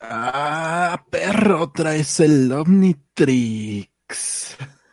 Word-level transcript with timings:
Ah, 0.00 1.04
perro, 1.10 1.70
traes 1.72 2.20
el 2.20 2.50
Omnitrix. 2.52 3.88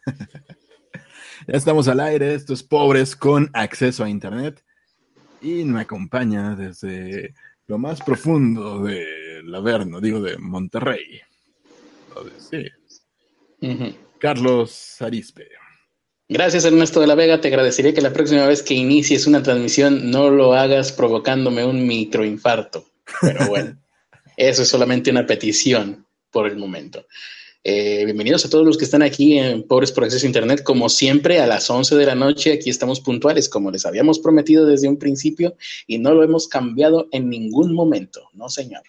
ya 1.47 1.54
estamos 1.54 1.88
al 1.88 1.99
aire, 1.99 2.33
estos 2.33 2.63
pobres 2.63 3.15
con 3.15 3.49
acceso 3.53 4.03
a 4.03 4.09
internet. 4.09 4.63
Y 5.41 5.63
me 5.65 5.81
acompaña 5.81 6.55
desde 6.55 7.33
lo 7.67 7.77
más 7.77 8.01
profundo 8.01 8.83
del 8.83 9.53
Averno, 9.53 10.00
digo 10.00 10.21
de 10.21 10.38
Monterrey. 10.38 11.21
Sí. 12.38 12.68
Carlos 14.20 15.02
Arispe. 15.02 15.47
Gracias 16.29 16.63
Ernesto 16.63 17.02
de 17.02 17.07
la 17.07 17.15
Vega, 17.15 17.41
te 17.41 17.49
agradecería 17.49 17.93
que 17.93 18.02
la 18.02 18.13
próxima 18.13 18.45
vez 18.47 18.63
que 18.63 18.73
inicies 18.73 19.27
una 19.27 19.43
transmisión 19.43 20.11
no 20.11 20.29
lo 20.29 20.54
hagas 20.54 20.91
provocándome 20.91 21.65
un 21.65 21.86
microinfarto. 21.86 22.86
Pero 23.21 23.47
bueno. 23.47 23.77
Eso 24.42 24.64
es 24.64 24.70
solamente 24.70 25.12
una 25.12 25.28
petición 25.28 26.04
por 26.31 26.48
el 26.48 26.58
momento. 26.58 27.05
Eh, 27.63 28.05
bienvenidos 28.05 28.44
a 28.44 28.49
todos 28.49 28.66
los 28.66 28.76
que 28.76 28.86
están 28.86 29.04
aquí 29.04 29.38
en 29.38 29.62
Pobres 29.62 29.91
por 29.91 30.04
Acceso 30.04 30.26
a 30.26 30.30
Internet. 30.30 30.63
Como 30.63 30.90
siempre, 30.90 31.40
a 31.40 31.45
las 31.45 31.70
11 31.70 31.95
de 31.95 32.08
la 32.08 32.16
noche, 32.16 32.54
aquí 32.54 32.72
estamos 32.72 33.02
puntuales, 33.02 33.48
como 33.48 33.70
les 33.70 33.85
habíamos 33.85 34.18
prometido 34.18 34.66
desde 34.66 34.90
un 34.90 34.98
principio, 34.98 35.55
y 35.85 35.99
no 35.99 36.16
lo 36.16 36.23
hemos 36.23 36.48
cambiado 36.48 37.08
en 37.12 37.30
ningún 37.30 37.72
momento, 37.72 38.30
¿no, 38.34 38.49
señor? 38.49 38.82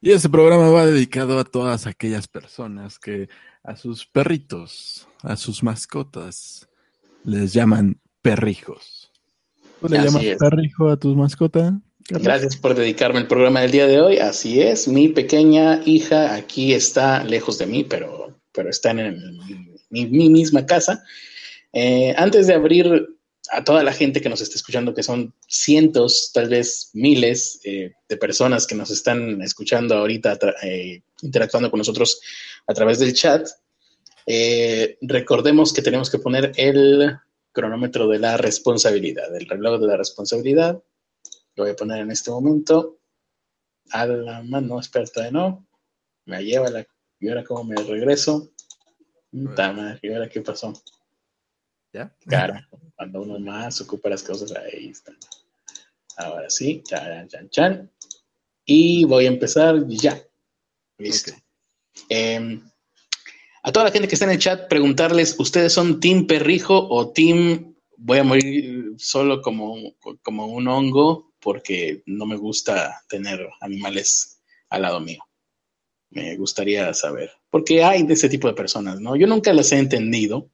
Y 0.00 0.10
este 0.10 0.28
programa 0.28 0.68
va 0.68 0.84
dedicado 0.84 1.38
a 1.38 1.44
todas 1.44 1.86
aquellas 1.86 2.26
personas 2.26 2.98
que 2.98 3.28
a 3.62 3.76
sus 3.76 4.04
perritos, 4.04 5.06
a 5.22 5.36
sus 5.36 5.62
mascotas, 5.62 6.68
les 7.22 7.52
llaman 7.52 8.00
perrijos. 8.20 9.12
¿Tú 9.80 9.88
le 9.88 9.98
llamas 9.98 10.24
perrijo 10.40 10.88
a 10.88 10.96
tus 10.96 11.14
mascotas? 11.14 11.74
Gracias 12.10 12.56
por 12.56 12.74
dedicarme 12.74 13.20
el 13.20 13.28
programa 13.28 13.60
del 13.60 13.70
día 13.70 13.86
de 13.86 14.00
hoy. 14.00 14.18
Así 14.18 14.60
es, 14.60 14.88
mi 14.88 15.08
pequeña 15.08 15.80
hija 15.86 16.34
aquí 16.34 16.74
está 16.74 17.22
lejos 17.22 17.56
de 17.58 17.66
mí, 17.66 17.84
pero, 17.84 18.36
pero 18.52 18.68
está 18.68 18.90
en 18.90 19.38
mi, 19.90 20.06
misma 20.06 20.66
casa. 20.66 21.04
Eh, 21.72 22.12
antes 22.16 22.48
de 22.48 22.54
abrir 22.54 23.16
a 23.52 23.62
toda 23.62 23.84
la 23.84 23.92
gente 23.92 24.20
que 24.20 24.28
nos 24.28 24.40
está 24.40 24.56
escuchando, 24.56 24.92
que 24.92 25.04
son 25.04 25.32
cientos, 25.46 26.32
tal 26.34 26.48
vez 26.48 26.90
miles 26.94 27.60
eh, 27.64 27.92
de 28.08 28.16
personas 28.16 28.66
que 28.66 28.74
nos 28.74 28.90
están 28.90 29.40
escuchando 29.42 29.96
ahorita, 29.96 30.36
eh, 30.64 31.02
interactuando 31.22 31.70
con 31.70 31.78
nosotros 31.78 32.20
a 32.66 32.74
través 32.74 32.98
del 32.98 33.14
chat, 33.14 33.46
recordemos 35.00 35.72
que 35.72 35.82
tenemos 35.82 36.10
que 36.10 36.18
poner 36.18 36.52
el 36.56 37.16
cronómetro 37.52 38.08
de 38.08 38.18
la 38.18 38.36
responsabilidad, 38.36 39.34
el 39.34 39.46
reloj 39.46 39.80
de 39.80 39.86
la 39.86 39.96
responsabilidad 39.96 40.80
voy 41.60 41.70
a 41.70 41.76
poner 41.76 42.00
en 42.00 42.10
este 42.10 42.30
momento 42.30 42.98
a 43.90 44.06
la 44.06 44.42
mano 44.42 44.78
experta 44.78 45.22
de 45.22 45.32
no. 45.32 45.66
Me 46.24 46.42
lleva 46.44 46.70
la. 46.70 46.86
¿Y 47.18 47.28
ahora 47.28 47.44
cómo 47.44 47.64
me 47.64 47.76
regreso? 47.76 48.50
¿Y 49.32 50.12
ahora 50.12 50.28
qué 50.28 50.40
pasó? 50.40 50.72
¿Ya? 51.92 52.14
Claro, 52.26 52.54
cuando 52.96 53.22
uno 53.22 53.38
más 53.38 53.80
ocupa 53.80 54.08
las 54.08 54.22
cosas, 54.22 54.52
ahí 54.52 54.88
está. 54.88 55.12
Ahora 56.16 56.48
sí, 56.48 56.82
chan, 56.84 57.28
chan, 57.28 57.50
chan. 57.50 57.90
Y 58.64 59.04
voy 59.04 59.26
a 59.26 59.28
empezar 59.28 59.86
ya. 59.88 60.20
Listo. 60.98 61.32
Em, 62.08 62.62
a 63.62 63.72
toda 63.72 63.86
la 63.86 63.90
gente 63.90 64.08
que 64.08 64.14
está 64.14 64.26
en 64.26 64.32
el 64.32 64.38
chat, 64.38 64.68
preguntarles, 64.68 65.36
¿ustedes 65.38 65.72
son 65.72 66.00
Team 66.00 66.26
Perrijo 66.26 66.88
o 66.88 67.12
Team 67.12 67.74
voy 67.96 68.18
a 68.18 68.24
morir 68.24 68.94
solo 68.96 69.42
como, 69.42 69.76
como 70.22 70.46
un 70.46 70.68
hongo? 70.68 71.29
Porque 71.40 72.02
no 72.06 72.26
me 72.26 72.36
gusta 72.36 73.02
tener 73.08 73.48
animales 73.60 74.40
al 74.68 74.82
lado 74.82 75.00
mío. 75.00 75.22
Me 76.10 76.36
gustaría 76.36 76.92
saber, 76.94 77.30
porque 77.50 77.84
hay 77.84 78.02
de 78.02 78.14
ese 78.14 78.28
tipo 78.28 78.48
de 78.48 78.54
personas, 78.54 79.00
¿no? 79.00 79.16
Yo 79.16 79.26
nunca 79.26 79.52
las 79.52 79.70
he 79.72 79.78
entendido, 79.78 80.50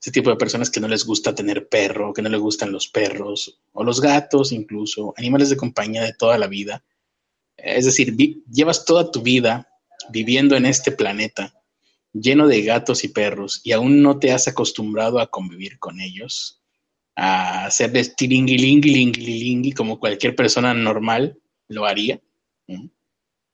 ese 0.00 0.12
tipo 0.12 0.30
de 0.30 0.36
personas 0.36 0.70
que 0.70 0.80
no 0.80 0.88
les 0.88 1.04
gusta 1.04 1.34
tener 1.34 1.68
perro, 1.68 2.12
que 2.12 2.22
no 2.22 2.28
les 2.28 2.40
gustan 2.40 2.70
los 2.70 2.88
perros, 2.88 3.60
o 3.72 3.82
los 3.82 4.00
gatos 4.00 4.52
incluso, 4.52 5.14
animales 5.16 5.50
de 5.50 5.56
compañía 5.56 6.02
de 6.02 6.12
toda 6.12 6.38
la 6.38 6.46
vida. 6.46 6.84
Es 7.56 7.86
decir, 7.86 8.14
llevas 8.50 8.84
toda 8.84 9.10
tu 9.10 9.22
vida 9.22 9.68
viviendo 10.10 10.56
en 10.56 10.66
este 10.66 10.92
planeta 10.92 11.54
lleno 12.14 12.46
de 12.46 12.62
gatos 12.62 13.04
y 13.04 13.08
perros 13.08 13.60
y 13.64 13.72
aún 13.72 14.02
no 14.02 14.18
te 14.18 14.32
has 14.32 14.46
acostumbrado 14.46 15.18
a 15.18 15.30
convivir 15.30 15.78
con 15.78 16.00
ellos 16.00 16.62
a 17.16 17.66
hacerles 17.66 18.16
tiringilingilingilingui 18.16 19.72
como 19.72 20.00
cualquier 20.00 20.34
persona 20.34 20.74
normal 20.74 21.38
lo 21.68 21.84
haría. 21.84 22.20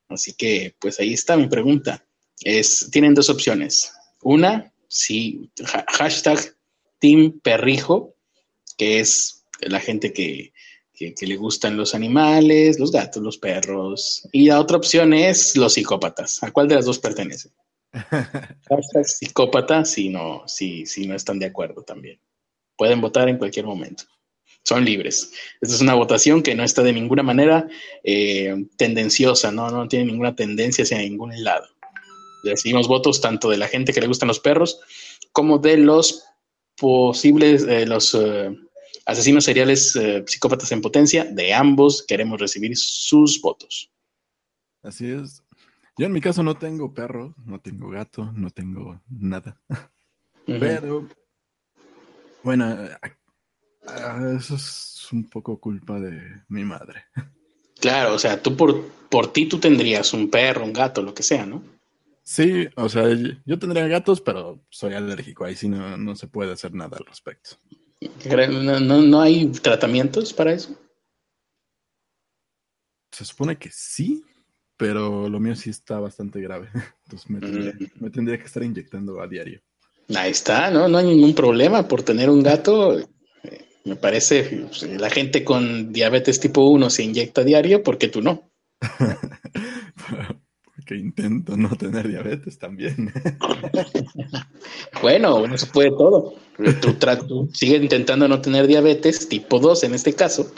Así 0.09 0.33
que, 0.33 0.75
pues 0.79 0.99
ahí 0.99 1.13
está 1.13 1.37
mi 1.37 1.49
pregunta. 1.49 2.05
Es, 2.43 2.89
tienen 2.91 3.15
dos 3.15 3.31
opciones. 3.31 3.93
Una, 4.23 4.73
si 4.89 5.51
hashtag 5.89 6.57
Team 6.99 7.41
Perrijo, 7.41 8.15
que 8.77 9.01
es 9.01 9.45
la 9.61 9.81
gente 9.81 10.13
que, 10.13 10.53
le 10.99 11.37
gustan 11.37 11.79
los 11.79 11.95
animales, 11.95 12.79
los 12.79 12.93
gatos, 12.93 13.23
los 13.23 13.39
perros. 13.39 14.29
Y 14.33 14.49
la 14.49 14.61
otra 14.61 14.77
opción 14.77 15.15
es 15.15 15.57
los 15.57 15.75
psicópatas. 15.75 16.43
¿A 16.43 16.51
cuál 16.51 16.69
de 16.69 16.75
las 16.75 16.85
dos 16.85 16.99
pertenece? 16.99 17.51
hashtag 17.93 19.07
psicópata 19.07 19.85
si 19.85 20.11
no, 20.11 20.45
si, 20.47 20.87
si 20.87 21.07
no 21.07 21.15
están 21.15 21.39
de 21.39 21.47
acuerdo 21.47 21.83
también. 21.83 22.21
Pueden 22.81 23.03
votar 23.03 23.29
en 23.29 23.37
cualquier 23.37 23.67
momento. 23.67 24.05
Son 24.65 24.83
libres. 24.87 25.35
Esta 25.61 25.75
es 25.75 25.83
una 25.83 25.93
votación 25.93 26.43
que 26.43 26.55
no 26.55 26.65
está 26.65 26.83
de 26.83 26.95
ninguna 26.95 27.23
manera 27.23 27.69
eh, 28.03 28.57
tendenciosa, 28.79 29.53
¿no? 29.53 29.71
no 29.71 29.87
tiene 29.87 30.07
ninguna 30.07 30.35
tendencia 30.35 30.85
hacia 30.85 30.97
ningún 30.97 31.45
lado. 31.45 31.67
Recibimos 32.43 32.89
votos 32.89 33.21
tanto 33.21 33.51
de 33.51 33.59
la 33.59 33.69
gente 33.69 33.93
que 33.93 34.01
le 34.01 34.07
gustan 34.07 34.29
los 34.29 34.41
perros 34.41 34.81
como 35.33 35.59
de 35.59 35.77
los 35.77 36.25
posibles, 36.75 37.65
eh, 37.65 37.85
los 37.85 38.15
eh, 38.15 38.51
asesinos 39.05 39.45
seriales 39.45 39.99
psicópatas 40.25 40.73
en 40.73 40.81
potencia. 40.81 41.27
De 41.27 41.53
ambos 41.53 42.03
queremos 42.03 42.41
recibir 42.41 42.75
sus 42.79 43.43
votos. 43.43 43.93
Así 44.83 45.07
es. 45.07 45.43
Yo 45.99 46.07
en 46.07 46.13
mi 46.13 46.23
caso 46.23 46.43
no 46.43 46.55
tengo 46.57 46.95
perro, 46.95 47.35
no 47.45 47.61
tengo 47.61 47.91
gato, 47.91 48.33
no 48.33 48.49
tengo 48.49 49.03
nada. 49.11 49.61
Pero 50.47 51.07
bueno, 52.43 52.89
eso 54.37 54.55
es 54.57 55.09
un 55.13 55.29
poco 55.29 55.59
culpa 55.59 55.99
de 55.99 56.43
mi 56.49 56.65
madre. 56.65 57.05
Claro, 57.81 58.15
o 58.15 58.19
sea, 58.19 58.43
tú 58.43 58.57
por, 58.57 58.89
por 59.09 59.33
ti 59.33 59.47
tú 59.47 59.59
tendrías 59.59 60.13
un 60.13 60.31
perro, 60.31 60.65
un 60.65 60.73
gato, 60.73 61.03
lo 61.03 61.15
que 61.15 61.23
sea, 61.23 61.47
¿no? 61.47 61.63
Sí, 62.23 62.69
o 62.77 62.89
sea, 62.89 63.05
yo 63.45 63.59
tendría 63.59 63.89
gatos, 63.89 64.21
pero 64.21 64.65
soy 64.69 64.95
alérgico, 64.95 65.45
ahí 65.45 65.57
sí 65.57 65.69
no, 65.69 65.97
no 65.97 66.15
se 66.15 66.29
puede 66.29 66.53
hacer 66.53 66.75
nada 66.75 66.97
al 66.99 67.07
respecto. 67.07 67.57
¿No, 68.49 68.81
no, 68.81 69.03
no 69.03 69.21
hay 69.21 69.47
tratamientos 69.49 70.33
para 70.33 70.53
eso? 70.53 70.79
Se 73.11 73.25
supone 73.25 73.59
que 73.59 73.71
sí, 73.71 74.25
pero 74.77 75.29
lo 75.29 75.41
mío 75.41 75.55
sí 75.57 75.71
está 75.71 75.99
bastante 75.99 76.41
grave. 76.41 76.71
Entonces 77.05 77.29
me 77.29 77.41
tendría, 77.41 77.73
mm. 77.73 78.03
me 78.03 78.11
tendría 78.11 78.39
que 78.39 78.45
estar 78.45 78.63
inyectando 78.63 79.21
a 79.21 79.27
diario. 79.27 79.61
Ahí 80.15 80.31
está, 80.31 80.71
¿no? 80.71 80.89
No 80.89 80.99
hay 80.99 81.07
ningún 81.07 81.35
problema 81.35 81.87
por 81.87 82.03
tener 82.03 82.31
un 82.31 82.43
gato. 82.43 82.99
Me 83.85 83.97
parece, 83.97 84.67
pues, 84.69 84.83
la 84.83 85.11
gente 85.11 85.45
con 85.45 85.93
diabetes 85.93 86.41
tipo 86.41 86.69
1 86.69 86.91
se 86.91 87.05
inyecta 87.05 87.45
diario, 87.45 87.83
¿por 87.83 87.99
qué 87.99 88.09
tú 88.09 88.21
no? 88.21 88.51
Porque 90.77 90.97
intento 90.97 91.57
no 91.57 91.77
tener 91.77 92.09
diabetes 92.09 92.59
también. 92.59 93.13
bueno, 95.03 95.37
uno 95.37 95.57
se 95.57 95.67
puede 95.67 95.91
todo. 95.91 96.35
Tú, 96.81 96.95
tú 97.27 97.51
sigues 97.53 97.83
intentando 97.83 98.29
no 98.29 98.41
tener 98.41 98.67
diabetes 98.67 99.29
tipo 99.29 99.59
2 99.59 99.85
en 99.85 99.95
este 99.95 100.15
caso, 100.15 100.53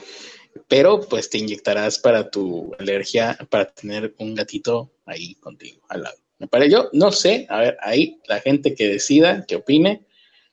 pero 0.69 1.01
pues 1.01 1.31
te 1.31 1.39
inyectarás 1.39 1.99
para 1.99 2.31
tu 2.31 2.73
alergia, 2.79 3.39
para 3.51 3.67
tener 3.67 4.15
un 4.19 4.35
gatito 4.35 4.93
ahí 5.07 5.35
contigo 5.37 5.83
al 5.89 6.03
lado. 6.03 6.22
Me 6.43 6.49
parece, 6.49 6.73
yo 6.73 6.89
no 6.93 7.13
sé, 7.13 7.47
a 7.49 7.61
ver, 7.61 7.77
ahí 7.81 8.21
la 8.27 8.41
gente 8.41 8.75
que 8.75 8.89
decida, 8.89 9.47
que 9.47 9.55
opine, 9.55 10.05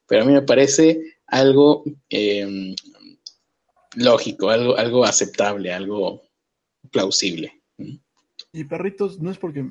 pero 0.06 0.22
a 0.22 0.26
mí 0.26 0.32
me 0.32 0.44
parece 0.44 1.16
algo 1.26 1.84
em, 2.10 2.76
lógico, 3.96 4.52
algo, 4.52 4.78
algo 4.78 5.04
aceptable, 5.04 5.74
algo 5.74 6.22
plausible. 6.92 7.60
Y 8.54 8.66
perritos, 8.66 9.20
no 9.20 9.32
es 9.32 9.40
porque 9.40 9.68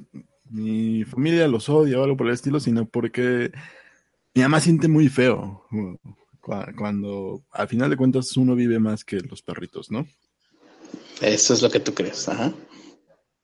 mi 0.51 1.05
familia 1.05 1.47
los 1.47 1.69
odia 1.69 2.01
o 2.01 2.03
algo 2.03 2.17
por 2.17 2.27
el 2.27 2.35
estilo, 2.35 2.59
sino 2.59 2.85
porque 2.89 3.53
mi 4.35 4.43
mamá 4.43 4.59
siente 4.59 4.89
muy 4.89 5.09
feo 5.09 5.69
cuando 6.77 7.45
al 7.53 7.69
final 7.69 7.91
de 7.91 7.97
cuentas 7.97 8.37
uno 8.37 8.57
vive 8.57 8.81
más 8.81 9.05
que 9.05 9.21
los 9.21 9.41
perritos, 9.41 9.89
¿no? 9.93 10.05
Eso 11.21 11.55
es 11.55 11.63
lo 11.63 11.71
que 11.71 11.79
tú 11.79 11.95
crees, 11.95 12.29
ajá. 12.29 12.53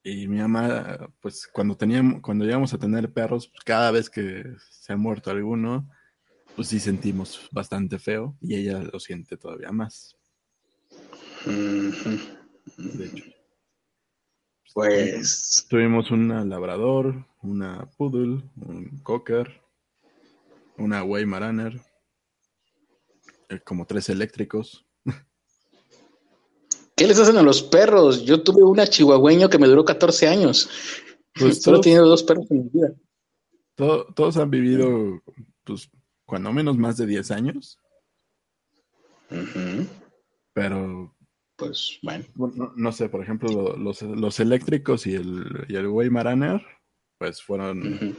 Y 0.07 0.29
mi 0.29 0.39
mamá, 0.39 1.09
pues 1.23 1.47
cuando 1.47 1.75
teníamos, 1.79 2.21
cuando 2.21 2.45
llegamos 2.45 2.75
a 2.75 2.79
tener 2.79 3.11
perros, 3.11 3.49
pues, 3.49 3.65
cada 3.65 3.91
vez 3.91 4.11
que 4.11 4.45
se 4.69 4.93
ha 4.93 4.97
muerto 4.99 5.31
alguno, 5.31 5.89
pues 6.55 6.69
sí 6.69 6.79
sentimos 6.79 7.49
bastante 7.51 7.99
feo 7.99 8.37
y 8.43 8.55
ella 8.55 8.81
lo 8.81 9.01
siente 9.01 9.39
todavía 9.39 9.73
más. 9.73 10.15
De 11.47 13.07
hecho. 13.07 13.25
Pues. 14.75 15.67
Tuvimos 15.71 16.11
una 16.11 16.45
labrador, 16.45 17.27
una 17.43 17.89
poodle, 17.97 18.43
un 18.57 19.01
cocker, 19.03 19.63
una 20.77 21.03
Weimaraner, 21.03 21.81
eh, 23.49 23.61
como 23.61 23.87
tres 23.87 24.11
eléctricos. 24.11 24.84
¿Qué 26.97 27.07
les 27.09 27.19
hacen 27.19 27.37
a 27.37 27.43
los 27.43 27.63
perros? 27.63 28.25
Yo 28.25 28.43
tuve 28.43 28.63
una 28.63 28.87
chihuahueño 28.87 29.49
que 29.49 29.59
me 29.59 29.67
duró 29.67 29.85
14 29.85 30.29
años. 30.29 30.69
Pues 31.35 31.63
Solo 31.63 31.79
he 31.79 31.83
tenido 31.83 32.07
dos 32.07 32.23
perros 32.23 32.49
en 32.51 32.65
mi 32.65 32.71
vida. 32.71 32.95
todos 33.75 34.37
han 34.37 34.51
vivido, 34.51 35.21
pues, 35.65 35.91
cuando 36.25 36.53
menos 36.53 36.79
más 36.79 36.97
de 36.97 37.07
10 37.07 37.31
años. 37.33 37.81
Pero. 40.53 41.17
Pues, 41.57 41.99
bueno. 42.03 42.25
No, 42.77 42.93
sé, 42.93 43.09
por 43.09 43.23
ejemplo, 43.23 43.77
los, 43.77 44.41
eléctricos 44.41 45.07
y 45.07 45.15
el, 45.17 45.65
y 45.69 45.75
el 45.75 45.89
Weimaraner, 45.89 46.63
pues 47.19 47.43
fueron. 47.43 48.17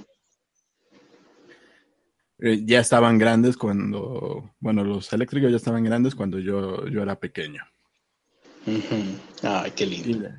Eh, 2.40 2.64
ya 2.66 2.82
estaban 2.82 3.18
grandes 3.18 3.56
cuando. 3.56 4.54
Bueno, 4.60 4.84
los 4.84 5.14
eléctricos 5.14 5.50
ya 5.52 5.58
estaban 5.58 5.86
grandes 5.86 6.16
cuando 6.16 6.40
yo, 6.40 6.86
yo 6.88 7.02
era 7.02 7.18
pequeño. 7.18 7.62
Ay, 9.44 9.72
qué 9.76 9.86
lindo. 9.86 10.30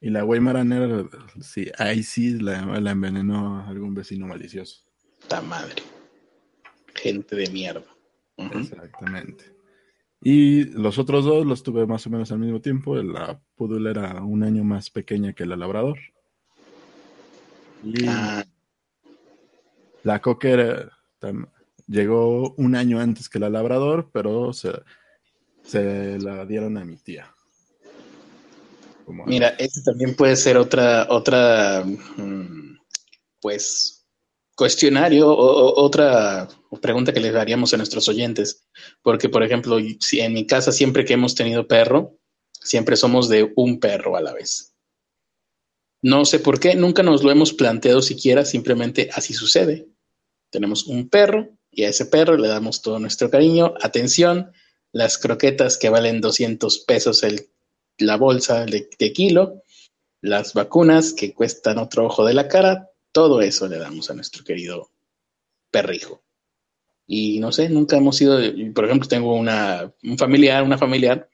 Y 0.00 0.10
la, 0.10 0.24
Weimaraner, 0.24 1.08
sí, 1.40 1.70
ahí 1.78 2.02
sí 2.02 2.38
la, 2.38 2.80
la 2.80 2.90
envenenó 2.90 3.66
algún 3.66 3.94
vecino 3.94 4.26
malicioso. 4.26 4.84
Ta 5.28 5.40
madre. 5.40 5.82
Gente 6.94 7.36
de 7.36 7.50
mierda. 7.50 7.84
Exactamente. 8.36 9.56
Y 10.22 10.64
los 10.64 10.98
otros 10.98 11.24
dos 11.24 11.46
los 11.46 11.62
tuve 11.62 11.86
más 11.86 12.06
o 12.06 12.10
menos 12.10 12.32
al 12.32 12.38
mismo 12.38 12.60
tiempo. 12.60 12.96
La 12.96 13.40
Pudul 13.54 13.86
era 13.86 14.22
un 14.22 14.42
año 14.42 14.64
más 14.64 14.90
pequeña 14.90 15.32
que 15.32 15.46
la 15.46 15.56
Labrador. 15.56 15.98
Y 17.84 18.06
ah. 18.08 18.44
la 20.02 20.20
Cocker 20.20 20.90
llegó 21.86 22.54
un 22.54 22.74
año 22.74 22.98
antes 22.98 23.28
que 23.28 23.38
la 23.38 23.50
Labrador, 23.50 24.10
pero 24.12 24.52
se, 24.52 24.72
se 25.62 26.18
la 26.18 26.44
dieron 26.44 26.76
a 26.78 26.84
mi 26.84 26.96
tía. 26.96 27.35
Mira, 29.06 29.48
ese 29.58 29.82
también 29.82 30.16
puede 30.16 30.36
ser 30.36 30.56
otra, 30.56 31.06
otra, 31.10 31.84
mm, 31.84 32.78
pues, 33.40 34.06
cuestionario 34.56 35.30
o, 35.30 35.80
otra 35.80 36.48
pregunta 36.80 37.12
que 37.12 37.20
les 37.20 37.32
daríamos 37.32 37.72
a 37.72 37.76
nuestros 37.76 38.08
oyentes. 38.08 38.66
Porque, 39.02 39.28
por 39.28 39.42
ejemplo, 39.42 39.78
en 39.78 40.32
mi 40.32 40.46
casa 40.46 40.72
siempre 40.72 41.04
que 41.04 41.14
hemos 41.14 41.34
tenido 41.34 41.68
perro, 41.68 42.18
siempre 42.52 42.96
somos 42.96 43.28
de 43.28 43.52
un 43.54 43.78
perro 43.78 44.16
a 44.16 44.20
la 44.20 44.32
vez. 44.32 44.74
No 46.02 46.24
sé 46.24 46.38
por 46.40 46.60
qué, 46.60 46.74
nunca 46.74 47.02
nos 47.02 47.22
lo 47.22 47.30
hemos 47.30 47.52
planteado 47.52 48.02
siquiera, 48.02 48.44
simplemente 48.44 49.08
así 49.12 49.34
sucede. 49.34 49.88
Tenemos 50.50 50.86
un 50.86 51.08
perro 51.08 51.48
y 51.70 51.84
a 51.84 51.88
ese 51.88 52.06
perro 52.06 52.36
le 52.36 52.48
damos 52.48 52.82
todo 52.82 52.98
nuestro 52.98 53.30
cariño, 53.30 53.74
atención, 53.80 54.52
las 54.92 55.18
croquetas 55.18 55.78
que 55.78 55.90
valen 55.90 56.20
200 56.20 56.78
pesos 56.80 57.22
el, 57.22 57.50
la 57.98 58.16
bolsa 58.16 58.64
de, 58.66 59.12
kilo, 59.12 59.62
las 60.20 60.54
vacunas 60.54 61.12
que 61.12 61.32
cuestan 61.32 61.78
otro 61.78 62.06
ojo 62.06 62.24
de 62.24 62.34
la 62.34 62.48
cara, 62.48 62.90
todo 63.12 63.40
eso 63.40 63.68
le 63.68 63.78
damos 63.78 64.10
a 64.10 64.14
nuestro 64.14 64.44
querido 64.44 64.90
perrijo. 65.70 66.22
Y 67.06 67.38
no 67.38 67.52
sé, 67.52 67.68
nunca 67.68 67.96
hemos 67.96 68.16
sido, 68.16 68.38
por 68.74 68.84
ejemplo, 68.84 69.08
tengo 69.08 69.34
una, 69.34 69.92
un 70.02 70.18
familiar, 70.18 70.62
una 70.62 70.76
familiar, 70.76 71.28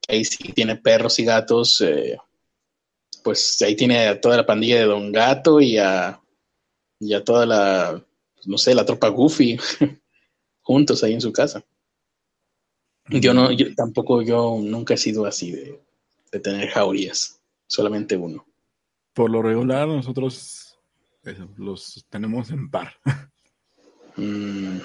que 0.00 0.14
ahí 0.14 0.24
sí 0.24 0.52
tiene 0.52 0.76
perros 0.76 1.18
y 1.18 1.24
gatos, 1.24 1.80
eh, 1.82 2.16
pues 3.22 3.60
ahí 3.62 3.76
tiene 3.76 4.08
a 4.08 4.20
toda 4.20 4.36
la 4.36 4.46
pandilla 4.46 4.78
de 4.78 4.84
Don 4.84 5.12
Gato 5.12 5.60
y 5.60 5.76
a, 5.78 6.20
y 6.98 7.12
a 7.12 7.22
toda 7.22 7.44
la, 7.44 8.04
no 8.46 8.58
sé, 8.58 8.74
la 8.74 8.86
tropa 8.86 9.08
Goofy 9.08 9.58
juntos 10.62 11.02
ahí 11.02 11.12
en 11.12 11.20
su 11.20 11.32
casa. 11.32 11.64
Yo 13.08 13.34
no, 13.34 13.52
yo 13.52 13.74
tampoco, 13.74 14.22
yo 14.22 14.58
nunca 14.60 14.94
he 14.94 14.96
sido 14.96 15.26
así 15.26 15.52
de, 15.52 15.80
de 16.32 16.40
tener 16.40 16.68
jaurías, 16.68 17.40
solamente 17.66 18.16
uno. 18.16 18.46
Por 19.12 19.30
lo 19.30 19.42
regular, 19.42 19.88
nosotros 19.88 20.78
los 21.56 22.06
tenemos 22.08 22.50
en 22.50 22.70
par. 22.70 22.94
Mm. 24.16 24.78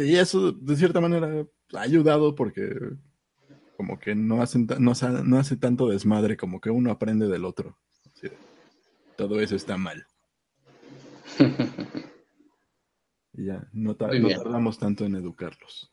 y 0.00 0.16
eso, 0.16 0.50
de 0.50 0.76
cierta 0.76 1.00
manera, 1.00 1.46
ha 1.74 1.80
ayudado 1.80 2.34
porque 2.34 2.74
como 3.76 3.98
que 3.98 4.14
no, 4.14 4.40
hacen, 4.42 4.66
no, 4.78 4.92
no 5.24 5.38
hace 5.38 5.56
tanto 5.56 5.88
desmadre, 5.88 6.36
como 6.36 6.60
que 6.60 6.70
uno 6.70 6.90
aprende 6.90 7.28
del 7.28 7.44
otro. 7.44 7.78
todo 9.16 9.40
eso 9.40 9.56
está 9.56 9.76
mal. 9.76 10.06
y 13.34 13.46
ya, 13.46 13.68
no, 13.72 13.96
tardamos 13.96 14.78
tanto 14.78 15.04
en 15.04 15.16
educarlos. 15.16 15.91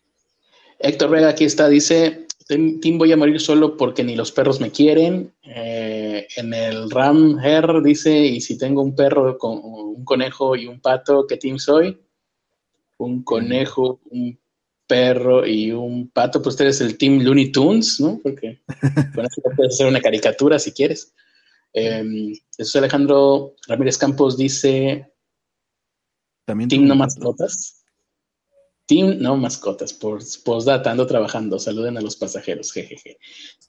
Héctor 0.80 1.10
Vega 1.10 1.30
aquí 1.30 1.44
está, 1.44 1.68
dice, 1.68 2.28
Tim 2.48 2.98
voy 2.98 3.12
a 3.12 3.18
morir 3.18 3.40
solo 3.40 3.78
porque 3.78 4.04
ni 4.04 4.16
los 4.16 4.32
perros 4.32 4.60
me 4.60 4.72
quieren. 4.72 5.34
Eh, 5.44 6.26
en 6.38 6.54
el 6.54 6.90
Ram 6.90 7.38
Her 7.38 7.82
dice, 7.84 8.18
y 8.18 8.42
si 8.42 8.58
tengo 8.58 8.82
un 8.82 8.96
perro, 8.96 9.38
con, 9.38 9.60
un 9.64 10.04
conejo 10.04 10.56
y 10.56 10.66
un 10.66 10.80
pato, 10.80 11.28
¿qué 11.28 11.38
team 11.38 11.60
soy? 11.60 12.02
Un 12.98 13.24
conejo, 13.24 14.00
un 14.10 14.40
perro 14.88 15.46
y 15.46 15.72
un 15.72 16.10
pato, 16.10 16.42
pues 16.42 16.56
tú 16.56 16.64
eres 16.64 16.82
el 16.82 16.98
Team 16.98 17.20
Looney 17.20 17.52
Tunes, 17.52 18.00
¿no? 18.00 18.20
Porque 18.24 18.62
con 19.14 19.26
eso 19.26 19.42
puedes 19.56 19.76
hacer 19.76 19.88
una 19.88 20.02
caricatura 20.02 20.58
si 20.58 20.72
quieres. 20.72 21.14
Eh, 21.74 22.34
Jesús 22.58 22.76
Alejandro 22.78 23.54
Ramírez 23.68 23.98
Campos 23.98 24.38
dice, 24.38 25.14
¿También 26.46 26.68
Team 26.68 26.88
No 26.88 26.96
Mascotas. 26.96 27.79
Team, 28.90 29.20
no 29.20 29.38
mascotas, 29.38 29.94
por 29.94 30.20
postdata, 30.44 30.90
ando 30.90 31.06
trabajando, 31.06 31.60
saluden 31.60 31.96
a 32.00 32.02
los 32.02 32.16
pasajeros, 32.16 32.72
jejeje. 32.72 33.20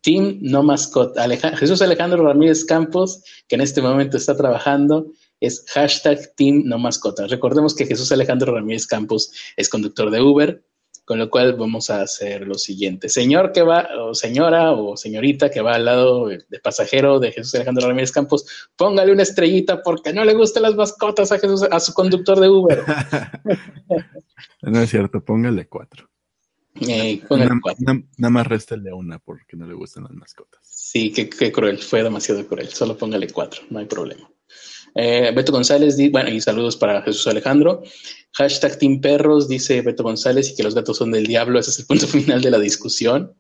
Team, 0.00 0.38
no 0.40 0.62
mascota. 0.62 1.28
Jesús 1.58 1.82
Alejandro 1.82 2.25
Ramírez 2.25 2.64
Campos, 2.64 3.22
que 3.46 3.56
en 3.56 3.61
este 3.61 3.82
momento 3.82 4.17
está 4.17 4.34
trabajando, 4.34 5.12
es 5.38 5.62
hashtag 5.75 6.34
Team, 6.37 6.62
no 6.64 6.78
mascotas. 6.78 7.31
Recordemos 7.31 7.75
que 7.75 7.84
Jesús 7.84 8.11
Alejandro 8.12 8.55
Ramírez 8.55 8.87
Campos 8.87 9.31
es 9.58 9.69
conductor 9.69 10.11
de 10.11 10.22
Uber, 10.22 10.64
con 11.11 11.19
lo 11.19 11.29
cual 11.29 11.55
vamos 11.55 11.91
a 11.91 12.03
hacer 12.03 12.47
lo 12.47 12.55
siguiente. 12.55 13.09
Señor 13.09 13.51
que 13.51 13.62
va, 13.62 13.89
o 13.99 14.15
señora 14.15 14.71
o 14.71 14.97
señorita 14.97 15.51
que 15.51 15.61
va 15.61 15.73
al 15.73 15.85
lado 15.85 16.29
de 16.29 16.61
pasajero 16.62 17.19
de 17.19 17.33
Jesús 17.33 17.57
Alejandro 17.57 17.89
Ramírez 17.89 18.12
Campos, 18.12 18.47
póngale 18.77 19.11
una 19.11 19.25
estrellita 19.25 19.83
porque 19.83 20.12
no 20.12 20.25
le 20.25 20.35
gustan 20.35 20.62
las 20.62 20.77
mascotas 20.77 21.32
a, 21.32 21.41
Jesús, 21.41 21.65
a 21.69 21.81
su 21.81 21.94
conductor 21.94 22.39
de 22.39 22.49
Uber. 22.49 22.84
no 24.63 24.81
es 24.81 24.89
cierto, 24.89 25.20
póngale 25.25 25.67
cuatro. 25.67 26.08
Eh, 26.81 27.20
nada, 27.29 28.31
más 28.31 28.46
réstele 28.46 28.93
una 28.93 29.19
porque 29.19 29.56
no 29.56 29.67
le 29.67 29.75
gustan 29.75 30.05
las 30.05 30.13
mascotas. 30.13 30.61
Sí, 30.63 31.13
qué, 31.13 31.29
qué 31.29 31.51
cruel, 31.51 31.79
fue 31.79 32.05
demasiado 32.05 32.46
cruel. 32.46 32.69
Solo 32.69 32.96
póngale 32.96 33.29
cuatro, 33.31 33.63
no 33.69 33.81
hay 33.81 33.87
problema. 33.87 34.31
Eh, 34.94 35.32
Beto 35.35 35.53
González, 35.53 35.97
bueno, 36.11 36.31
y 36.31 36.41
saludos 36.41 36.77
para 36.77 37.03
Jesús 37.03 37.27
Alejandro. 37.27 37.82
Hashtag 38.32 38.79
Team 38.79 39.01
Perros, 39.01 39.49
dice 39.49 39.82
Beto 39.82 40.03
González, 40.03 40.51
y 40.51 40.56
que 40.56 40.63
los 40.63 40.75
gatos 40.75 40.97
son 40.97 41.11
del 41.11 41.27
diablo. 41.27 41.59
Ese 41.59 41.70
es 41.70 41.79
el 41.79 41.87
punto 41.87 42.06
final 42.09 42.41
de 42.43 42.51
la 42.51 42.59
discusión. 42.59 43.35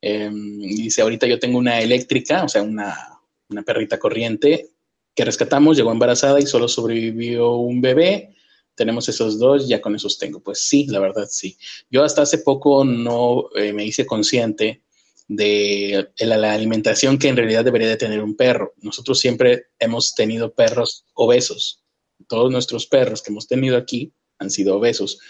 Em, 0.00 0.60
dice, 0.60 1.02
ahorita 1.02 1.26
yo 1.26 1.38
tengo 1.38 1.58
una 1.58 1.80
eléctrica, 1.80 2.44
o 2.44 2.48
sea, 2.48 2.62
una, 2.62 3.20
una 3.48 3.62
perrita 3.62 3.98
corriente 3.98 4.70
que 5.14 5.24
rescatamos, 5.24 5.76
llegó 5.76 5.90
embarazada 5.90 6.38
y 6.38 6.46
solo 6.46 6.68
sobrevivió 6.68 7.56
un 7.56 7.80
bebé. 7.80 8.36
Tenemos 8.76 9.08
esos 9.08 9.38
dos, 9.40 9.68
ya 9.68 9.80
con 9.80 9.96
esos 9.96 10.16
tengo. 10.16 10.40
Pues 10.40 10.60
sí, 10.60 10.86
la 10.86 11.00
verdad 11.00 11.26
sí. 11.28 11.58
Yo 11.90 12.04
hasta 12.04 12.22
hace 12.22 12.38
poco 12.38 12.84
no 12.84 13.48
eh, 13.56 13.72
me 13.72 13.84
hice 13.84 14.06
consciente 14.06 14.84
de 15.28 16.08
la 16.18 16.52
alimentación 16.52 17.18
que 17.18 17.28
en 17.28 17.36
realidad 17.36 17.64
debería 17.64 17.88
de 17.88 17.98
tener 17.98 18.22
un 18.22 18.34
perro. 18.34 18.72
Nosotros 18.78 19.20
siempre 19.20 19.66
hemos 19.78 20.14
tenido 20.14 20.54
perros 20.54 21.04
obesos. 21.14 21.84
Todos 22.26 22.50
nuestros 22.50 22.86
perros 22.86 23.22
que 23.22 23.30
hemos 23.30 23.46
tenido 23.46 23.76
aquí 23.76 24.12
han 24.38 24.50
sido 24.50 24.76
obesos. 24.76 25.20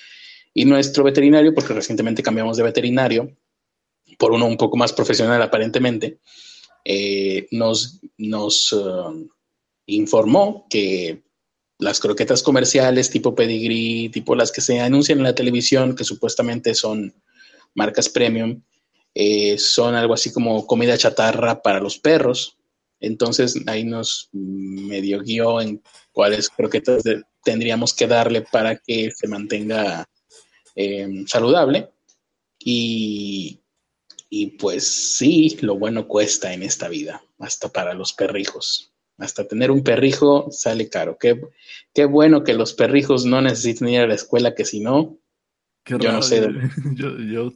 Y 0.54 0.64
nuestro 0.64 1.04
veterinario, 1.04 1.52
porque 1.52 1.74
recientemente 1.74 2.22
cambiamos 2.22 2.56
de 2.56 2.62
veterinario, 2.62 3.36
por 4.18 4.32
uno 4.32 4.46
un 4.46 4.56
poco 4.56 4.76
más 4.76 4.92
profesional 4.92 5.42
aparentemente, 5.42 6.20
eh, 6.84 7.48
nos, 7.50 8.00
nos 8.16 8.72
uh, 8.72 9.28
informó 9.86 10.66
que 10.70 11.22
las 11.78 12.00
croquetas 12.00 12.42
comerciales 12.42 13.10
tipo 13.10 13.34
pedigree, 13.34 14.10
tipo 14.10 14.34
las 14.34 14.52
que 14.52 14.60
se 14.60 14.80
anuncian 14.80 15.18
en 15.18 15.24
la 15.24 15.34
televisión, 15.34 15.94
que 15.94 16.04
supuestamente 16.04 16.74
son 16.74 17.14
marcas 17.74 18.08
premium, 18.08 18.62
eh, 19.14 19.58
son 19.58 19.94
algo 19.94 20.14
así 20.14 20.32
como 20.32 20.66
comida 20.66 20.96
chatarra 20.96 21.62
para 21.62 21.80
los 21.80 21.98
perros. 21.98 22.56
Entonces 23.00 23.56
ahí 23.66 23.84
nos 23.84 24.28
medio 24.32 25.20
guió 25.20 25.60
en 25.60 25.82
cuáles 26.12 26.48
croquetas 26.48 27.02
tendríamos 27.44 27.94
que 27.94 28.06
darle 28.06 28.42
para 28.42 28.76
que 28.76 29.10
se 29.10 29.28
mantenga 29.28 30.08
em, 30.74 31.26
saludable. 31.26 31.90
Y, 32.58 33.60
y 34.28 34.46
pues 34.58 35.16
sí, 35.16 35.56
lo 35.60 35.78
bueno 35.78 36.08
cuesta 36.08 36.52
en 36.52 36.62
esta 36.62 36.88
vida, 36.88 37.22
hasta 37.38 37.68
para 37.68 37.94
los 37.94 38.12
perrijos. 38.12 38.92
hasta 39.16 39.48
tener 39.48 39.70
un 39.70 39.82
perrijo 39.82 40.48
sale 40.50 40.88
caro. 40.88 41.16
Qué, 41.18 41.40
qué 41.94 42.04
bueno 42.04 42.44
que 42.44 42.54
los 42.54 42.74
perrijos 42.74 43.24
no 43.24 43.40
necesiten 43.40 43.88
ir 43.88 44.00
a 44.00 44.06
la 44.06 44.14
escuela, 44.14 44.54
que 44.54 44.64
si 44.64 44.80
no, 44.80 45.18
yo 45.86 46.12
no 46.12 46.22
sé. 46.22 46.46
Yo, 46.94 47.18
yo, 47.32 47.52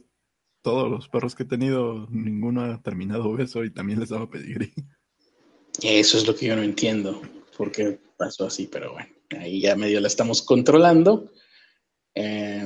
todos 0.63 0.89
los 0.89 1.07
perros 1.09 1.35
que 1.35 1.43
he 1.43 1.45
tenido, 1.45 2.07
ninguno 2.09 2.61
ha 2.61 2.81
terminado 2.81 3.33
beso 3.33 3.63
y 3.63 3.71
también 3.71 3.99
les 3.99 4.09
daba 4.09 4.29
pedigrí. 4.29 4.73
Eso 5.83 6.17
es 6.17 6.25
lo 6.25 6.35
que 6.35 6.47
yo 6.47 6.55
no 6.55 6.63
entiendo, 6.63 7.21
por 7.57 7.71
qué 7.71 7.99
pasó 8.17 8.47
así, 8.47 8.67
pero 8.71 8.93
bueno, 8.93 9.09
ahí 9.39 9.61
ya 9.61 9.75
medio 9.75 9.99
la 9.99 10.07
estamos 10.07 10.41
controlando. 10.41 11.31
Eh, 12.15 12.65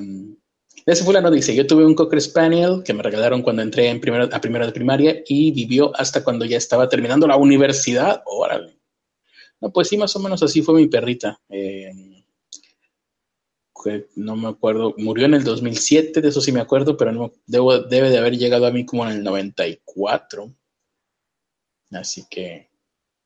ese 0.86 1.04
fulano 1.04 1.32
dice, 1.32 1.56
yo 1.56 1.68
tuve 1.68 1.86
un 1.86 1.96
Cocker 1.96 2.22
Spaniel 2.22 2.82
que 2.86 2.94
me 2.94 3.04
regalaron 3.04 3.42
cuando 3.42 3.62
entré 3.62 3.90
en 3.90 4.00
primero, 4.00 4.30
a 4.32 4.40
primero 4.40 4.66
de 4.66 4.72
primaria 4.72 5.22
y 5.28 5.52
vivió 5.52 5.92
hasta 5.96 6.24
cuando 6.24 6.46
ya 6.46 6.58
estaba 6.58 6.88
terminando 6.88 7.28
la 7.28 7.36
universidad. 7.36 8.22
Órale. 8.26 8.80
No, 9.60 9.72
pues 9.72 9.90
sí, 9.90 9.98
más 9.98 10.16
o 10.16 10.20
menos 10.20 10.44
así 10.44 10.62
fue 10.62 10.76
mi 10.76 10.88
perrita. 10.88 11.42
Eh, 11.50 12.17
no 14.16 14.36
me 14.36 14.50
acuerdo, 14.50 14.94
murió 14.98 15.26
en 15.26 15.34
el 15.34 15.44
2007, 15.44 16.22
de 16.22 16.30
eso 16.30 16.42
sí 16.42 16.52
me 16.52 16.60
acuerdo, 16.60 16.98
pero 16.98 17.12
no, 17.12 17.32
debe 17.46 18.10
de 18.10 18.18
haber 18.18 18.38
llegado 18.38 18.66
a 18.66 18.72
mí 18.72 18.86
como 18.86 19.06
en 19.06 19.12
el 19.12 19.24
94. 19.24 20.54
Así 21.92 22.26
que, 22.30 22.70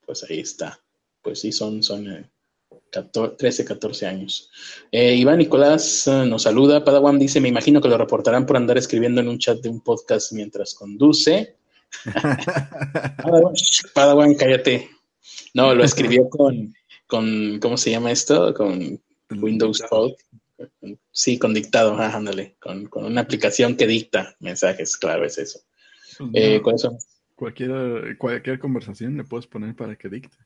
pues 0.04 0.24
ahí 0.24 0.40
está. 0.40 0.78
Pues 1.22 1.40
sí, 1.40 1.52
son, 1.52 1.82
son 1.82 2.10
eh, 2.10 2.30
13, 3.38 3.64
14 3.64 4.06
años. 4.06 4.50
Eh, 4.90 5.14
Iván 5.14 5.38
Nicolás 5.38 6.06
eh, 6.06 6.24
nos 6.26 6.42
saluda. 6.42 6.84
Padawan 6.84 7.18
dice: 7.18 7.40
Me 7.40 7.48
imagino 7.48 7.80
que 7.80 7.88
lo 7.88 7.98
reportarán 7.98 8.46
por 8.46 8.56
andar 8.56 8.78
escribiendo 8.78 9.20
en 9.20 9.28
un 9.28 9.38
chat 9.38 9.58
de 9.60 9.68
un 9.68 9.80
podcast 9.80 10.32
mientras 10.32 10.74
conduce. 10.74 11.56
Padawan, 13.94 14.34
cállate. 14.34 14.90
No, 15.54 15.74
lo 15.74 15.84
escribió 15.84 16.28
con, 16.28 16.74
con, 17.06 17.58
¿cómo 17.60 17.76
se 17.76 17.90
llama 17.90 18.10
esto? 18.10 18.52
Con 18.54 19.00
Windows 19.30 19.82
Talk. 19.88 20.16
Sí, 21.10 21.38
con 21.38 21.54
dictado, 21.54 21.96
ándale, 21.96 22.56
con, 22.60 22.86
con, 22.86 23.04
una 23.04 23.22
aplicación 23.22 23.76
que 23.76 23.86
dicta 23.86 24.36
mensajes, 24.40 24.96
claro, 24.96 25.24
es 25.24 25.38
eso. 25.38 25.60
Pues 26.18 26.30
eh, 26.34 26.60
¿Cuáles 26.62 26.82
son? 26.82 26.98
Cualquier, 27.34 28.16
cualquier 28.18 28.58
conversación 28.58 29.16
le 29.16 29.24
puedes 29.24 29.46
poner 29.46 29.74
para 29.74 29.96
que 29.96 30.08
dicte. 30.08 30.36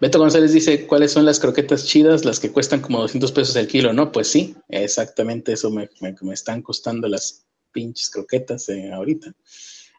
Beto 0.00 0.18
González 0.18 0.52
dice, 0.52 0.86
¿cuáles 0.86 1.12
son 1.12 1.24
las 1.24 1.40
croquetas 1.40 1.86
chidas? 1.86 2.24
Las 2.24 2.40
que 2.40 2.52
cuestan 2.52 2.80
como 2.80 3.00
200 3.00 3.32
pesos 3.32 3.56
el 3.56 3.66
kilo, 3.66 3.92
¿no? 3.92 4.12
Pues 4.12 4.28
sí, 4.28 4.54
exactamente 4.68 5.52
eso 5.52 5.70
me, 5.70 5.88
están 6.32 6.60
costando 6.60 7.08
las 7.08 7.46
pinches 7.72 8.10
croquetas 8.10 8.68
eh, 8.68 8.92
ahorita. 8.92 9.32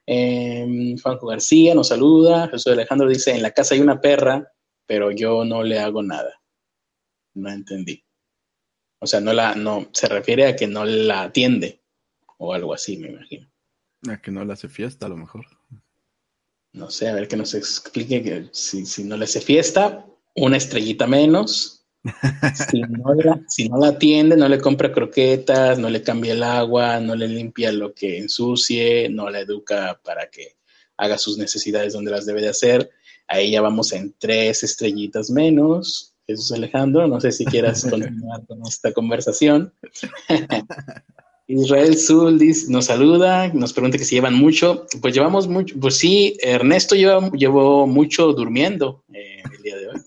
Eh, 0.06 0.96
Juanjo 1.02 1.28
García 1.28 1.74
nos 1.74 1.88
saluda. 1.88 2.48
Jesús 2.50 2.74
Alejandro 2.74 3.08
dice, 3.08 3.32
en 3.32 3.42
la 3.42 3.52
casa 3.52 3.74
hay 3.74 3.82
una 3.82 4.00
perra, 4.00 4.52
pero 4.86 5.10
yo 5.10 5.44
no 5.44 5.64
le 5.64 5.80
hago 5.80 6.04
nada. 6.04 6.40
No 7.34 7.50
entendí. 7.50 8.05
O 9.00 9.08
sea, 9.08 9.20
no 9.20 9.34
la, 9.34 9.56
no, 9.56 9.90
se 9.94 10.08
refiere 10.08 10.48
a 10.48 10.56
que 10.56 10.68
no 10.68 10.86
la 10.86 11.24
atiende 11.24 11.82
o 12.38 12.54
algo 12.54 12.74
así, 12.74 12.98
me 12.98 13.10
imagino. 13.10 13.50
A 14.10 14.22
que 14.22 14.32
no 14.32 14.46
le 14.46 14.54
hace 14.54 14.68
fiesta, 14.68 15.06
a 15.06 15.10
lo 15.10 15.18
mejor 15.18 15.46
no 16.76 16.92
sé, 16.92 17.08
a 17.08 17.14
ver 17.14 17.28
que 17.28 17.38
nos 17.38 17.54
explique 17.54 18.22
que 18.22 18.50
si, 18.52 19.04
no 19.06 19.16
le 19.16 19.24
hace 19.24 19.40
fiesta, 19.40 20.06
una 20.36 20.58
estrellita 20.58 21.08
menos. 21.08 21.72
Si 22.70 22.82
no, 22.82 23.16
la, 23.16 23.42
si 23.48 23.68
no 23.68 23.80
la 23.80 23.88
atiende, 23.88 24.38
no 24.38 24.48
le 24.48 24.60
compra 24.60 24.92
croquetas, 24.92 25.80
no 25.80 25.90
le 25.90 26.04
cambia 26.04 26.34
el 26.34 26.44
agua, 26.44 27.00
no 27.00 27.16
le 27.16 27.28
limpia 27.28 27.72
lo 27.72 27.96
que 27.96 28.20
ensucie, 28.20 29.10
no 29.10 29.30
la 29.32 29.40
educa 29.40 30.00
para 30.04 30.30
que 30.30 30.56
haga 30.98 31.18
sus 31.18 31.40
necesidades 31.40 31.94
donde 31.94 32.12
las 32.12 32.28
debe 32.28 32.42
de 32.42 32.50
hacer. 32.50 32.92
Ahí 33.28 33.52
ya 33.52 33.62
vamos 33.62 33.92
en 33.92 34.14
tres 34.20 34.62
estrellitas 34.62 35.32
menos. 35.32 36.15
Jesús 36.28 36.52
Alejandro, 36.52 37.08
no 37.08 37.20
sé 37.22 37.32
si 37.32 37.46
quieras 37.46 37.86
continuar 37.90 38.46
con 38.46 38.62
esta 38.68 38.92
conversación. 38.94 39.74
Israel 41.48 41.96
Zul 41.96 42.42
nos 42.70 42.86
saluda, 42.86 43.50
nos 43.54 43.72
pregunta 43.74 43.98
que 43.98 44.06
si 44.06 44.16
llevan 44.16 44.34
mucho. 44.34 44.88
Pues 45.02 45.14
llevamos 45.14 45.48
mucho, 45.48 45.76
pues 45.80 45.98
sí, 45.98 46.38
Ernesto 46.42 46.96
lleva, 46.96 47.30
llevó 47.32 47.86
mucho 47.86 48.34
durmiendo 48.34 49.04
eh, 49.14 49.44
el 49.56 49.62
día 49.62 49.78
de 49.78 49.88
hoy. 49.90 50.02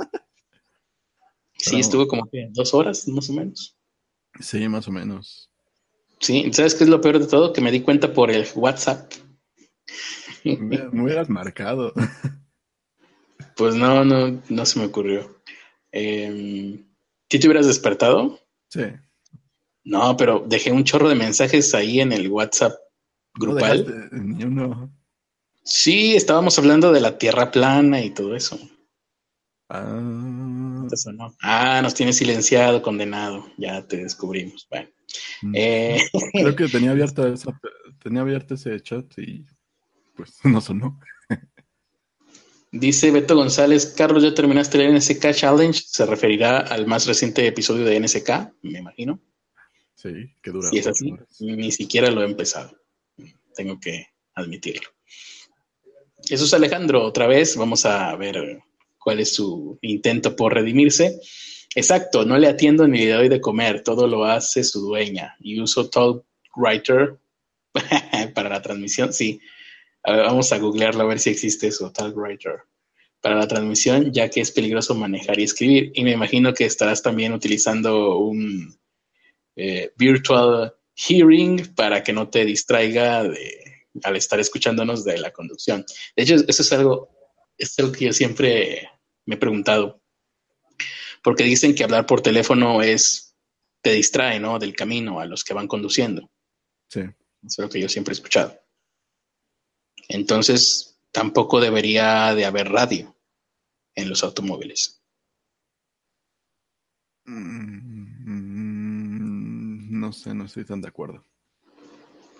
Sí, 1.56 1.80
estuvo 1.80 2.06
como 2.06 2.28
dos 2.50 2.74
horas, 2.74 3.06
más 3.08 3.30
o 3.30 3.32
menos. 3.32 3.76
Sí, 4.40 4.68
más 4.68 4.86
o 4.88 4.92
menos. 4.92 5.50
Sí, 6.20 6.50
¿sabes 6.52 6.74
qué 6.74 6.84
es 6.84 6.90
lo 6.90 7.00
peor 7.00 7.18
de 7.18 7.26
todo? 7.26 7.52
Que 7.52 7.60
me 7.60 7.70
di 7.70 7.80
cuenta 7.80 8.12
por 8.12 8.30
el 8.30 8.46
WhatsApp. 8.54 9.12
Me, 10.44 10.88
hubieras 10.88 11.28
marcado. 11.28 11.92
Pues 13.56 13.74
no, 13.74 14.04
no, 14.04 14.40
no 14.48 14.66
se 14.66 14.78
me 14.78 14.86
ocurrió. 14.86 15.37
Eh, 15.92 16.84
te 17.28 17.46
hubieras 17.46 17.66
despertado? 17.66 18.38
Sí. 18.68 18.82
No, 19.84 20.16
pero 20.16 20.44
dejé 20.46 20.72
un 20.72 20.84
chorro 20.84 21.08
de 21.08 21.14
mensajes 21.14 21.74
ahí 21.74 22.00
en 22.00 22.12
el 22.12 22.28
WhatsApp 22.28 22.74
grupal. 23.34 24.10
No 24.12 24.90
Sí, 25.62 26.16
estábamos 26.16 26.58
hablando 26.58 26.92
de 26.92 27.00
la 27.00 27.18
Tierra 27.18 27.50
plana 27.50 28.02
y 28.02 28.10
todo 28.10 28.34
eso. 28.34 28.58
Ah. 29.68 30.86
ah, 31.42 31.80
nos 31.82 31.94
tiene 31.94 32.14
silenciado, 32.14 32.80
condenado. 32.80 33.44
Ya 33.58 33.86
te 33.86 33.98
descubrimos. 33.98 34.66
Bueno. 34.70 34.88
Mm. 35.42 35.52
Eh, 35.54 35.98
Creo 36.32 36.56
que 36.56 36.68
tenía 36.68 36.92
abierto, 36.92 37.22
tenía 38.02 38.22
abierto 38.22 38.54
ese 38.54 38.80
chat 38.80 39.06
y 39.18 39.44
pues 40.14 40.38
no 40.44 40.60
sonó. 40.60 40.98
Dice 42.70 43.10
Beto 43.10 43.34
González, 43.34 43.94
Carlos, 43.96 44.22
¿ya 44.22 44.34
terminaste 44.34 44.84
el 44.84 44.94
NSK 44.94 45.32
Challenge? 45.32 45.80
Se 45.86 46.04
referirá 46.04 46.58
al 46.58 46.86
más 46.86 47.06
reciente 47.06 47.46
episodio 47.46 47.84
de 47.84 47.98
NSK, 47.98 48.30
me 48.62 48.80
imagino. 48.80 49.20
Sí, 49.94 50.10
que 50.42 50.50
dura. 50.50 50.68
Si 50.70 50.78
es 50.78 50.86
así, 50.86 51.14
ni 51.40 51.72
siquiera 51.72 52.10
lo 52.10 52.22
he 52.22 52.26
empezado. 52.26 52.78
Tengo 53.54 53.80
que 53.80 54.08
admitirlo. 54.34 54.88
Jesús 56.24 56.52
Alejandro, 56.52 57.04
otra 57.04 57.26
vez, 57.26 57.56
vamos 57.56 57.86
a 57.86 58.14
ver 58.16 58.60
cuál 58.98 59.20
es 59.20 59.34
su 59.34 59.78
intento 59.80 60.36
por 60.36 60.52
redimirse. 60.52 61.20
Exacto, 61.74 62.24
no 62.24 62.36
le 62.36 62.48
atiendo 62.48 62.86
ni 62.86 63.06
le 63.06 63.12
doy 63.12 63.28
de 63.28 63.40
comer, 63.40 63.82
todo 63.82 64.06
lo 64.06 64.24
hace 64.24 64.62
su 64.62 64.80
dueña. 64.80 65.36
Y 65.40 65.60
uso 65.60 65.88
Talkwriter 65.88 67.18
para 68.34 68.48
la 68.50 68.60
transmisión, 68.60 69.12
sí. 69.12 69.40
Vamos 70.04 70.52
a 70.52 70.58
googlearlo 70.58 71.02
a 71.02 71.06
ver 71.06 71.18
si 71.18 71.30
existe 71.30 71.68
eso, 71.68 71.90
Talkwriter. 71.92 72.62
Para 73.20 73.36
la 73.36 73.48
transmisión, 73.48 74.12
ya 74.12 74.28
que 74.30 74.40
es 74.40 74.52
peligroso 74.52 74.94
manejar 74.94 75.40
y 75.40 75.44
escribir. 75.44 75.90
Y 75.94 76.04
me 76.04 76.12
imagino 76.12 76.54
que 76.54 76.64
estarás 76.64 77.02
también 77.02 77.32
utilizando 77.32 78.18
un 78.18 78.78
eh, 79.56 79.92
virtual 79.96 80.72
hearing 80.94 81.74
para 81.74 82.02
que 82.02 82.12
no 82.12 82.28
te 82.28 82.44
distraiga 82.44 83.20
al 84.02 84.16
estar 84.16 84.38
escuchándonos 84.38 85.04
de 85.04 85.18
la 85.18 85.32
conducción. 85.32 85.84
De 86.16 86.22
hecho, 86.22 86.34
eso 86.34 86.62
es 86.62 86.72
algo, 86.72 87.08
es 87.56 87.78
algo 87.78 87.92
que 87.92 88.06
yo 88.06 88.12
siempre 88.12 88.88
me 89.26 89.34
he 89.34 89.38
preguntado, 89.38 90.00
porque 91.22 91.44
dicen 91.44 91.74
que 91.74 91.84
hablar 91.84 92.06
por 92.06 92.20
teléfono 92.20 92.82
es, 92.82 93.34
te 93.82 93.92
distrae, 93.92 94.40
¿no? 94.40 94.58
Del 94.58 94.74
camino 94.74 95.20
a 95.20 95.26
los 95.26 95.44
que 95.44 95.54
van 95.54 95.68
conduciendo. 95.68 96.30
Sí. 96.88 97.00
Eso 97.00 97.14
es 97.42 97.58
lo 97.58 97.68
que 97.68 97.80
yo 97.80 97.88
siempre 97.88 98.12
he 98.12 98.16
escuchado. 98.16 98.58
Entonces, 100.08 100.98
tampoco 101.12 101.60
debería 101.60 102.34
de 102.34 102.44
haber 102.44 102.70
radio 102.70 103.14
en 103.94 104.08
los 104.08 104.24
automóviles. 104.24 105.02
Mm, 107.24 108.08
no 110.00 110.12
sé, 110.12 110.34
no 110.34 110.44
estoy 110.46 110.64
tan 110.64 110.80
de 110.80 110.88
acuerdo. 110.88 111.24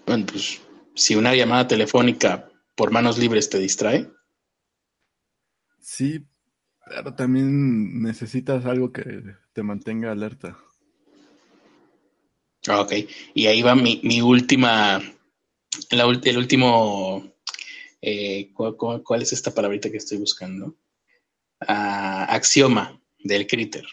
Bueno, 0.06 0.24
pues 0.26 0.60
si 0.94 1.14
una 1.14 1.34
llamada 1.34 1.68
telefónica 1.68 2.50
por 2.74 2.90
manos 2.90 3.18
libres 3.18 3.50
te 3.50 3.58
distrae. 3.58 4.10
Sí, 5.80 6.24
pero 6.86 7.14
también 7.14 8.02
necesitas 8.02 8.64
algo 8.64 8.92
que 8.92 9.22
te 9.52 9.62
mantenga 9.62 10.12
alerta. 10.12 10.56
Ah, 12.66 12.80
ok, 12.80 12.92
y 13.34 13.46
ahí 13.46 13.62
va 13.62 13.74
mi, 13.74 14.20
última, 14.20 15.00
el 15.90 16.36
último, 16.36 17.32
eh, 18.00 18.52
¿cuál, 18.54 19.22
es 19.22 19.32
esta 19.32 19.52
palabrita 19.52 19.90
que 19.90 19.96
estoy 19.96 20.18
buscando? 20.18 20.76
Ah, 21.60 22.24
axioma 22.30 23.00
del 23.18 23.46
critter. 23.46 23.84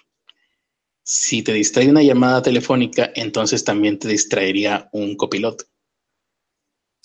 Si 1.04 1.44
te 1.44 1.54
distrae 1.54 1.90
una 1.90 2.04
llamada 2.04 2.42
telefónica, 2.42 3.12
entonces 3.16 3.64
también 3.64 4.00
te 4.00 4.08
distraería 4.08 4.90
un 4.92 5.16
copiloto. 5.16 5.66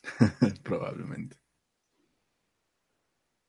Probablemente. 0.62 1.37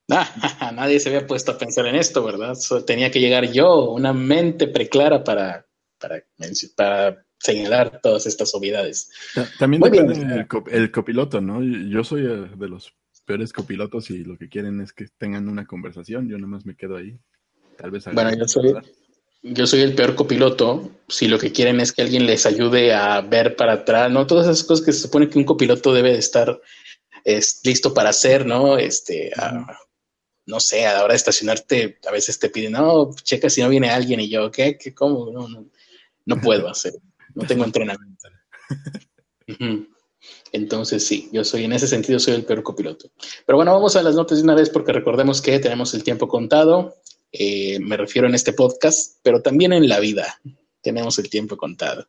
Ah, 0.10 0.72
nadie 0.76 1.00
se 1.00 1.10
había 1.10 1.28
puesto 1.28 1.52
a 1.52 1.58
pensar 1.58 1.86
en 1.88 1.96
esto, 1.96 2.24
¿verdad? 2.24 2.58
tenía 2.86 3.12
que 3.12 3.20
llegar 3.20 3.52
yo, 3.52 3.92
una 3.92 4.14
mente 4.14 4.68
preclara 4.68 5.24
para, 5.24 5.66
para, 5.98 7.26
señalar 7.40 8.02
todas 8.02 8.26
estas 8.26 8.54
obviedades. 8.54 9.10
También 9.58 9.82
depende 9.82 10.46
el, 10.72 10.92
copiloto, 10.92 11.42
¿no? 11.42 11.64
Yo 11.64 12.04
soy 12.04 12.22
de 12.24 12.68
los 12.68 12.94
peores 13.32 13.54
copilotos 13.54 14.10
y 14.10 14.26
lo 14.26 14.38
que 14.38 14.50
quieren 14.50 14.82
es 14.82 14.92
que 14.92 15.08
tengan 15.18 15.48
una 15.48 15.66
conversación. 15.66 16.28
Yo 16.28 16.38
nomás 16.38 16.66
me 16.66 16.76
quedo 16.76 16.98
ahí. 16.98 17.18
Tal 17.78 17.90
vez. 17.90 18.04
Bueno, 18.12 18.34
yo 18.36 18.46
soy, 18.46 18.74
yo 19.42 19.66
soy 19.66 19.80
el 19.80 19.96
peor 19.96 20.16
copiloto. 20.16 20.92
Si 21.08 21.30
lo 21.30 21.40
que 21.40 21.54
quieren 21.54 21.80
es 21.80 21.94
que 21.94 22.02
alguien 22.02 22.26
les 22.26 22.46
ayude 22.46 22.94
a 22.94 23.22
ver 23.22 23.56
para 23.56 23.74
atrás, 23.74 24.12
¿no? 24.12 24.28
Todas 24.28 24.48
esas 24.48 24.66
cosas 24.66 24.86
que 24.86 24.92
se 24.92 25.00
supone 25.00 25.30
que 25.30 25.40
un 25.40 25.46
copiloto 25.46 25.94
debe 25.94 26.12
de 26.12 26.20
estar 26.20 26.60
es, 27.24 27.62
listo 27.64 27.94
para 27.94 28.10
hacer, 28.10 28.46
¿no? 28.46 28.78
Este, 28.78 29.32
no 30.46 30.60
sé, 30.60 30.86
a 30.86 30.96
la 30.96 31.04
hora 31.06 31.14
de 31.14 31.18
estacionarte, 31.18 32.00
a 32.06 32.12
veces 32.12 32.38
te 32.38 32.50
piden, 32.50 32.74
no, 32.74 33.16
checa 33.24 33.50
si 33.50 33.62
no 33.62 33.70
viene 33.70 33.92
alguien 33.92 34.20
y 34.20 34.28
yo, 34.28 34.52
¿qué? 34.52 34.78
¿Qué? 34.78 34.94
¿Cómo? 34.94 35.32
No, 35.32 35.48
no, 35.48 35.70
no 36.26 36.42
puedo 36.42 36.68
hacer, 36.70 36.96
no 37.34 37.48
tengo 37.48 37.64
entrenamiento. 37.64 38.28
Entonces 40.52 41.06
sí, 41.06 41.30
yo 41.32 41.44
soy 41.44 41.66
en 41.66 41.74
ese 41.74 41.88
sentido 41.88 42.20
soy 42.20 42.36
el 42.36 42.46
peor 42.46 42.64
copiloto. 42.64 43.10
Pero 43.46 43.58
bueno, 43.58 43.74
vamos 43.74 43.96
a 43.96 44.04
las 44.04 44.16
notas 44.16 44.38
de 44.40 44.44
una 44.44 44.56
vez 44.56 44.70
porque 44.70 44.92
recordemos 44.92 45.42
que 45.42 45.60
tenemos 45.60 45.94
el 45.94 46.04
tiempo 46.04 46.28
contado. 46.28 46.96
Eh, 47.32 47.80
me 47.80 47.98
refiero 47.98 48.28
en 48.28 48.36
este 48.36 48.54
podcast, 48.54 49.20
pero 49.24 49.42
también 49.42 49.74
en 49.74 49.88
la 49.88 50.00
vida 50.00 50.40
tenemos 50.82 51.18
el 51.20 51.30
tiempo 51.30 51.58
contado. 51.58 52.08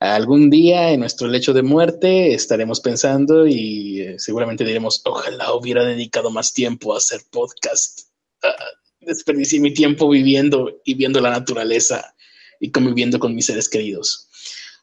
Algún 0.00 0.50
día 0.50 0.90
en 0.90 0.98
nuestro 0.98 1.28
lecho 1.28 1.52
de 1.52 1.62
muerte 1.62 2.34
estaremos 2.34 2.80
pensando 2.80 3.46
y 3.46 4.00
eh, 4.00 4.18
seguramente 4.18 4.64
diremos, 4.64 5.00
ojalá 5.04 5.54
hubiera 5.54 5.84
dedicado 5.84 6.28
más 6.30 6.52
tiempo 6.52 6.92
a 6.92 6.98
hacer 6.98 7.20
podcast. 7.30 8.08
Ah, 8.42 8.52
desperdicié 9.00 9.60
mi 9.60 9.72
tiempo 9.72 10.08
viviendo 10.08 10.80
y 10.84 10.94
viendo 10.94 11.20
la 11.20 11.30
naturaleza 11.30 12.16
y 12.58 12.72
conviviendo 12.72 13.20
con 13.20 13.34
mis 13.34 13.46
seres 13.46 13.68
queridos. 13.68 14.28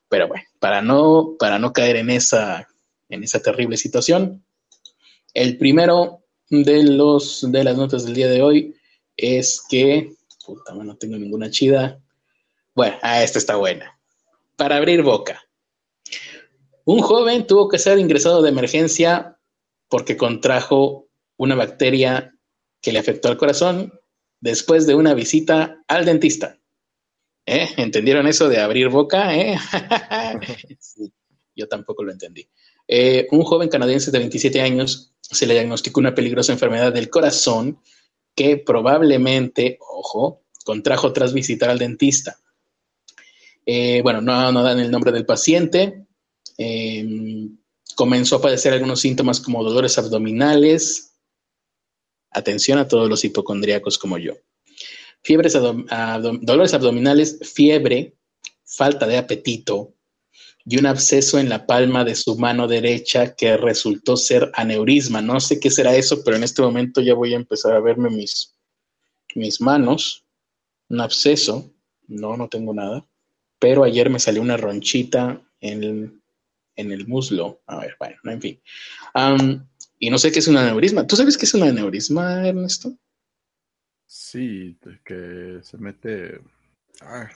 Pero 0.09 0.27
bueno, 0.27 0.43
para 0.59 0.81
no, 0.81 1.35
para 1.39 1.59
no 1.59 1.71
caer 1.71 1.95
en 1.97 2.09
esa, 2.09 2.67
en 3.09 3.23
esa 3.23 3.41
terrible 3.41 3.77
situación, 3.77 4.43
el 5.33 5.57
primero 5.57 6.23
de, 6.49 6.83
los, 6.83 7.49
de 7.51 7.63
las 7.63 7.77
notas 7.77 8.05
del 8.05 8.15
día 8.15 8.27
de 8.27 8.41
hoy 8.41 8.75
es 9.15 9.63
que, 9.69 10.13
puta, 10.45 10.73
no 10.73 10.97
tengo 10.97 11.17
ninguna 11.17 11.51
chida. 11.51 11.99
Bueno, 12.73 12.97
ah, 13.01 13.23
esta 13.23 13.37
está 13.37 13.55
buena 13.55 13.99
para 14.59 14.75
abrir 14.75 15.01
boca. 15.03 15.41
Un 16.83 16.99
joven 16.99 17.47
tuvo 17.47 17.69
que 17.69 17.79
ser 17.79 17.97
ingresado 17.97 18.41
de 18.41 18.49
emergencia 18.49 19.39
porque 19.87 20.17
contrajo 20.17 21.07
una 21.37 21.55
bacteria 21.55 22.35
que 22.81 22.91
le 22.91 22.99
afectó 22.99 23.29
al 23.29 23.37
corazón 23.37 23.93
después 24.41 24.85
de 24.85 24.95
una 24.95 25.13
visita 25.13 25.81
al 25.87 26.03
dentista. 26.03 26.58
¿Eh? 27.51 27.67
¿Entendieron 27.77 28.27
eso 28.27 28.47
de 28.47 28.59
abrir 28.59 28.89
boca? 28.89 29.35
¿Eh? 29.35 29.57
yo 31.55 31.67
tampoco 31.67 32.03
lo 32.03 32.11
entendí. 32.11 32.47
Eh, 32.87 33.27
un 33.31 33.43
joven 33.43 33.69
canadiense 33.69 34.11
de 34.11 34.19
27 34.19 34.61
años 34.61 35.13
se 35.19 35.47
le 35.47 35.55
diagnosticó 35.55 35.99
una 35.99 36.13
peligrosa 36.13 36.51
enfermedad 36.51 36.93
del 36.93 37.09
corazón 37.09 37.79
que 38.35 38.57
probablemente, 38.57 39.79
ojo, 39.79 40.43
contrajo 40.63 41.11
tras 41.11 41.33
visitar 41.33 41.71
al 41.71 41.79
dentista. 41.79 42.39
Eh, 43.65 44.01
bueno, 44.03 44.21
no, 44.21 44.63
dan 44.63 44.79
el 44.79 44.91
nombre 44.91 45.11
del 45.11 45.25
paciente. 45.25 46.05
Eh, 46.55 47.49
comenzó 47.95 48.35
a 48.35 48.41
padecer 48.41 48.73
algunos 48.73 48.99
síntomas 48.99 49.39
como 49.39 49.63
dolores 49.63 49.97
abdominales. 49.97 51.15
Atención 52.29 52.77
a 52.77 52.87
todos 52.87 53.09
los 53.09 53.25
hipocondríacos 53.25 53.97
como 53.97 54.19
yo. 54.19 54.33
Fiebres 55.21 55.53
dolores 55.53 56.73
abdominales, 56.73 57.39
fiebre, 57.53 58.15
falta 58.63 59.05
de 59.07 59.17
apetito 59.17 59.93
y 60.65 60.77
un 60.77 60.85
absceso 60.85 61.39
en 61.39 61.49
la 61.49 61.65
palma 61.65 62.03
de 62.03 62.15
su 62.15 62.37
mano 62.37 62.67
derecha 62.67 63.35
que 63.35 63.57
resultó 63.57 64.17
ser 64.17 64.51
aneurisma. 64.53 65.21
No 65.21 65.39
sé 65.39 65.59
qué 65.59 65.69
será 65.69 65.95
eso, 65.95 66.23
pero 66.23 66.37
en 66.37 66.43
este 66.43 66.61
momento 66.61 67.01
ya 67.01 67.15
voy 67.15 67.33
a 67.33 67.37
empezar 67.37 67.73
a 67.73 67.79
verme 67.79 68.09
mis, 68.09 68.55
mis 69.35 69.59
manos. 69.61 70.25
Un 70.89 71.01
absceso. 71.01 71.71
No, 72.07 72.37
no 72.37 72.47
tengo 72.47 72.73
nada 72.73 73.05
pero 73.59 73.83
ayer 73.83 74.09
me 74.09 74.19
salió 74.19 74.41
una 74.41 74.57
ronchita 74.57 75.41
en 75.59 75.83
el, 76.75 77.07
muslo. 77.07 77.61
A 77.67 77.79
ver, 77.79 77.95
bueno, 77.99 78.15
en 78.23 78.41
fin. 78.41 78.61
y 79.99 80.09
no 80.09 80.17
sé 80.17 80.31
qué 80.31 80.39
es 80.39 80.47
un 80.47 80.57
aneurisma. 80.57 81.05
¿Tú 81.05 81.17
sabes 81.17 81.37
qué 81.37 81.45
es 81.45 81.53
un 81.53 81.63
aneurisma, 81.63 82.47
Ernesto? 82.47 82.93
Sí, 84.11 84.75
que 85.05 85.59
se 85.61 85.77
mete. 85.77 86.41
Ah. 87.01 87.29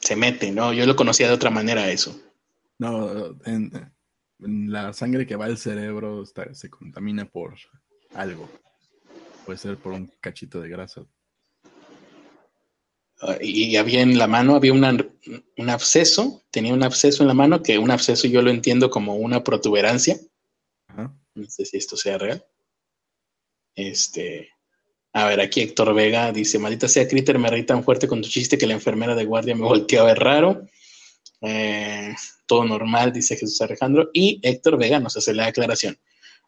Se 0.00 0.14
mete, 0.14 0.52
¿no? 0.52 0.72
Yo 0.72 0.86
lo 0.86 0.94
conocía 0.94 1.26
de 1.26 1.34
otra 1.34 1.50
manera 1.50 1.90
eso. 1.90 2.16
No, 2.78 3.36
en, 3.44 3.72
la 4.38 4.92
sangre 4.92 5.26
que 5.26 5.34
va 5.34 5.46
al 5.46 5.58
cerebro 5.58 6.24
se 6.24 6.70
contamina 6.70 7.24
por 7.24 7.56
algo. 8.14 8.48
Puede 9.44 9.58
ser 9.58 9.76
por 9.76 9.92
un 9.92 10.06
cachito 10.20 10.60
de 10.60 10.68
grasa 10.68 11.04
y 13.40 13.76
había 13.76 14.00
en 14.02 14.18
la 14.18 14.26
mano, 14.26 14.54
había 14.54 14.72
un 14.72 15.68
absceso, 15.68 16.42
tenía 16.50 16.72
un 16.72 16.82
absceso 16.82 17.22
en 17.22 17.28
la 17.28 17.34
mano, 17.34 17.62
que 17.62 17.78
un 17.78 17.90
absceso 17.90 18.26
yo 18.28 18.40
lo 18.40 18.50
entiendo 18.50 18.88
como 18.88 19.16
una 19.16 19.42
protuberancia. 19.44 20.16
No 21.34 21.44
sé 21.48 21.64
si 21.64 21.76
esto 21.76 21.96
sea 21.96 22.18
real. 22.18 22.44
Este, 23.74 24.50
a 25.12 25.26
ver, 25.26 25.40
aquí 25.40 25.60
Héctor 25.60 25.92
Vega 25.94 26.30
dice, 26.32 26.58
maldita 26.58 26.86
sea 26.86 27.08
Critter, 27.08 27.38
me 27.38 27.50
reí 27.50 27.64
tan 27.64 27.82
fuerte 27.82 28.06
con 28.06 28.22
tu 28.22 28.28
chiste 28.28 28.56
que 28.56 28.66
la 28.66 28.74
enfermera 28.74 29.14
de 29.14 29.24
guardia 29.24 29.56
me 29.56 29.62
volteó 29.62 30.02
a 30.02 30.06
ver 30.06 30.18
raro. 30.18 30.66
Eh, 31.40 32.14
todo 32.46 32.64
normal, 32.64 33.12
dice 33.12 33.36
Jesús 33.36 33.60
Alejandro. 33.60 34.10
Y 34.12 34.38
Héctor 34.42 34.78
Vega 34.78 35.00
nos 35.00 35.16
hace 35.16 35.34
la 35.34 35.46
aclaración. 35.46 35.98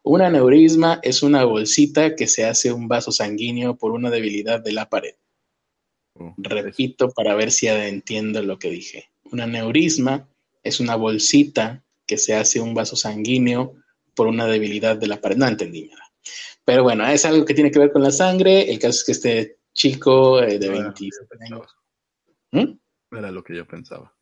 Un 0.03 0.21
aneurisma 0.21 0.99
es 1.03 1.23
una 1.23 1.43
bolsita 1.43 2.15
que 2.15 2.27
se 2.27 2.45
hace 2.45 2.71
un 2.71 2.87
vaso 2.87 3.11
sanguíneo 3.11 3.77
por 3.77 3.91
una 3.91 4.09
debilidad 4.09 4.61
de 4.61 4.71
la 4.71 4.89
pared. 4.89 5.15
Oh, 6.15 6.33
Repito 6.37 7.09
para 7.09 7.35
ver 7.35 7.51
si 7.51 7.67
entiendo 7.67 8.41
lo 8.43 8.59
que 8.59 8.69
dije. 8.69 9.09
Un 9.31 9.41
aneurisma 9.41 10.29
es 10.61 10.79
una 10.79 10.95
bolsita 10.95 11.83
que 12.05 12.17
se 12.17 12.35
hace 12.35 12.59
un 12.59 12.73
vaso 12.73 12.95
sanguíneo 12.95 13.75
por 14.13 14.27
una 14.27 14.45
debilidad 14.45 14.95
de 14.95 15.07
la 15.07 15.19
pared. 15.19 15.37
No 15.37 15.47
entendí 15.47 15.85
nada. 15.85 16.02
Pero 16.65 16.83
bueno, 16.83 17.05
es 17.07 17.25
algo 17.25 17.45
que 17.45 17.53
tiene 17.53 17.71
que 17.71 17.79
ver 17.79 17.91
con 17.91 18.03
la 18.03 18.11
sangre. 18.11 18.71
El 18.71 18.79
caso 18.79 18.99
es 18.99 19.03
que 19.03 19.11
este 19.11 19.59
chico 19.73 20.41
eh, 20.41 20.59
de 20.59 20.69
20 20.69 21.09
años. 21.41 21.75
¿Mm? 22.51 23.17
Era 23.17 23.31
lo 23.31 23.43
que 23.43 23.55
yo 23.55 23.67
pensaba. 23.67 24.13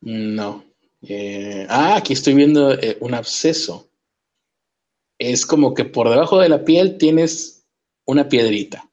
No. 0.00 0.64
Eh, 1.00 1.66
ah, 1.68 1.96
aquí 1.96 2.12
estoy 2.12 2.34
viendo 2.34 2.72
eh, 2.74 2.98
un 3.00 3.14
absceso. 3.14 3.90
Es 5.18 5.46
como 5.46 5.74
que 5.74 5.84
por 5.84 6.08
debajo 6.08 6.38
de 6.40 6.48
la 6.48 6.64
piel 6.64 6.98
tienes 6.98 7.66
una 8.04 8.28
piedrita. 8.28 8.90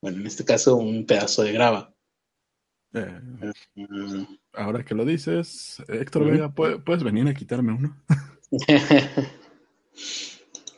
Bueno, 0.00 0.18
en 0.20 0.26
este 0.26 0.44
caso, 0.44 0.76
un 0.76 1.04
pedazo 1.06 1.42
de 1.42 1.52
grava. 1.52 1.94
Eh, 2.94 3.20
ahora 4.54 4.84
que 4.84 4.94
lo 4.94 5.04
dices, 5.04 5.82
Héctor 5.86 6.24
Vega, 6.24 6.52
¿puedes 6.52 7.04
venir 7.04 7.28
a 7.28 7.34
quitarme 7.34 7.72
uno? 7.72 8.02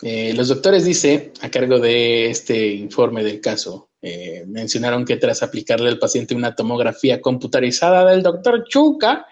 Eh, 0.02 0.34
los 0.34 0.48
doctores, 0.48 0.84
dice, 0.84 1.32
a 1.40 1.50
cargo 1.50 1.78
de 1.78 2.30
este 2.30 2.66
informe 2.74 3.22
del 3.22 3.40
caso, 3.40 3.90
eh, 4.02 4.44
mencionaron 4.46 5.04
que 5.04 5.16
tras 5.16 5.42
aplicarle 5.42 5.88
al 5.88 5.98
paciente 5.98 6.34
una 6.34 6.54
tomografía 6.54 7.20
computarizada 7.20 8.10
del 8.10 8.22
doctor 8.22 8.64
Chuca, 8.68 9.26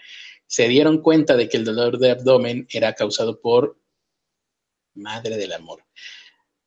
se 0.46 0.68
dieron 0.68 1.02
cuenta 1.02 1.36
de 1.36 1.48
que 1.48 1.56
el 1.56 1.64
dolor 1.64 1.98
de 1.98 2.12
abdomen 2.12 2.66
era 2.70 2.94
causado 2.94 3.40
por 3.40 3.78
madre 4.94 5.36
del 5.36 5.52
amor 5.52 5.84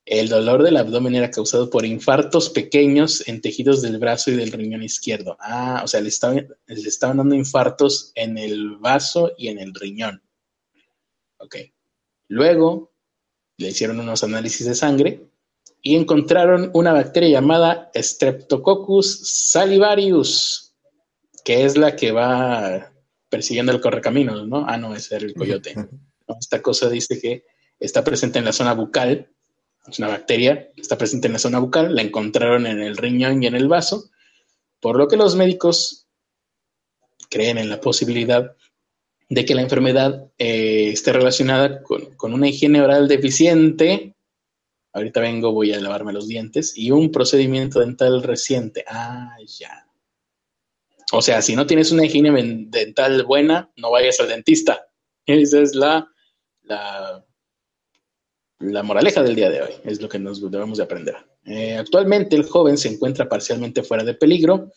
el 0.05 0.27
dolor 0.27 0.63
del 0.63 0.77
abdomen 0.77 1.15
era 1.15 1.31
causado 1.31 1.69
por 1.69 1.85
infartos 1.85 2.49
pequeños 2.49 3.25
en 3.27 3.41
tejidos 3.41 3.81
del 3.81 3.99
brazo 3.99 4.31
y 4.31 4.35
del 4.35 4.51
riñón 4.51 4.83
izquierdo. 4.83 5.37
Ah, 5.39 5.81
o 5.83 5.87
sea, 5.87 6.01
le 6.01 6.09
estaban, 6.09 6.47
le 6.67 6.89
estaban 6.89 7.17
dando 7.17 7.35
infartos 7.35 8.11
en 8.15 8.37
el 8.37 8.77
vaso 8.77 9.31
y 9.37 9.47
en 9.47 9.59
el 9.59 9.73
riñón. 9.73 10.21
Ok. 11.37 11.55
Luego 12.27 12.92
le 13.57 13.69
hicieron 13.69 13.99
unos 13.99 14.23
análisis 14.23 14.65
de 14.65 14.75
sangre 14.75 15.27
y 15.81 15.95
encontraron 15.95 16.71
una 16.73 16.93
bacteria 16.93 17.29
llamada 17.29 17.91
Streptococcus 17.95 19.21
salivarius, 19.51 20.73
que 21.43 21.65
es 21.65 21.77
la 21.77 21.95
que 21.95 22.11
va 22.11 22.91
persiguiendo 23.29 23.71
el 23.71 23.81
correcaminos, 23.81 24.47
¿no? 24.47 24.65
Ah, 24.67 24.77
no, 24.77 24.95
ese 24.95 25.15
era 25.15 25.25
el 25.25 25.33
coyote. 25.33 25.75
Esta 26.39 26.61
cosa 26.61 26.89
dice 26.89 27.19
que 27.19 27.45
está 27.79 28.03
presente 28.03 28.39
en 28.39 28.45
la 28.45 28.53
zona 28.53 28.73
bucal 28.73 29.29
es 29.87 29.99
una 29.99 30.07
bacteria 30.07 30.71
que 30.73 30.81
está 30.81 30.97
presente 30.97 31.27
en 31.27 31.33
la 31.33 31.39
zona 31.39 31.59
bucal, 31.59 31.93
la 31.93 32.01
encontraron 32.01 32.65
en 32.65 32.79
el 32.79 32.95
riñón 32.95 33.43
y 33.43 33.47
en 33.47 33.55
el 33.55 33.67
vaso, 33.67 34.09
por 34.79 34.97
lo 34.97 35.07
que 35.07 35.17
los 35.17 35.35
médicos 35.35 36.07
creen 37.29 37.57
en 37.57 37.69
la 37.69 37.81
posibilidad 37.81 38.55
de 39.29 39.45
que 39.45 39.55
la 39.55 39.61
enfermedad 39.61 40.31
eh, 40.37 40.89
esté 40.91 41.13
relacionada 41.13 41.81
con, 41.83 42.33
una 42.33 42.47
higiene 42.47 42.81
oral 42.81 43.07
deficiente. 43.07 44.15
Ahorita 44.93 45.21
vengo, 45.21 45.51
voy 45.51 45.73
a 45.73 45.79
lavarme 45.79 46.13
los 46.13 46.27
dientes 46.27 46.77
y 46.77 46.91
un 46.91 47.11
procedimiento 47.11 47.79
dental 47.79 48.21
reciente. 48.21 48.85
Ah, 48.87 49.35
ya. 49.45 49.87
O 51.11 51.21
sea, 51.21 51.41
si 51.41 51.55
no 51.55 51.65
tienes 51.65 51.91
una 51.91 52.05
higiene 52.05 52.31
dental 52.69 53.23
buena, 53.23 53.71
no 53.75 53.91
vayas 53.91 54.19
al 54.19 54.27
dentista. 54.27 54.87
Esa 55.25 55.61
es 55.61 55.75
la, 55.75 56.07
la 56.61 57.25
la 58.71 58.83
moraleja 58.83 59.21
del 59.21 59.35
día 59.35 59.49
de 59.49 59.61
hoy 59.61 59.71
es 59.83 60.01
lo 60.01 60.07
que 60.07 60.19
nos 60.19 60.39
debemos 60.49 60.77
de 60.77 60.83
aprender. 60.83 61.15
Eh, 61.45 61.75
actualmente 61.75 62.35
el 62.35 62.47
joven 62.47 62.77
se 62.77 62.89
encuentra 62.89 63.27
parcialmente 63.27 63.83
fuera 63.83 64.03
de 64.03 64.13
peligro, 64.13 64.71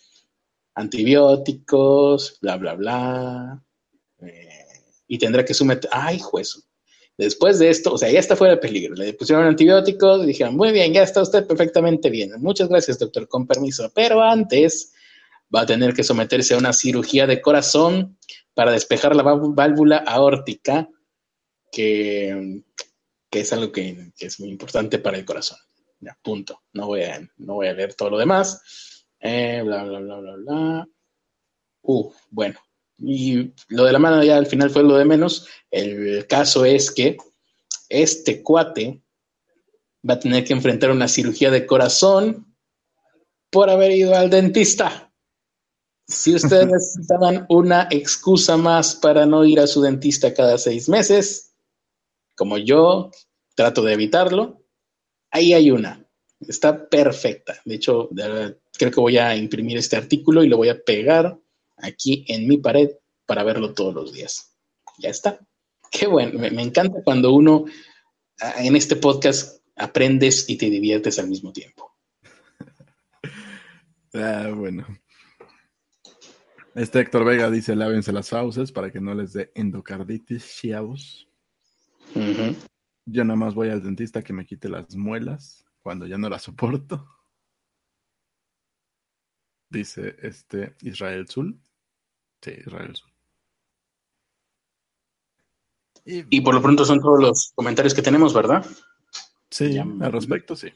antibióticos, 0.75 2.39
bla, 2.41 2.57
bla, 2.57 2.75
bla, 2.75 3.65
y 5.09 5.19
tendrá 5.19 5.45
que 5.45 5.55
someter, 5.55 5.89
ay, 5.93 6.19
juez, 6.19 6.67
Después 7.19 7.59
de 7.59 7.71
esto, 7.71 7.95
o 7.95 7.99
sea, 7.99 8.11
ya 8.11 8.19
está 8.19 8.37
fuera 8.37 8.55
de 8.55 8.61
peligro. 8.61 8.95
Le 8.95 9.15
pusieron 9.15 9.47
antibióticos 9.47 10.23
y 10.23 10.27
dijeron, 10.27 10.55
muy 10.55 10.71
bien, 10.73 10.93
ya 10.93 11.03
está 11.03 11.23
usted 11.23 11.47
perfectamente 11.47 12.11
bien. 12.11 12.33
Muchas 12.39 12.69
gracias, 12.69 12.99
doctor, 12.99 13.27
con 13.27 13.47
permiso. 13.47 13.91
Pero 13.95 14.23
antes 14.23 14.93
va 15.55 15.63
a 15.63 15.67
tener 15.67 15.95
que 15.95 16.05
someterse 16.05 16.55
a 16.55 16.59
una 16.59 16.75
cirugía 16.75 17.27
de 17.27 17.41
corazón 17.41 18.19
para 18.53 18.73
despejar 18.73 19.17
la 19.17 19.23
válvula 19.23 19.97
aórtica, 19.99 20.91
que, 21.73 22.63
es 23.31 23.53
algo 23.53 23.73
que, 23.73 24.13
es 24.19 24.41
muy 24.41 24.51
importante 24.51 24.99
para 24.99 25.17
el 25.17 25.25
corazón. 25.25 25.59
Ya, 26.01 26.19
punto. 26.23 26.65
No 26.75 26.89
voy 26.89 27.03
a, 27.05 27.27
no 27.39 27.55
voy 27.55 27.69
a 27.69 27.73
leer 27.73 27.95
todo 27.95 28.11
lo 28.11 28.19
demás. 28.19 29.07
Eh, 29.21 29.63
bla, 29.65 29.85
bla, 29.85 30.01
bla, 30.01 30.19
bla, 30.19 30.37
bla. 30.37 30.89
Uh, 31.81 32.13
bueno, 32.31 32.61
y 32.99 33.53
lo 33.69 33.85
de 33.85 33.93
la 33.93 33.99
mano 33.99 34.23
ya 34.23 34.37
al 34.37 34.47
final 34.47 34.71
fue 34.71 34.83
lo 34.83 34.97
de 34.97 35.05
menos. 35.05 35.47
El 35.71 36.27
caso 36.27 36.65
es 36.65 36.91
que 36.91 37.17
este 37.89 38.43
cuate 38.43 39.03
va 40.09 40.15
a 40.15 40.19
tener 40.19 40.45
que 40.45 40.53
enfrentar 40.53 40.91
una 40.91 41.09
cirugía 41.09 41.51
de 41.51 41.67
corazón 41.67 42.55
por 43.51 43.71
haber 43.71 43.93
ido 43.93 44.15
al 44.15 44.31
dentista. 44.31 45.13
Si 46.09 46.35
ustedes 46.35 46.67
necesitaban 46.73 47.47
una 47.49 47.89
excusa 47.91 48.57
más 48.57 48.95
para 48.95 49.27
no 49.27 49.45
ir 49.45 49.61
a 49.61 49.67
su 49.67 49.83
dentista 49.83 50.33
cada 50.33 50.57
seis 50.59 50.89
meses, 50.89 51.55
como 52.35 52.59
yo 52.59 53.11
trato 53.55 53.83
de 53.83 53.95
evitarlo, 53.95 54.65
ahí 55.31 55.53
hay 55.53 55.71
una. 55.71 56.03
Está 56.41 56.89
perfecta. 56.89 57.61
De 57.65 57.75
hecho, 57.75 58.11
creo 58.79 58.91
que 58.91 59.01
voy 59.01 59.19
a 59.19 59.35
imprimir 59.37 59.79
este 59.79 59.97
artículo 59.97 60.45
y 60.45 60.49
lo 60.49 60.59
voy 60.59 60.69
a 60.69 60.83
pegar 60.83 61.39
aquí 61.77 62.25
en 62.29 62.49
mi 62.49 62.59
pared 62.59 62.91
para 63.27 63.45
verlo 63.45 63.75
todos 63.75 63.95
los 63.95 64.13
días. 64.13 64.57
Ya 64.99 65.11
está. 65.11 65.41
Qué 65.91 66.07
bueno. 66.07 66.39
Me, 66.39 66.63
encanta 66.63 67.03
cuando 67.03 67.33
uno 67.33 67.65
ah, 68.41 68.55
en 68.59 68.77
este 68.77 68.97
podcast 68.97 69.63
aprendes 69.77 70.49
y 70.49 70.57
te 70.57 70.71
diviertes 70.71 71.19
al 71.19 71.29
mismo 71.29 71.53
tiempo. 71.53 71.93
Ah, 74.19 74.51
bueno. 74.55 74.87
Este 76.75 77.01
Héctor 77.01 77.27
Vega 77.27 77.51
dice, 77.51 77.77
lávense 77.77 78.13
las 78.13 78.31
fauces 78.31 78.73
para 78.73 78.91
que 78.91 78.99
no 78.99 79.15
les 79.15 79.35
dé 79.35 79.53
endocarditis, 79.55 80.57
chiavos. 80.57 81.29
Yo 83.05 83.25
nada 83.25 83.37
más 83.37 83.55
voy 83.55 83.69
al 83.69 83.83
dentista 83.83 84.23
que 84.23 84.33
me 84.33 84.47
quite 84.47 84.71
las 84.71 84.97
muelas 84.97 85.67
cuando 85.81 86.07
ya 86.07 86.19
no 86.19 86.29
las 86.29 86.43
soporto. 86.43 87.07
Dice 89.71 90.17
este 90.23 90.77
Israel 90.81 91.27
Zul. 91.29 91.61
Zul. 92.65 92.95
Y, 96.05 96.41
por 96.41 96.55
lo 96.55 96.63
pronto 96.63 96.85
son 96.85 97.01
todos 97.01 97.21
los 97.21 97.53
comentarios 97.55 97.93
que 97.93 98.03
tenemos, 98.03 98.33
¿verdad? 98.33 98.65
Sí, 99.51 99.77
al 99.79 100.13
respecto, 100.13 100.55
sí. 100.55 100.69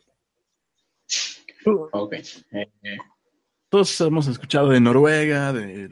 Ok. 1.93 2.15
Eh, 2.15 2.99
todos 3.69 4.01
hemos 4.01 4.27
escuchado 4.27 4.71
de 4.71 4.81
Noruega, 4.81 5.53
de... 5.53 5.89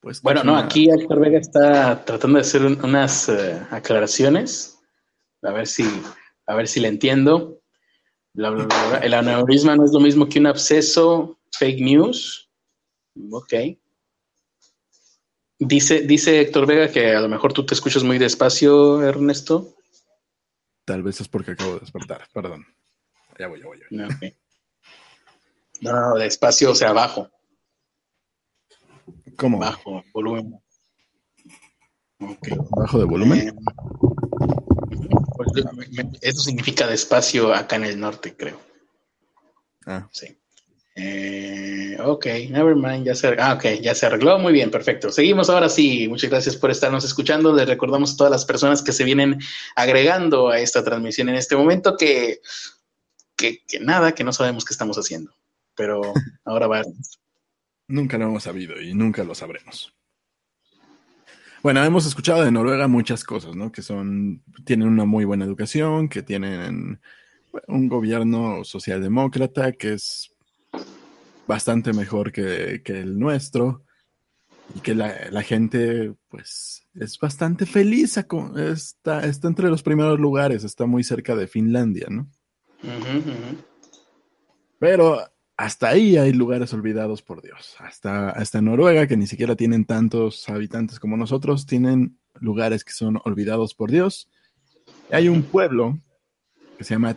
Pues, 0.00 0.20
bueno, 0.20 0.42
no, 0.42 0.56
aquí 0.56 0.90
Héctor 0.90 1.20
Vega 1.20 1.38
está 1.38 2.04
tratando 2.04 2.36
de 2.36 2.42
hacer 2.42 2.62
unas 2.64 3.28
eh, 3.28 3.64
aclaraciones. 3.70 4.78
A 5.42 5.52
ver 5.52 5.66
si, 5.66 5.84
a 6.46 6.54
ver 6.54 6.66
si 6.66 6.80
le 6.80 6.88
entiendo. 6.88 7.60
El 8.34 9.14
aneurisma 9.14 9.76
no 9.76 9.84
es 9.84 9.92
lo 9.92 10.00
mismo 10.00 10.28
que 10.28 10.40
un 10.40 10.46
absceso, 10.46 11.38
fake 11.52 11.80
news. 11.80 12.50
Ok. 13.30 13.54
Dice, 15.66 16.02
dice 16.02 16.40
Héctor 16.40 16.66
Vega 16.66 16.90
que 16.90 17.14
a 17.14 17.20
lo 17.20 17.28
mejor 17.28 17.52
tú 17.52 17.64
te 17.64 17.74
escuchas 17.74 18.02
muy 18.02 18.18
despacio, 18.18 19.02
Ernesto. 19.02 19.74
Tal 20.84 21.02
vez 21.02 21.20
es 21.20 21.28
porque 21.28 21.52
acabo 21.52 21.74
de 21.74 21.80
despertar, 21.80 22.28
perdón. 22.34 22.66
Ya 23.38 23.48
voy, 23.48 23.60
ya 23.60 23.66
voy. 23.66 23.78
No, 23.90 24.08
no, 25.80 26.14
despacio, 26.16 26.70
o 26.70 26.74
sea, 26.74 26.92
bajo. 26.92 27.30
¿Cómo? 29.36 29.58
Bajo, 29.58 30.04
volumen. 30.12 30.60
¿Bajo 32.70 32.98
de 32.98 33.04
volumen? 33.04 33.48
Eh, 33.48 33.52
pues, 35.34 35.48
eso 36.20 36.42
significa 36.42 36.86
despacio 36.86 37.54
acá 37.54 37.76
en 37.76 37.84
el 37.84 37.98
norte, 37.98 38.36
creo. 38.36 38.60
Ah. 39.86 40.08
Sí. 40.12 40.38
Eh, 40.96 41.96
ok, 42.00 42.26
never 42.50 42.76
mind, 42.76 43.06
ya 43.06 43.14
se, 43.14 43.34
ah, 43.38 43.54
okay, 43.54 43.80
ya 43.80 43.94
se 43.94 44.06
arregló. 44.06 44.38
Muy 44.38 44.52
bien, 44.52 44.70
perfecto. 44.70 45.10
Seguimos 45.10 45.50
ahora 45.50 45.68
sí. 45.68 46.08
Muchas 46.08 46.30
gracias 46.30 46.56
por 46.56 46.70
estarnos 46.70 47.04
escuchando. 47.04 47.54
Les 47.54 47.68
recordamos 47.68 48.14
a 48.14 48.16
todas 48.16 48.30
las 48.30 48.44
personas 48.44 48.82
que 48.82 48.92
se 48.92 49.04
vienen 49.04 49.38
agregando 49.74 50.48
a 50.48 50.60
esta 50.60 50.84
transmisión 50.84 51.28
en 51.28 51.36
este 51.36 51.56
momento 51.56 51.96
que, 51.96 52.40
que, 53.36 53.62
nada, 53.80 54.12
que 54.12 54.24
no 54.24 54.32
sabemos 54.32 54.64
qué 54.64 54.72
estamos 54.72 54.96
haciendo. 54.96 55.34
Pero 55.76 56.02
ahora 56.44 56.66
va. 56.68 56.82
nunca 57.88 58.16
lo 58.18 58.26
hemos 58.26 58.44
sabido 58.44 58.80
y 58.80 58.94
nunca 58.94 59.24
lo 59.24 59.34
sabremos. 59.34 59.92
Bueno, 61.62 61.82
hemos 61.82 62.04
escuchado 62.04 62.44
de 62.44 62.52
Noruega 62.52 62.88
muchas 62.88 63.24
cosas, 63.24 63.56
¿no? 63.56 63.72
Que 63.72 63.80
son, 63.80 64.42
tienen 64.66 64.86
una 64.86 65.06
muy 65.06 65.24
buena 65.24 65.46
educación, 65.46 66.10
que 66.10 66.22
tienen 66.22 67.00
un 67.68 67.88
gobierno 67.88 68.64
socialdemócrata, 68.64 69.72
que 69.72 69.94
es 69.94 70.33
bastante 71.46 71.92
mejor 71.92 72.32
que, 72.32 72.82
el 72.84 73.18
nuestro 73.18 73.84
y 74.74 74.80
que 74.80 74.94
la, 74.94 75.42
gente 75.42 76.14
pues 76.28 76.86
es 76.94 77.18
bastante 77.18 77.66
feliz, 77.66 78.16
está, 78.16 79.24
está 79.24 79.48
entre 79.48 79.68
los 79.68 79.82
primeros 79.82 80.18
lugares, 80.18 80.64
está 80.64 80.86
muy 80.86 81.04
cerca 81.04 81.36
de 81.36 81.46
Finlandia, 81.46 82.06
¿no? 82.08 82.28
Pero 84.78 85.20
hasta 85.56 85.88
ahí 85.88 86.16
hay 86.16 86.32
lugares 86.32 86.72
olvidados 86.72 87.22
por 87.22 87.42
Dios. 87.42 87.76
Hasta, 87.78 88.30
hasta 88.30 88.60
Noruega, 88.60 89.06
que 89.06 89.16
ni 89.16 89.26
siquiera 89.26 89.56
tienen 89.56 89.84
tantos 89.84 90.48
habitantes 90.48 90.98
como 90.98 91.16
nosotros, 91.16 91.66
tienen 91.66 92.18
lugares 92.34 92.84
que 92.84 92.92
son 92.92 93.20
olvidados 93.24 93.74
por 93.74 93.90
Dios. 93.90 94.28
hay 95.10 95.28
un 95.28 95.42
pueblo 95.42 95.98
que 96.76 96.84
se 96.84 96.94
llama 96.94 97.16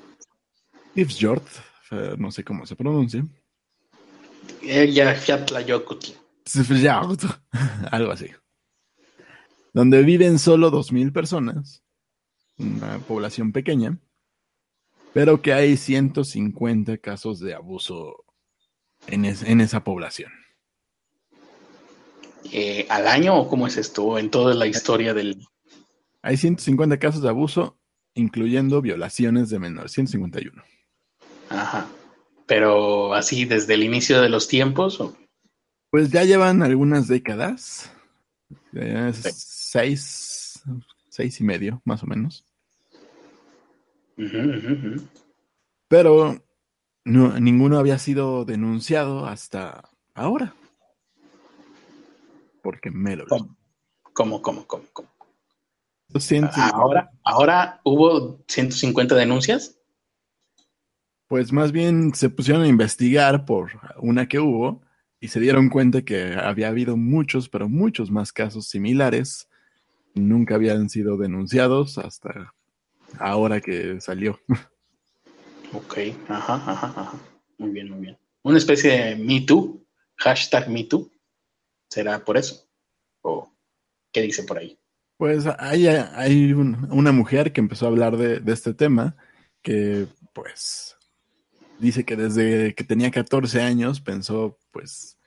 Tifsjord, 0.93 1.43
eh, 1.91 2.15
no 2.17 2.31
sé 2.31 2.43
cómo 2.43 2.65
se 2.65 2.75
pronuncia, 2.75 3.25
Algo 7.91 8.11
así. 8.11 8.27
Donde 9.73 10.01
viven 10.03 10.39
solo 10.39 10.71
2.000 10.71 11.11
personas, 11.13 11.83
una 12.57 12.99
población 12.99 13.51
pequeña, 13.51 13.99
pero 15.13 15.41
que 15.41 15.53
hay 15.53 15.77
150 15.77 16.97
casos 16.97 17.39
de 17.39 17.53
abuso 17.53 18.25
en, 19.07 19.25
esa 19.25 19.83
población. 19.83 20.31
Eh, 22.51 22.85
¿Al 22.89 23.07
año 23.07 23.35
o 23.35 23.47
cómo 23.47 23.67
es 23.67 23.77
esto? 23.77 24.17
¿En 24.17 24.29
toda 24.29 24.55
la 24.55 24.67
historia 24.67 25.13
del...? 25.13 25.45
Hay 26.21 26.37
150 26.37 26.97
casos 26.97 27.21
de 27.21 27.29
abuso, 27.29 27.77
incluyendo 28.15 28.81
violaciones 28.81 29.49
de 29.49 29.59
menores, 29.59 29.91
151. 29.91 30.63
Ajá. 31.49 31.87
Pero 32.47 33.13
así 33.13 33.45
desde 33.45 33.75
el 33.75 33.83
inicio 33.83 34.21
de 34.21 34.29
los 34.29 34.47
tiempos. 34.47 35.03
Pues 35.91 36.09
ya 36.09 36.23
llevan 36.23 36.63
algunas 36.63 37.07
décadas. 37.07 37.91
Seis, 39.13 40.63
seis 41.09 41.39
y 41.39 41.43
medio, 41.43 41.81
más 41.85 42.03
o 42.03 42.07
menos. 42.07 42.45
Pero 45.87 46.41
no, 47.05 47.39
ninguno 47.39 47.77
había 47.77 47.99
sido 47.99 48.45
denunciado 48.45 49.25
hasta 49.25 49.89
ahora. 50.13 50.55
Porque 52.61 52.91
me 52.91 53.15
lo 53.15 53.25
¿Cómo, 53.27 54.41
cómo, 54.41 54.41
cómo, 54.67 54.85
cómo? 54.91 55.07
Ahora, 56.73 57.11
ahora 57.23 57.81
hubo 57.83 58.43
150 58.47 59.15
denuncias. 59.15 59.76
Pues 61.27 61.51
más 61.51 61.71
bien 61.71 62.13
se 62.13 62.29
pusieron 62.29 62.63
a 62.63 62.67
investigar 62.67 63.45
por 63.45 63.71
una 63.97 64.27
que 64.27 64.39
hubo 64.39 64.81
y 65.19 65.27
se 65.27 65.39
dieron 65.39 65.69
cuenta 65.69 66.03
que 66.03 66.33
había 66.35 66.69
habido 66.69 66.95
muchos, 66.95 67.49
pero 67.49 67.67
muchos 67.67 68.11
más 68.11 68.31
casos 68.31 68.67
similares. 68.67 69.49
Nunca 70.13 70.55
habían 70.55 70.89
sido 70.89 71.17
denunciados 71.17 71.97
hasta 71.97 72.53
ahora 73.19 73.61
que 73.61 73.99
salió. 73.99 74.39
Ok, 75.73 75.97
ajá, 76.29 76.55
ajá, 76.55 76.87
ajá. 76.87 77.13
Muy 77.57 77.71
bien, 77.71 77.89
muy 77.89 77.99
bien. 77.99 78.17
Una 78.43 78.57
especie 78.57 78.91
de 78.91 79.15
Me 79.17 79.41
Too, 79.41 79.85
hashtag 80.15 80.69
Me 80.69 80.85
Too. 80.85 81.11
¿Será 81.89 82.23
por 82.23 82.37
eso? 82.37 82.67
¿O 83.21 83.51
qué 84.11 84.21
dice 84.21 84.43
por 84.43 84.59
ahí? 84.59 84.79
Pues 85.17 85.45
hay, 85.59 85.87
hay 85.87 86.53
una 86.53 87.11
mujer 87.11 87.51
que 87.51 87.59
empezó 87.59 87.85
a 87.85 87.89
hablar 87.89 88.17
de, 88.17 88.39
de 88.39 88.53
este 88.53 88.73
tema 88.73 89.17
que 89.61 90.07
pues 90.33 90.96
dice 91.79 92.03
que 92.03 92.15
desde 92.15 92.73
que 92.75 92.83
tenía 92.83 93.11
14 93.11 93.61
años 93.61 94.01
pensó 94.01 94.57
pues 94.71 95.17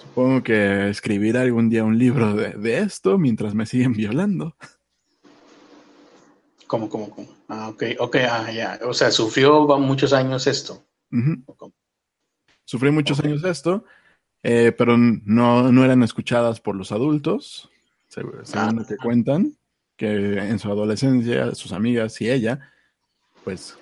supongo 0.00 0.42
que 0.42 0.88
escribir 0.88 1.36
algún 1.36 1.68
día 1.68 1.84
un 1.84 1.98
libro 1.98 2.34
de, 2.34 2.78
esto 2.78 3.18
mientras 3.18 3.54
me 3.54 3.66
siguen 3.66 3.92
violando. 3.92 4.56
¿Cómo, 6.66 6.88
cómo, 6.88 7.10
cómo? 7.10 7.28
Ah, 7.48 7.68
ok, 7.68 7.82
ok, 7.98 8.16
ah, 8.28 8.50
ya. 8.52 8.78
O 8.84 8.94
sea, 8.94 9.10
sufrió 9.10 9.66
muchos 9.78 10.12
años 10.12 10.46
esto. 10.46 10.84
Sufrí 12.64 12.92
muchos 12.92 13.18
años 13.20 13.42
esto, 13.42 13.84
eh, 14.44 14.72
pero 14.76 14.96
no, 14.96 15.72
no, 15.72 15.84
eran 15.84 16.04
escuchadas 16.04 16.60
por 16.60 16.76
los 16.76 16.92
adultos, 16.92 17.68
según 18.06 18.34
ah. 18.54 18.72
lo 18.72 18.86
que 18.86 18.96
cuentan, 18.96 19.56
que 19.96 20.38
en 20.38 20.58
su 20.60 20.70
adolescencia 20.70 21.54
sus 21.56 21.72
amigas 21.72 22.20
y 22.20 22.30
ella, 22.30 22.72
pues 23.42 23.76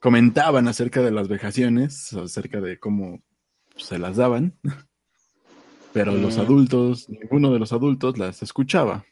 comentaban 0.00 0.68
acerca 0.68 1.02
de 1.02 1.10
las 1.10 1.28
vejaciones, 1.28 2.12
acerca 2.12 2.60
de 2.60 2.78
cómo 2.78 3.22
se 3.76 3.98
las 3.98 4.16
daban, 4.16 4.58
pero 5.92 6.12
los 6.12 6.36
mm. 6.36 6.40
adultos, 6.40 7.08
ninguno 7.08 7.52
de 7.52 7.58
los 7.58 7.72
adultos 7.72 8.18
las 8.18 8.42
escuchaba 8.42 9.04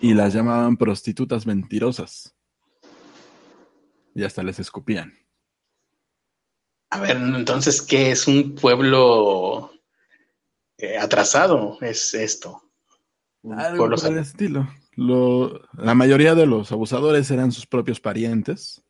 y 0.00 0.14
las 0.14 0.34
llamaban 0.34 0.76
prostitutas 0.76 1.46
mentirosas 1.46 2.34
y 4.14 4.24
hasta 4.24 4.42
les 4.42 4.58
escupían. 4.60 5.12
A 6.90 7.00
ver, 7.00 7.16
entonces, 7.16 7.82
¿qué 7.82 8.12
es 8.12 8.28
un 8.28 8.54
pueblo 8.54 9.72
eh, 10.78 10.96
atrasado? 10.96 11.76
Es 11.80 12.14
esto. 12.14 12.62
Algo 13.50 13.88
por 13.88 14.06
el 14.06 14.18
estilo. 14.18 14.68
la 14.96 15.94
mayoría 15.94 16.36
de 16.36 16.46
los 16.46 16.70
abusadores 16.70 17.30
eran 17.32 17.50
sus 17.50 17.66
propios 17.66 17.98
parientes. 17.98 18.83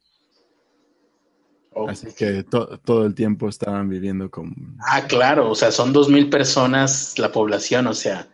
Así 1.89 2.13
que 2.13 2.45
todo 2.45 3.07
el 3.07 3.15
tiempo 3.15 3.49
estaban 3.49 3.89
viviendo 3.89 4.31
con... 4.31 4.77
Ah, 4.81 5.07
claro, 5.07 5.51
o 5.51 5.55
sea, 5.55 5.71
son 5.71 5.93
dos 5.93 6.09
mil 6.09 6.31
personas 6.31 7.19
la 7.19 7.33
población, 7.33 7.87
o 7.87 7.95
sea, 7.95 8.29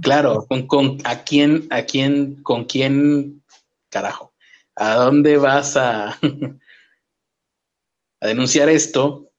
claro, 0.00 0.46
con, 0.66 0.98
a 1.04 1.24
quién, 1.24 1.66
a 1.70 1.82
quién, 1.82 2.42
con 2.42 2.64
quién, 2.64 3.42
carajo, 3.88 4.32
¿a 4.74 4.94
dónde 4.94 5.36
vas 5.36 5.76
a, 5.76 6.10
a 8.20 8.26
denunciar 8.26 8.68
esto 8.68 9.30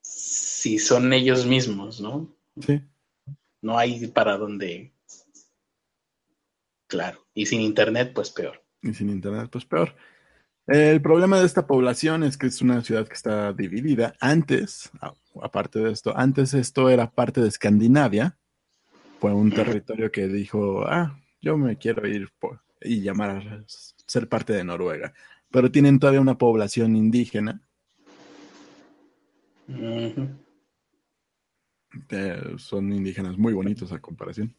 si 0.00 0.78
son 0.78 1.12
ellos 1.12 1.46
mismos, 1.46 2.00
¿no? 2.00 2.34
Sí. 2.60 2.80
No 3.60 3.78
hay 3.78 4.06
para 4.08 4.36
dónde. 4.36 4.92
Claro. 6.86 7.26
Y 7.34 7.46
sin 7.46 7.60
internet, 7.60 8.12
pues 8.14 8.30
peor. 8.30 8.62
Y 8.82 8.94
sin 8.94 9.10
internet, 9.10 9.48
pues 9.50 9.64
peor. 9.64 9.94
El 10.68 11.00
problema 11.00 11.40
de 11.40 11.46
esta 11.46 11.66
población 11.66 12.22
es 12.22 12.36
que 12.36 12.46
es 12.46 12.60
una 12.60 12.82
ciudad 12.82 13.08
que 13.08 13.14
está 13.14 13.52
dividida. 13.52 14.14
Antes, 14.20 14.90
aparte 15.42 15.78
de 15.78 15.90
esto, 15.90 16.16
antes 16.16 16.52
esto 16.54 16.90
era 16.90 17.10
parte 17.10 17.40
de 17.40 17.48
Escandinavia. 17.48 18.36
Fue 19.18 19.32
un 19.32 19.50
territorio 19.50 20.12
que 20.12 20.28
dijo, 20.28 20.84
ah, 20.86 21.18
yo 21.40 21.56
me 21.56 21.76
quiero 21.76 22.06
ir 22.06 22.28
y 22.82 23.00
llamar 23.00 23.30
a 23.30 23.64
ser 23.66 24.28
parte 24.28 24.52
de 24.52 24.62
Noruega. 24.62 25.14
Pero 25.50 25.72
tienen 25.72 25.98
todavía 25.98 26.20
una 26.20 26.38
población 26.38 26.94
indígena 26.96 27.62
son 32.58 32.92
indígenas 32.92 33.36
muy 33.36 33.52
bonitos 33.52 33.92
a 33.92 34.00
comparación. 34.00 34.54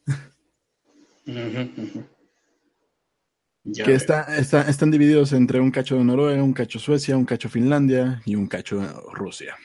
Que 3.64 3.94
está, 3.94 4.38
están 4.38 4.90
divididos 4.90 5.32
entre 5.32 5.60
un 5.60 5.70
cacho 5.70 5.96
de 5.96 6.04
Noruega, 6.04 6.42
un 6.42 6.52
cacho 6.52 6.78
Suecia, 6.78 7.16
un 7.16 7.24
cacho 7.24 7.48
Finlandia 7.48 8.22
y 8.24 8.34
un 8.34 8.46
cacho 8.46 8.80
Rusia. 9.12 9.56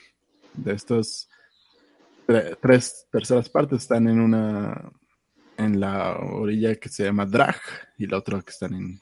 De 0.54 0.74
estos 0.74 1.30
tres 2.62 3.08
terceras 3.12 3.50
partes 3.50 3.84
están 3.84 4.08
en 4.08 4.20
una 4.20 4.92
en 5.58 5.80
la 5.80 6.18
orilla 6.18 6.76
que 6.76 6.90
se 6.90 7.06
llama 7.06 7.26
Drag 7.26 7.56
y 7.98 8.08
la 8.08 8.18
otra 8.18 8.42
que 8.42 8.52
están 8.52 8.74
en 8.74 9.00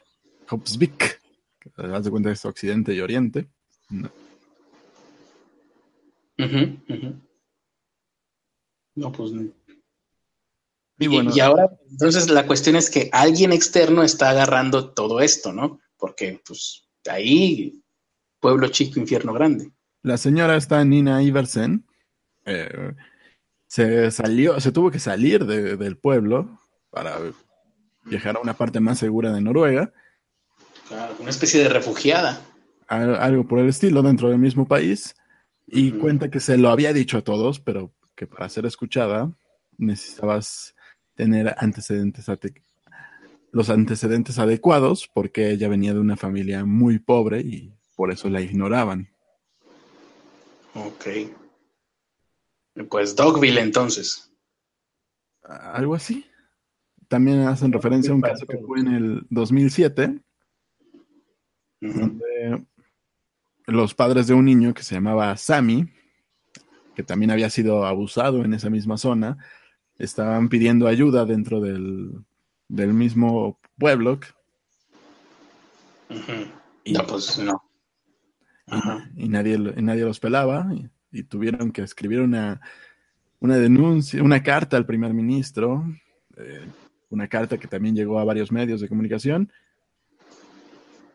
Hopsvik. 0.50 1.22
Que 1.60 1.72
das 1.76 2.04
de 2.04 2.12
cuenta 2.12 2.32
es 2.32 2.46
occidente 2.46 2.94
y 2.94 3.00
oriente. 3.00 3.48
No, 8.96 9.12
pues. 9.12 9.32
Y, 11.04 11.08
bueno, 11.08 11.32
y, 11.34 11.40
ahora, 11.40 11.70
entonces 11.90 12.30
la 12.30 12.46
cuestión 12.48 12.76
es 12.76 12.90
que 12.90 13.10
alguien 13.12 13.52
externo 13.52 14.04
está 14.04 14.30
agarrando 14.30 14.92
todo 14.92 15.20
esto, 15.20 15.52
¿no? 15.52 15.80
Porque, 15.98 16.42
pues, 16.46 16.88
ahí, 17.10 17.82
pueblo 18.40 18.68
chico, 18.70 19.00
infierno 19.00 19.34
grande. 19.34 19.72
La 20.02 20.18
señora 20.18 20.56
está 20.56 20.84
Nina 20.84 21.22
Iversen. 21.24 21.86
Eh, 22.46 22.94
se 23.68 24.12
salió, 24.12 24.60
se 24.60 24.72
tuvo 24.72 24.92
que 24.92 25.00
salir 25.00 25.46
del 25.46 25.98
pueblo 25.98 26.60
para 26.90 27.18
viajar 28.06 28.36
a 28.36 28.42
una 28.42 28.54
parte 28.54 28.80
más 28.80 29.00
segura 29.00 29.32
de 29.34 29.42
Noruega. 29.42 29.92
Claro, 30.88 31.16
una 31.20 31.30
especie 31.30 31.64
de 31.64 31.70
refugiada. 31.70 32.42
Algo 32.88 33.48
por 33.48 33.60
el 33.60 33.70
estilo 33.70 34.02
dentro 34.02 34.30
del 34.30 34.38
mismo 34.38 34.68
país. 34.68 35.16
Y 35.66 35.92
cuenta 35.92 36.30
que 36.30 36.40
se 36.40 36.58
lo 36.58 36.70
había 36.70 36.94
dicho 36.94 37.18
a 37.18 37.24
todos, 37.24 37.60
pero 37.60 37.94
que 38.16 38.28
para 38.28 38.50
ser 38.50 38.66
escuchada 38.66 39.32
necesitabas 39.78 40.76
tener 41.16 41.56
antecedentes 41.58 42.26
los 43.52 43.70
antecedentes 43.70 44.40
adecuados 44.40 45.08
porque 45.14 45.52
ella 45.52 45.70
venía 45.70 45.94
de 45.94 46.00
una 46.00 46.18
familia 46.18 46.66
muy 46.66 46.98
pobre 46.98 47.42
y 47.42 47.72
por 47.96 48.12
eso 48.12 48.30
la 48.30 48.42
ignoraban. 48.42 49.10
Ok. 50.74 51.06
Pues 52.90 53.16
Dogville 53.16 53.62
entonces. 53.62 54.32
Algo 55.44 55.94
así. 55.94 56.26
También 57.08 57.42
hacen 57.42 57.72
referencia 57.72 58.12
a 58.12 58.16
un 58.16 58.22
caso 58.22 58.48
que 58.48 58.58
fue 58.58 58.80
en 58.80 58.88
el 58.88 59.28
2007, 59.30 60.20
donde 61.80 62.66
los 63.68 63.94
padres 63.94 64.26
de 64.26 64.34
un 64.34 64.46
niño 64.46 64.74
que 64.74 64.82
se 64.82 64.96
llamaba 64.96 65.38
Sammy, 65.38 65.92
que 66.96 67.04
también 67.04 67.30
había 67.30 67.52
sido 67.52 67.86
abusado 67.86 68.44
en 68.44 68.56
esa 68.56 68.72
misma 68.72 68.98
zona, 68.98 69.38
estaban 69.98 70.50
pidiendo 70.50 70.88
ayuda 70.88 71.26
dentro 71.26 71.62
del, 71.62 72.24
mismo 72.70 73.60
pueblo. 73.78 74.20
y, 76.84 76.94
no, 76.94 77.08
pues 77.08 77.40
no. 77.40 77.64
Y, 79.16 79.28
nadie, 79.28 79.58
nadie 79.58 80.04
los 80.04 80.20
pelaba 80.20 80.68
y, 81.12 81.24
tuvieron 81.24 81.72
que 81.72 81.84
escribir 81.84 82.22
una, 82.22 82.60
una, 83.40 83.58
denuncia, 83.58 84.24
una 84.24 84.42
carta 84.42 84.78
al 84.78 84.86
primer 84.86 85.14
ministro, 85.14 85.86
eh, 86.38 86.66
una 87.10 87.28
carta 87.28 87.58
que 87.58 87.68
también 87.68 87.96
llegó 87.96 88.20
a 88.20 88.24
varios 88.24 88.52
medios 88.52 88.82
de 88.82 88.90
comunicación 88.90 89.52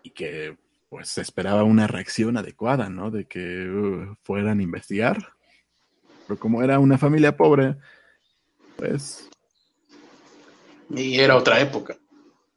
y 0.05 0.11
que 0.11 0.57
pues 0.89 1.09
se 1.09 1.21
esperaba 1.21 1.65
una 1.65 1.87
reacción 1.87 2.37
adecuada, 2.37 2.89
¿no? 2.89 3.11
De 3.11 3.27
que 3.27 3.69
uh, 3.69 4.17
fueran 4.23 4.61
a 4.61 4.63
investigar. 4.63 5.35
Pero 6.27 6.39
como 6.39 6.63
era 6.63 6.79
una 6.79 6.97
familia 6.97 7.37
pobre, 7.37 7.77
pues... 8.79 9.29
Y 10.91 11.19
era 11.19 11.37
otra 11.37 11.61
época. 11.61 11.99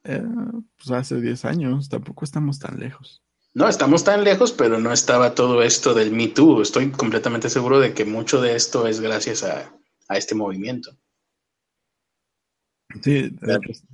pues 0.02 0.90
hace 0.90 1.20
10 1.20 1.44
años, 1.44 1.88
tampoco 1.88 2.24
estamos 2.24 2.58
tan 2.58 2.78
lejos. 2.78 3.22
No, 3.52 3.68
estamos 3.68 4.02
tan 4.04 4.24
lejos, 4.24 4.52
pero 4.52 4.78
no 4.78 4.92
estaba 4.92 5.34
todo 5.34 5.62
esto 5.62 5.92
del 5.92 6.10
Me 6.10 6.28
Too. 6.28 6.62
Estoy 6.62 6.90
completamente 6.90 7.50
seguro 7.50 7.78
de 7.78 7.92
que 7.92 8.06
mucho 8.06 8.40
de 8.40 8.56
esto 8.56 8.86
es 8.86 9.00
gracias 9.00 9.42
a, 9.42 9.70
este 10.08 10.34
movimiento. 10.34 10.96
Sí, 13.02 13.30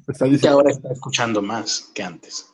está 0.09 0.25
diciendo... 0.25 0.41
que 0.41 0.49
ahora 0.49 0.71
está 0.71 0.93
escuchando 0.93 1.43
más 1.43 1.91
que 1.95 2.03
antes 2.03 2.47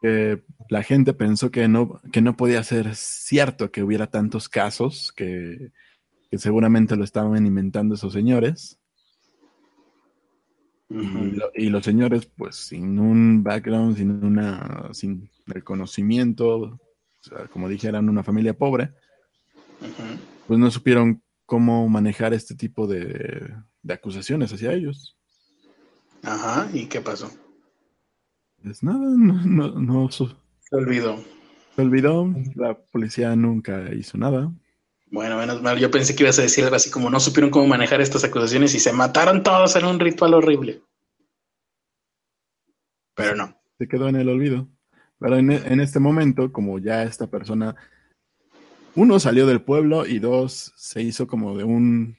que 0.00 0.42
la 0.68 0.82
gente 0.82 1.14
pensó 1.14 1.50
que 1.50 1.68
no, 1.68 2.00
que 2.12 2.20
no 2.20 2.36
podía 2.36 2.62
ser 2.62 2.94
cierto 2.94 3.70
que 3.70 3.82
hubiera 3.82 4.08
tantos 4.08 4.48
casos, 4.48 5.12
que, 5.12 5.72
seguramente 6.32 6.96
lo 6.96 7.04
estaban 7.04 7.46
inventando 7.46 7.94
esos 7.94 8.12
señores. 8.12 8.78
Y, 10.88 11.68
los 11.68 11.84
señores, 11.84 12.26
pues, 12.36 12.56
sin 12.56 12.98
un 12.98 13.42
background, 13.42 13.96
sin 13.96 14.24
una, 14.24 14.88
sin 14.92 15.28
el 15.52 15.64
conocimiento, 15.64 16.78
como 17.50 17.68
dije, 17.68 17.88
eran 17.88 18.08
una 18.08 18.22
familia 18.22 18.56
pobre, 18.56 18.92
pues 20.46 20.58
no 20.58 20.70
supieron 20.70 21.22
cómo 21.44 21.88
manejar 21.88 22.34
este 22.34 22.54
tipo 22.54 22.86
de, 22.86 23.52
de 23.82 23.94
acusaciones 23.94 24.52
hacia 24.52 24.72
ellos. 24.72 25.16
Ajá, 26.22 26.68
¿y 26.72 26.86
qué 26.86 27.00
pasó? 27.00 27.30
Pues 28.62 28.82
nada, 28.82 28.98
no, 29.16 29.80
no, 29.80 30.10
se 30.10 30.24
olvidó. 30.72 31.22
Se 31.74 31.82
olvidó, 31.82 32.34
la 32.54 32.74
policía 32.74 33.36
nunca 33.36 33.94
hizo 33.94 34.18
nada. 34.18 34.52
Bueno, 35.10 35.36
menos 35.38 35.62
mal, 35.62 35.78
yo 35.78 35.90
pensé 35.90 36.16
que 36.16 36.24
ibas 36.24 36.38
a 36.38 36.42
decir 36.42 36.64
algo 36.64 36.76
así 36.76 36.90
como 36.90 37.10
no 37.10 37.20
supieron 37.20 37.50
cómo 37.50 37.66
manejar 37.66 38.00
estas 38.00 38.24
acusaciones 38.24 38.74
y 38.74 38.80
se 38.80 38.92
mataron 38.92 39.42
todos 39.42 39.76
en 39.76 39.84
un 39.84 40.00
ritual 40.00 40.34
horrible. 40.34 40.82
Pero 43.14 43.36
no. 43.36 43.56
Se 43.78 43.86
quedó 43.86 44.08
en 44.08 44.16
el 44.16 44.28
olvido. 44.28 44.68
Pero 45.18 45.36
en, 45.36 45.50
en 45.50 45.80
este 45.80 46.00
momento, 46.00 46.52
como 46.52 46.78
ya 46.78 47.04
esta 47.04 47.28
persona, 47.28 47.76
uno 48.94 49.18
salió 49.20 49.46
del 49.46 49.62
pueblo 49.62 50.06
y 50.06 50.18
dos 50.18 50.72
se 50.76 51.02
hizo 51.02 51.26
como 51.26 51.56
de 51.56 51.64
un 51.64 52.16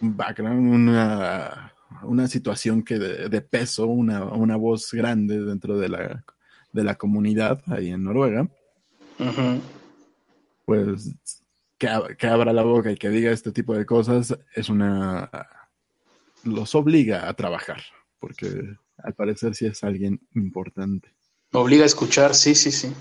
background, 0.00 0.72
una, 0.72 1.72
una 2.02 2.28
situación 2.28 2.82
que 2.82 2.98
de, 2.98 3.28
de 3.28 3.40
peso, 3.40 3.86
una, 3.86 4.24
una, 4.24 4.56
voz 4.56 4.92
grande 4.92 5.40
dentro 5.40 5.78
de 5.78 5.88
la, 5.88 6.24
de 6.72 6.84
la 6.84 6.94
comunidad 6.96 7.62
ahí 7.66 7.90
en 7.90 8.04
Noruega, 8.04 8.48
pues 10.64 11.14
que, 11.78 11.88
que 12.18 12.26
abra 12.26 12.52
la 12.52 12.62
boca 12.62 12.90
y 12.90 12.96
que 12.96 13.08
diga 13.10 13.30
este 13.30 13.52
tipo 13.52 13.74
de 13.74 13.84
cosas 13.86 14.36
es 14.54 14.68
una... 14.68 15.30
los 16.44 16.74
obliga 16.74 17.28
a 17.28 17.34
trabajar, 17.34 17.82
porque 18.18 18.76
al 18.98 19.14
parecer 19.14 19.54
sí 19.54 19.66
es 19.66 19.82
alguien 19.84 20.20
importante. 20.34 21.14
Obliga 21.52 21.82
a 21.84 21.86
escuchar, 21.86 22.34
sí, 22.34 22.54
sí, 22.54 22.70
sí. 22.72 22.92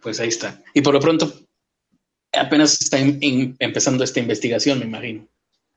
Pues 0.00 0.18
ahí 0.20 0.28
está. 0.28 0.62
Y 0.72 0.80
por 0.80 0.94
lo 0.94 1.00
pronto, 1.00 1.32
apenas 2.32 2.80
está 2.80 2.98
in- 2.98 3.18
in- 3.20 3.56
empezando 3.58 4.02
esta 4.04 4.20
investigación, 4.20 4.78
me 4.78 4.86
imagino. 4.86 5.26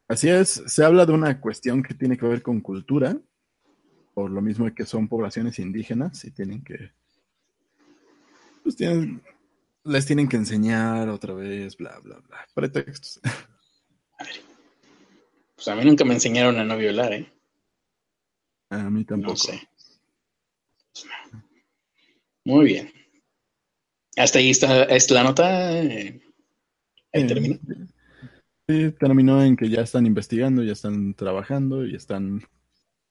Así 0.08 0.30
es, 0.30 0.62
se 0.66 0.84
habla 0.84 1.06
de 1.06 1.14
una 1.14 1.40
cuestión 1.42 1.82
que 1.82 1.94
tiene 1.94 2.18
que 2.18 2.26
ver 2.26 2.42
con 2.42 2.62
cultura, 2.62 3.18
por 4.14 4.30
lo 4.30 4.42
mismo 4.42 4.72
que 4.74 4.86
son 4.86 5.08
poblaciones 5.08 5.58
indígenas 5.60 6.24
y 6.26 6.32
tienen 6.32 6.64
que, 6.64 6.92
pues 8.62 8.76
tienen, 8.76 9.22
les 9.86 10.06
tienen 10.06 10.28
que 10.28 10.38
enseñar 10.38 11.10
otra 11.10 11.34
vez, 11.34 11.76
bla, 11.78 12.00
bla, 12.00 12.20
bla, 12.20 12.48
pretextos. 12.54 13.20
Pues 15.56 15.68
a 15.68 15.76
mí 15.76 15.86
nunca 15.86 16.04
me 16.06 16.14
enseñaron 16.14 16.58
a 16.58 16.64
no 16.64 16.78
violar, 16.78 17.14
¿eh? 17.14 17.32
A 18.70 18.90
mí 18.90 19.06
tampoco. 19.06 19.34
No 19.34 19.38
sé. 19.38 19.68
Muy 22.46 22.66
bien. 22.66 22.92
Hasta 24.18 24.40
ahí 24.40 24.50
está, 24.50 24.84
está 24.84 25.14
la 25.16 25.24
nota. 25.24 25.72
eh, 25.82 26.22
Ahí 27.14 27.24
Eh, 27.24 27.28
termina. 27.28 27.60
Sí, 28.68 28.92
terminó 29.00 29.44
en 29.44 29.56
que 29.58 29.70
ya 29.70 29.82
están 29.82 30.06
investigando, 30.06 30.64
ya 30.64 30.72
están 30.74 31.14
trabajando 31.16 31.86
y 31.86 31.96
están, 31.96 32.42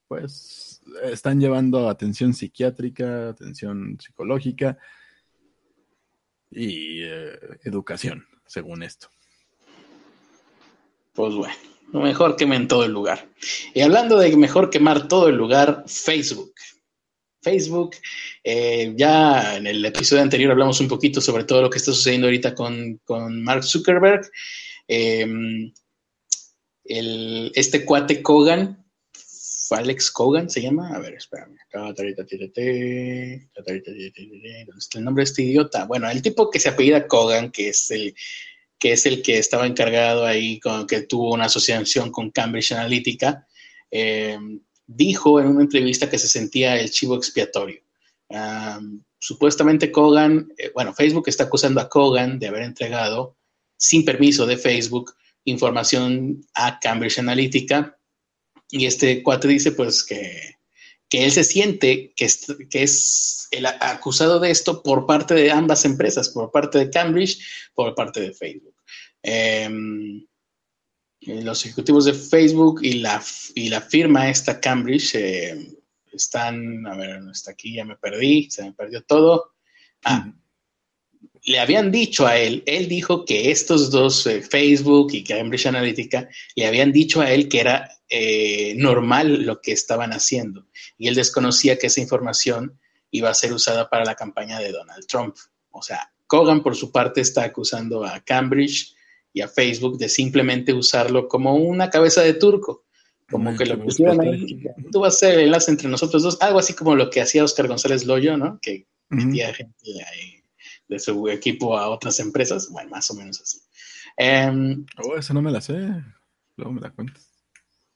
pues, 0.08 0.82
están 1.04 1.40
llevando 1.40 1.88
atención 1.88 2.32
psiquiátrica, 2.34 3.28
atención 3.30 3.98
psicológica 4.00 4.78
y 6.54 7.02
eh, 7.02 7.38
educación, 7.64 8.26
según 8.46 8.82
esto. 8.82 9.08
Pues 11.14 11.34
bueno, 11.34 11.54
mejor 11.92 12.36
quemen 12.36 12.68
todo 12.68 12.84
el 12.84 12.92
lugar. 12.92 13.28
Y 13.74 13.80
hablando 13.80 14.18
de 14.18 14.36
mejor 14.36 14.70
quemar 14.70 15.08
todo 15.08 15.28
el 15.28 15.36
lugar, 15.36 15.84
Facebook. 15.86 16.52
Facebook, 17.42 17.96
eh, 18.44 18.94
ya 18.96 19.56
en 19.56 19.66
el 19.66 19.84
episodio 19.84 20.22
anterior 20.22 20.52
hablamos 20.52 20.80
un 20.80 20.86
poquito 20.86 21.20
sobre 21.20 21.42
todo 21.42 21.60
lo 21.60 21.70
que 21.70 21.78
está 21.78 21.92
sucediendo 21.92 22.28
ahorita 22.28 22.54
con, 22.54 22.98
con 23.04 23.42
Mark 23.42 23.64
Zuckerberg. 23.64 24.30
Eh, 24.86 25.26
el, 26.84 27.52
este 27.54 27.84
cuate 27.84 28.22
Kogan, 28.22 28.81
Alex 29.74 30.10
Kogan 30.10 30.48
se 30.50 30.62
llama. 30.62 30.94
A 30.94 30.98
ver, 30.98 31.14
espérame. 31.14 31.56
¿Dónde 34.66 34.78
está 34.78 34.98
el 34.98 35.04
nombre 35.04 35.22
de 35.22 35.24
este 35.24 35.42
idiota? 35.42 35.84
Bueno, 35.86 36.10
el 36.10 36.22
tipo 36.22 36.50
que 36.50 36.60
se 36.60 36.68
apellida 36.68 37.06
Kogan, 37.06 37.50
que 37.50 37.68
es 37.70 37.90
el 37.90 39.22
que 39.22 39.38
estaba 39.38 39.66
encargado 39.66 40.24
ahí, 40.26 40.60
con, 40.60 40.86
que 40.86 41.02
tuvo 41.02 41.32
una 41.32 41.46
asociación 41.46 42.10
con 42.10 42.30
Cambridge 42.30 42.72
Analytica, 42.72 43.46
eh, 43.90 44.38
dijo 44.86 45.40
en 45.40 45.48
una 45.48 45.62
entrevista 45.62 46.08
que 46.10 46.18
se 46.18 46.28
sentía 46.28 46.78
el 46.78 46.90
chivo 46.90 47.16
expiatorio. 47.16 47.80
Um, 48.28 49.02
supuestamente 49.18 49.92
Kogan, 49.92 50.52
eh, 50.56 50.70
bueno, 50.74 50.94
Facebook 50.94 51.24
está 51.28 51.44
acusando 51.44 51.80
a 51.80 51.88
Kogan 51.88 52.38
de 52.38 52.48
haber 52.48 52.62
entregado, 52.62 53.36
sin 53.76 54.04
permiso 54.04 54.46
de 54.46 54.56
Facebook, 54.56 55.14
información 55.44 56.44
a 56.54 56.78
Cambridge 56.80 57.18
Analytica. 57.18 57.98
Y 58.72 58.86
este 58.86 59.22
cuate 59.22 59.46
dice, 59.46 59.70
pues, 59.70 60.02
que, 60.02 60.56
que 61.08 61.24
él 61.24 61.30
se 61.30 61.44
siente 61.44 62.12
que 62.16 62.24
es, 62.24 62.46
que 62.70 62.82
es 62.82 63.46
el 63.52 63.66
acusado 63.66 64.40
de 64.40 64.50
esto 64.50 64.82
por 64.82 65.06
parte 65.06 65.34
de 65.34 65.52
ambas 65.52 65.84
empresas, 65.84 66.30
por 66.30 66.50
parte 66.50 66.78
de 66.78 66.90
Cambridge, 66.90 67.38
por 67.74 67.94
parte 67.94 68.20
de 68.20 68.32
Facebook. 68.32 68.74
Eh, 69.22 69.68
los 71.20 71.64
ejecutivos 71.64 72.06
de 72.06 72.14
Facebook 72.14 72.80
y 72.82 72.94
la, 72.94 73.22
y 73.54 73.68
la 73.68 73.80
firma 73.80 74.28
esta 74.28 74.58
Cambridge 74.58 75.14
eh, 75.14 75.76
están, 76.12 76.86
a 76.86 76.96
ver, 76.96 77.22
no 77.22 77.30
está 77.30 77.52
aquí, 77.52 77.74
ya 77.74 77.84
me 77.84 77.96
perdí, 77.96 78.50
se 78.50 78.64
me 78.64 78.72
perdió 78.72 79.02
todo. 79.04 79.54
Ah, 80.04 80.32
le 81.44 81.58
habían 81.58 81.90
dicho 81.90 82.26
a 82.26 82.38
él, 82.38 82.62
él 82.66 82.88
dijo 82.88 83.24
que 83.24 83.50
estos 83.50 83.90
dos, 83.90 84.26
eh, 84.26 84.42
Facebook 84.42 85.12
y 85.12 85.24
Cambridge 85.24 85.66
Analytica, 85.66 86.28
le 86.54 86.66
habían 86.66 86.92
dicho 86.92 87.20
a 87.20 87.32
él 87.32 87.48
que 87.48 87.60
era 87.60 87.90
eh, 88.08 88.74
normal 88.76 89.42
lo 89.42 89.60
que 89.60 89.72
estaban 89.72 90.12
haciendo 90.12 90.66
y 90.98 91.08
él 91.08 91.14
desconocía 91.14 91.78
que 91.78 91.88
esa 91.88 92.00
información 92.00 92.78
iba 93.10 93.28
a 93.28 93.34
ser 93.34 93.52
usada 93.52 93.90
para 93.90 94.04
la 94.04 94.14
campaña 94.14 94.58
de 94.60 94.70
Donald 94.70 95.06
Trump. 95.06 95.36
O 95.70 95.82
sea, 95.82 96.12
Kogan 96.26 96.62
por 96.62 96.76
su 96.76 96.92
parte 96.92 97.20
está 97.20 97.44
acusando 97.44 98.04
a 98.04 98.20
Cambridge 98.20 98.94
y 99.32 99.40
a 99.40 99.48
Facebook 99.48 99.98
de 99.98 100.08
simplemente 100.08 100.72
usarlo 100.72 101.28
como 101.28 101.56
una 101.56 101.90
cabeza 101.90 102.22
de 102.22 102.34
turco, 102.34 102.84
como 103.30 103.56
que 103.56 103.66
lo 103.66 103.78
gusto. 103.78 104.04
ahí, 104.20 104.62
tú 104.90 105.00
vas 105.00 105.14
a 105.14 105.18
ser 105.18 105.34
el 105.34 105.46
enlace 105.46 105.70
entre 105.70 105.88
nosotros 105.88 106.22
dos, 106.22 106.40
algo 106.40 106.58
así 106.58 106.74
como 106.74 106.94
lo 106.94 107.10
que 107.10 107.20
hacía 107.20 107.44
Oscar 107.44 107.66
González 107.66 108.04
Loyo, 108.04 108.36
¿no? 108.36 108.58
Que 108.60 108.86
metía 109.08 109.52
gente 109.52 109.74
ahí 110.06 110.41
de 110.92 110.98
su 111.00 111.28
equipo 111.28 111.76
a 111.76 111.88
otras 111.88 112.20
empresas, 112.20 112.68
bueno, 112.70 112.90
más 112.90 113.10
o 113.10 113.14
menos 113.14 113.40
así. 113.40 113.58
Em, 114.16 114.84
Oh, 115.04 115.16
esa 115.16 115.34
no 115.34 115.42
me 115.42 115.50
la 115.50 115.60
sé. 115.60 115.74
Luego 116.56 116.72
me 116.72 116.80
la 116.80 116.90
cuentas. 116.90 117.28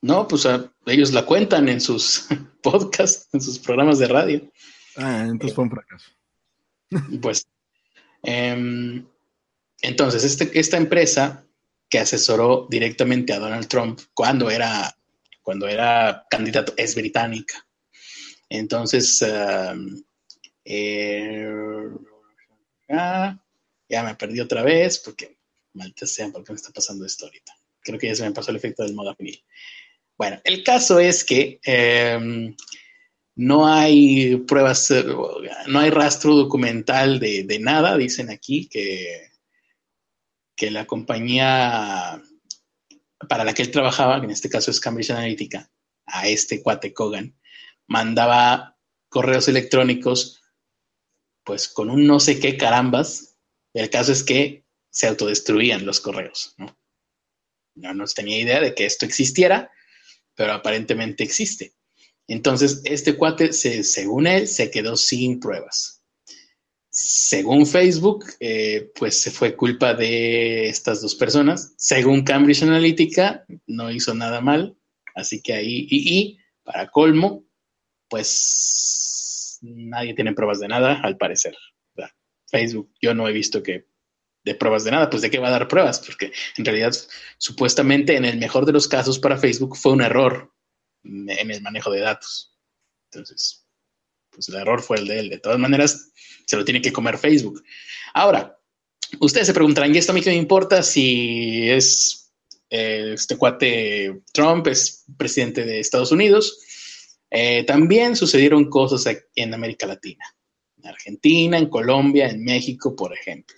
no, 0.02 0.26
pues 0.26 0.46
a- 0.46 0.72
ellos 0.86 1.12
la 1.12 1.24
cuentan 1.26 1.68
en 1.68 1.80
sus 1.80 2.26
podcasts, 2.62 3.28
en 3.32 3.40
sus 3.40 3.58
programas 3.58 3.98
de 3.98 4.08
radio. 4.08 4.50
Ah, 4.96 5.24
entonces 5.28 5.54
fue 5.54 5.64
un 5.64 5.70
fracaso. 5.70 6.10
Pues, 7.20 7.46
em, 8.22 9.06
entonces, 9.82 10.24
este, 10.24 10.58
esta 10.58 10.76
empresa 10.76 11.44
que 11.88 11.98
asesoró 11.98 12.66
directamente 12.70 13.32
a 13.32 13.38
Donald 13.38 13.68
Trump 13.68 14.00
cuando 14.14 14.50
era, 14.50 14.96
cuando 15.42 15.68
era 15.68 16.24
candidato 16.30 16.72
es 16.76 16.94
británica. 16.94 17.66
Entonces, 18.48 19.22
um, 19.22 20.02
eh, 20.64 21.48
ah, 22.88 23.38
ya 23.88 24.02
me 24.02 24.14
perdí 24.14 24.40
otra 24.40 24.62
vez 24.62 24.98
porque, 24.98 25.36
maldita 25.74 26.06
sea, 26.06 26.28
¿por 26.28 26.44
qué 26.44 26.52
me 26.52 26.56
está 26.56 26.70
pasando 26.72 27.04
esto 27.04 27.26
ahorita? 27.26 27.52
Creo 27.80 27.98
que 27.98 28.08
ya 28.08 28.14
se 28.14 28.24
me 28.24 28.32
pasó 28.32 28.50
el 28.50 28.56
efecto 28.56 28.82
del 28.82 28.94
modafinil. 28.94 29.42
Bueno, 30.18 30.40
el 30.44 30.64
caso 30.64 30.98
es 30.98 31.24
que 31.24 31.60
em, 31.62 32.56
no 33.34 33.66
hay 33.66 34.36
pruebas, 34.36 34.92
no 35.68 35.78
hay 35.78 35.90
rastro 35.90 36.34
documental 36.34 37.20
de, 37.20 37.44
de 37.44 37.58
nada, 37.58 37.96
dicen 37.96 38.30
aquí, 38.30 38.68
que, 38.68 39.30
que 40.56 40.70
la 40.70 40.86
compañía 40.86 42.22
para 43.28 43.44
la 43.44 43.54
que 43.54 43.62
él 43.62 43.70
trabajaba, 43.70 44.20
que 44.20 44.26
en 44.26 44.32
este 44.32 44.48
caso 44.48 44.70
es 44.70 44.80
Cambridge 44.80 45.10
Analytica, 45.10 45.70
a 46.06 46.28
este 46.28 46.62
cuate 46.62 46.92
Kogan, 46.92 47.36
mandaba 47.86 48.76
correos 49.08 49.48
electrónicos, 49.48 50.42
pues 51.46 51.68
con 51.68 51.88
un 51.90 52.06
no 52.06 52.18
sé 52.18 52.40
qué 52.40 52.58
carambas. 52.58 53.38
El 53.72 53.88
caso 53.88 54.12
es 54.12 54.24
que 54.24 54.64
se 54.90 55.06
autodestruían 55.06 55.86
los 55.86 56.00
correos, 56.00 56.54
¿no? 56.58 56.76
No 57.76 57.94
nos 57.94 58.14
tenía 58.14 58.38
idea 58.38 58.60
de 58.60 58.74
que 58.74 58.84
esto 58.84 59.06
existiera, 59.06 59.70
pero 60.34 60.52
aparentemente 60.52 61.22
existe. 61.22 61.74
Entonces, 62.26 62.80
este 62.84 63.16
cuate, 63.16 63.52
se, 63.52 63.84
según 63.84 64.26
él, 64.26 64.48
se 64.48 64.70
quedó 64.70 64.96
sin 64.96 65.38
pruebas. 65.38 66.02
Según 66.90 67.66
Facebook, 67.66 68.24
eh, 68.40 68.90
pues 68.94 69.20
se 69.20 69.30
fue 69.30 69.54
culpa 69.54 69.94
de 69.94 70.68
estas 70.68 71.00
dos 71.00 71.14
personas. 71.14 71.74
Según 71.76 72.24
Cambridge 72.24 72.62
Analytica, 72.62 73.44
no 73.66 73.90
hizo 73.90 74.14
nada 74.14 74.40
mal. 74.40 74.76
Así 75.14 75.42
que 75.42 75.52
ahí, 75.52 75.86
y 75.90 76.38
para 76.64 76.90
colmo, 76.90 77.44
pues 78.08 79.15
nadie 79.62 80.14
tiene 80.14 80.32
pruebas 80.32 80.60
de 80.60 80.68
nada, 80.68 81.00
al 81.02 81.16
parecer. 81.16 81.56
Facebook, 82.48 82.92
yo 83.00 83.12
no 83.14 83.28
he 83.28 83.32
visto 83.32 83.62
que 83.62 83.88
de 84.44 84.54
pruebas 84.54 84.84
de 84.84 84.92
nada, 84.92 85.10
pues 85.10 85.22
de 85.22 85.30
qué 85.30 85.38
va 85.38 85.48
a 85.48 85.52
dar 85.52 85.66
pruebas, 85.66 85.98
porque 85.98 86.32
en 86.56 86.64
realidad, 86.64 86.94
supuestamente, 87.36 88.16
en 88.16 88.24
el 88.24 88.38
mejor 88.38 88.64
de 88.64 88.72
los 88.72 88.86
casos 88.86 89.18
para 89.18 89.36
Facebook 89.36 89.76
fue 89.76 89.92
un 89.92 90.02
error 90.02 90.54
en 91.02 91.50
el 91.50 91.62
manejo 91.62 91.90
de 91.90 92.00
datos. 92.00 92.56
Entonces, 93.10 93.66
pues 94.30 94.48
el 94.48 94.56
error 94.56 94.82
fue 94.82 94.98
el 94.98 95.08
de 95.08 95.18
él. 95.18 95.30
De 95.30 95.38
todas 95.38 95.58
maneras, 95.58 96.12
se 96.46 96.56
lo 96.56 96.64
tiene 96.64 96.80
que 96.80 96.92
comer 96.92 97.18
Facebook. 97.18 97.62
Ahora, 98.14 98.56
ustedes 99.20 99.48
se 99.48 99.54
preguntarán, 99.54 99.94
¿y 99.94 99.98
esto 99.98 100.12
a 100.12 100.14
mí 100.14 100.22
qué 100.22 100.30
me 100.30 100.36
importa 100.36 100.82
si 100.82 101.68
es 101.68 102.32
eh, 102.70 103.12
este 103.14 103.36
cuate 103.36 104.22
Trump, 104.32 104.66
es 104.68 105.04
presidente 105.16 105.64
de 105.64 105.80
Estados 105.80 106.12
Unidos? 106.12 106.60
Eh, 107.30 107.64
también 107.64 108.16
sucedieron 108.16 108.70
cosas 108.70 109.06
en 109.34 109.54
América 109.54 109.86
Latina, 109.86 110.24
en 110.78 110.86
Argentina, 110.88 111.58
en 111.58 111.68
Colombia, 111.68 112.28
en 112.28 112.44
México, 112.44 112.94
por 112.94 113.12
ejemplo. 113.12 113.56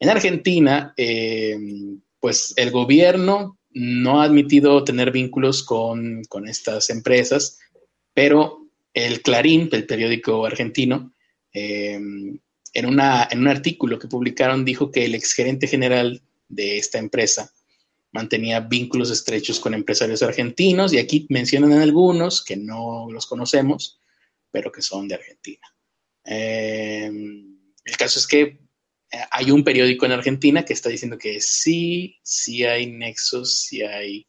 En 0.00 0.08
Argentina, 0.08 0.92
eh, 0.96 1.56
pues 2.20 2.52
el 2.56 2.70
gobierno 2.70 3.58
no 3.70 4.20
ha 4.20 4.24
admitido 4.24 4.84
tener 4.84 5.10
vínculos 5.10 5.62
con, 5.62 6.22
estas 6.46 6.90
empresas, 6.90 7.58
pero 8.12 8.68
el 8.92 9.22
Clarín, 9.22 9.68
el 9.72 9.86
periódico 9.86 10.46
argentino, 10.46 11.12
eh, 11.52 11.94
en, 11.94 12.86
una, 12.86 13.28
en 13.30 13.40
un 13.40 13.48
artículo 13.48 13.98
que 13.98 14.08
publicaron 14.08 14.64
dijo 14.64 14.90
que 14.90 15.04
el 15.04 15.14
exgerente 15.14 15.66
general 15.66 16.22
de 16.48 16.78
esta 16.78 16.98
empresa 16.98 17.53
mantenía 18.14 18.60
vínculos 18.60 19.10
estrechos 19.10 19.58
con 19.58 19.74
empresarios 19.74 20.22
argentinos 20.22 20.92
y 20.92 20.98
aquí 20.98 21.26
mencionan 21.30 21.72
algunos 21.72 22.42
que 22.42 22.56
no 22.56 23.10
los 23.10 23.26
conocemos, 23.26 24.00
pero 24.52 24.70
que 24.70 24.82
son 24.82 25.08
de 25.08 25.16
Argentina. 25.16 25.66
Eh, 26.24 27.10
el 27.84 27.96
caso 27.98 28.20
es 28.20 28.26
que 28.26 28.60
hay 29.30 29.50
un 29.50 29.64
periódico 29.64 30.06
en 30.06 30.12
Argentina 30.12 30.64
que 30.64 30.72
está 30.72 30.88
diciendo 30.88 31.18
que 31.18 31.40
sí, 31.40 32.18
sí 32.22 32.64
hay 32.64 32.86
nexos, 32.86 33.62
sí 33.62 33.82
hay 33.82 34.28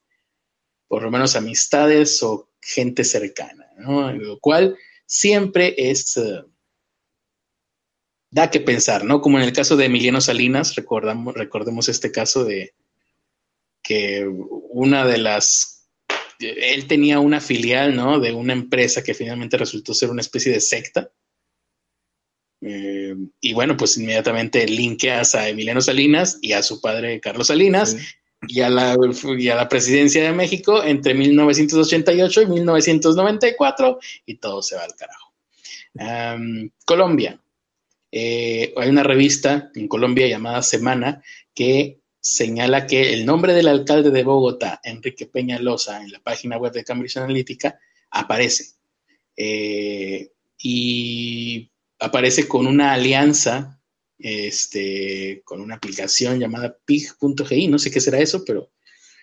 por 0.87 1.03
lo 1.03 1.11
menos 1.11 1.35
amistades 1.35 2.21
o 2.23 2.49
gente 2.61 3.03
cercana, 3.03 3.67
¿no? 3.77 4.11
Lo 4.11 4.39
cual 4.39 4.75
siempre 5.05 5.75
es, 5.77 6.17
eh, 6.17 6.43
da 8.31 8.49
que 8.49 8.59
pensar, 8.59 9.03
¿no? 9.03 9.21
Como 9.21 9.37
en 9.37 9.45
el 9.45 9.53
caso 9.53 9.77
de 9.77 9.85
Emiliano 9.85 10.21
Salinas, 10.21 10.75
recordamos, 10.75 11.35
recordemos 11.35 11.87
este 11.87 12.11
caso 12.11 12.45
de 12.45 12.73
que 13.85 14.25
una 14.27 15.05
de 15.05 15.17
las, 15.17 15.87
él 16.39 16.87
tenía 16.87 17.19
una 17.19 17.39
filial, 17.39 17.95
¿no? 17.95 18.19
De 18.19 18.33
una 18.33 18.53
empresa 18.53 19.03
que 19.03 19.13
finalmente 19.13 19.57
resultó 19.57 19.93
ser 19.93 20.09
una 20.09 20.21
especie 20.21 20.51
de 20.51 20.61
secta 20.61 21.11
eh, 22.67 23.15
y 23.41 23.53
bueno, 23.53 23.77
pues 23.77 23.95
inmediatamente 23.97 24.65
linkeas 24.67 25.35
a 25.35 25.49
Emiliano 25.49 25.81
Salinas 25.81 26.39
y 26.41 26.53
a 26.53 26.63
su 26.63 26.81
padre 26.81 27.19
Carlos 27.19 27.47
Salinas 27.47 27.95
y, 28.47 28.61
a 28.61 28.69
la, 28.69 28.95
la 28.95 29.69
presidencia 29.69 30.23
de 30.23 30.31
México 30.31 30.83
entre 30.83 31.13
1988 31.13 32.41
y 32.41 32.45
1994 32.47 33.99
y 34.25 34.35
todo 34.37 34.63
se 34.63 34.75
va 34.75 34.83
al 34.83 34.95
carajo. 34.95 35.33
Colombia. 36.85 37.39
Eh, 38.11 38.73
hay 38.77 38.89
una 38.89 39.03
revista 39.03 39.69
en 39.75 39.87
Colombia 39.87 40.27
llamada 40.27 40.61
Semana 40.61 41.21
que 41.53 41.99
señala 42.25 42.87
que 42.87 43.13
el 43.13 43.23
nombre 43.23 43.53
del 43.53 43.67
alcalde 43.67 44.09
de 44.09 44.23
Bogotá, 44.23 44.81
Enrique 44.83 45.27
Peñalosa, 45.27 46.01
en 46.01 46.11
la 46.11 46.19
página 46.19 46.57
web 46.57 46.73
de 46.73 46.83
Cambridge 46.83 47.17
Analytica, 47.17 47.79
aparece. 48.09 48.71
Eh, 49.37 50.31
y 50.57 51.69
aparece 51.99 52.47
con 52.47 52.65
una 52.65 52.93
alianza, 52.93 53.79
este, 54.17 55.43
con 55.45 55.61
una 55.61 55.75
aplicación 55.75 56.39
llamada 56.39 56.75
pig.gi, 56.83 57.67
no 57.67 57.77
sé 57.77 57.91
qué 57.91 57.99
será 57.99 58.19
eso, 58.19 58.43
pero 58.43 58.71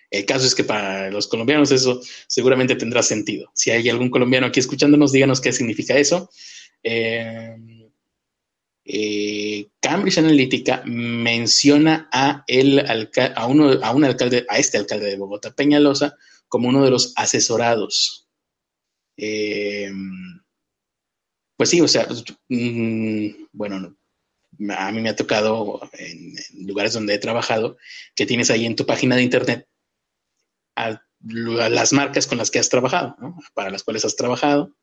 el 0.09 0.25
caso 0.25 0.47
es 0.47 0.55
que 0.55 0.63
para 0.63 1.11
los 1.11 1.27
colombianos 1.27 1.71
eso 1.71 1.99
seguramente 2.27 2.77
tendrá 2.77 3.03
sentido. 3.03 3.51
Si 3.53 3.69
hay 3.69 3.89
algún 3.89 4.11
colombiano 4.11 4.47
aquí 4.47 4.61
escuchándonos, 4.61 5.11
díganos 5.11 5.41
qué 5.41 5.51
significa 5.51 5.97
eso. 5.97 6.29
Eh, 6.81 7.82
eh, 8.85 9.69
Cambridge 9.79 10.17
Analytica 10.17 10.83
menciona 10.85 12.09
a, 12.11 12.45
un 13.47 14.03
alcalde, 14.03 14.45
este 14.57 14.77
alcalde 14.77 15.05
de 15.05 15.17
Bogotá, 15.17 15.51
Peñalosa, 15.51 16.17
como 16.47 16.69
uno 16.69 16.83
de 16.83 16.91
los 16.91 17.13
asesorados. 17.15 18.27
Eh, 19.17 19.91
pues 21.55 21.69
sí, 21.69 21.81
o 21.81 21.87
sea, 21.87 22.07
mm, 22.49 23.47
bueno, 23.53 23.95
a 24.77 24.91
mí 24.91 25.01
me 25.01 25.09
ha 25.09 25.15
tocado 25.15 25.81
en, 25.93 26.35
lugares 26.67 26.93
donde 26.93 27.13
he 27.13 27.19
trabajado 27.19 27.77
que 28.15 28.25
tienes 28.25 28.49
ahí 28.49 28.65
en 28.65 28.75
tu 28.75 28.85
página 28.85 29.15
de 29.15 29.23
internet 29.23 29.67
las 31.25 31.93
marcas 31.93 32.27
con 32.27 32.37
las 32.37 32.51
que 32.51 32.59
has 32.59 32.69
trabajado, 32.69 33.15
para 33.53 33.69
las 33.69 33.83
cuales 33.83 34.03
has 34.03 34.15
trabajado. 34.15 34.75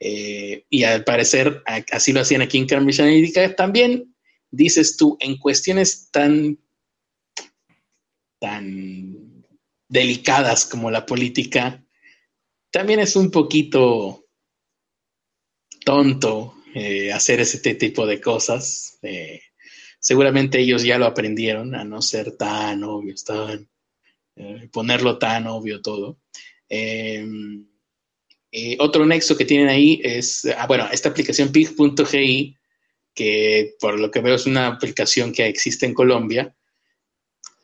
Eh, 0.00 0.64
y 0.70 0.84
al 0.84 1.04
parecer 1.04 1.62
así 1.90 2.12
lo 2.12 2.20
hacían 2.20 2.42
aquí 2.42 2.58
en 2.58 2.66
Cambridge 2.66 3.00
Analytica 3.00 3.54
también. 3.54 4.14
Dices 4.50 4.96
tú, 4.96 5.16
en 5.20 5.36
cuestiones 5.36 6.10
tan, 6.10 6.58
tan 8.40 9.44
delicadas 9.88 10.64
como 10.64 10.90
la 10.90 11.04
política, 11.04 11.84
también 12.70 13.00
es 13.00 13.16
un 13.16 13.30
poquito 13.30 14.26
tonto 15.84 16.54
eh, 16.74 17.12
hacer 17.12 17.40
ese 17.40 17.58
tipo 17.74 18.06
de 18.06 18.20
cosas. 18.20 18.98
Eh, 19.02 19.40
seguramente 19.98 20.60
ellos 20.60 20.82
ya 20.82 20.98
lo 20.98 21.06
aprendieron 21.06 21.74
a 21.74 21.84
no 21.84 22.02
ser 22.02 22.36
tan 22.36 22.84
obvios, 22.84 23.24
tan, 23.24 23.68
eh, 24.36 24.68
ponerlo 24.72 25.18
tan 25.18 25.46
obvio 25.46 25.80
todo. 25.80 26.20
Em, 28.50 28.76
otro 28.80 29.04
nexo 29.06 29.36
que 29.36 29.44
tienen 29.44 29.68
ahí 29.68 30.00
es, 30.02 30.46
ah, 30.56 30.66
bueno, 30.66 30.88
esta 30.90 31.08
aplicación 31.08 31.52
pig.gi, 31.52 32.56
que 33.14 33.74
por 33.80 33.98
lo 33.98 34.10
que 34.10 34.20
veo 34.20 34.36
es 34.36 34.46
una 34.46 34.68
aplicación 34.68 35.32
que 35.32 35.46
existe 35.46 35.86
en 35.86 35.94
Colombia. 35.94 36.54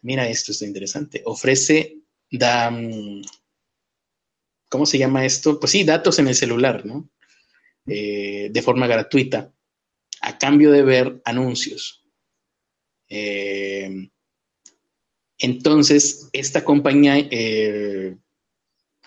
Mira, 0.03 0.29
esto 0.29 0.53
está 0.53 0.67
interesante. 0.67 1.23
Ofrece, 1.25 1.99
da, 2.31 2.71
mm, 2.71 3.23
¿cómo 4.69 4.87
se 4.87 4.99
llama 4.99 5.25
esto? 5.25 5.59
Pues 5.61 5.73
sí, 5.73 5.85
datos 5.85 6.19
en 6.19 6.29
el 6.29 6.35
celular, 6.35 6.85
¿no? 6.85 7.09
Eh, 7.87 8.49
de 8.51 8.63
forma 8.63 8.87
gratuita 8.87 9.53
a 10.21 10.39
cambio 10.39 10.73
de 10.73 10.83
ver 10.83 11.21
anuncios. 11.25 12.03
Eh, 13.09 14.11
entonces, 15.39 16.29
esta 16.33 16.65
compañía 16.65 17.19
eh, 17.19 18.17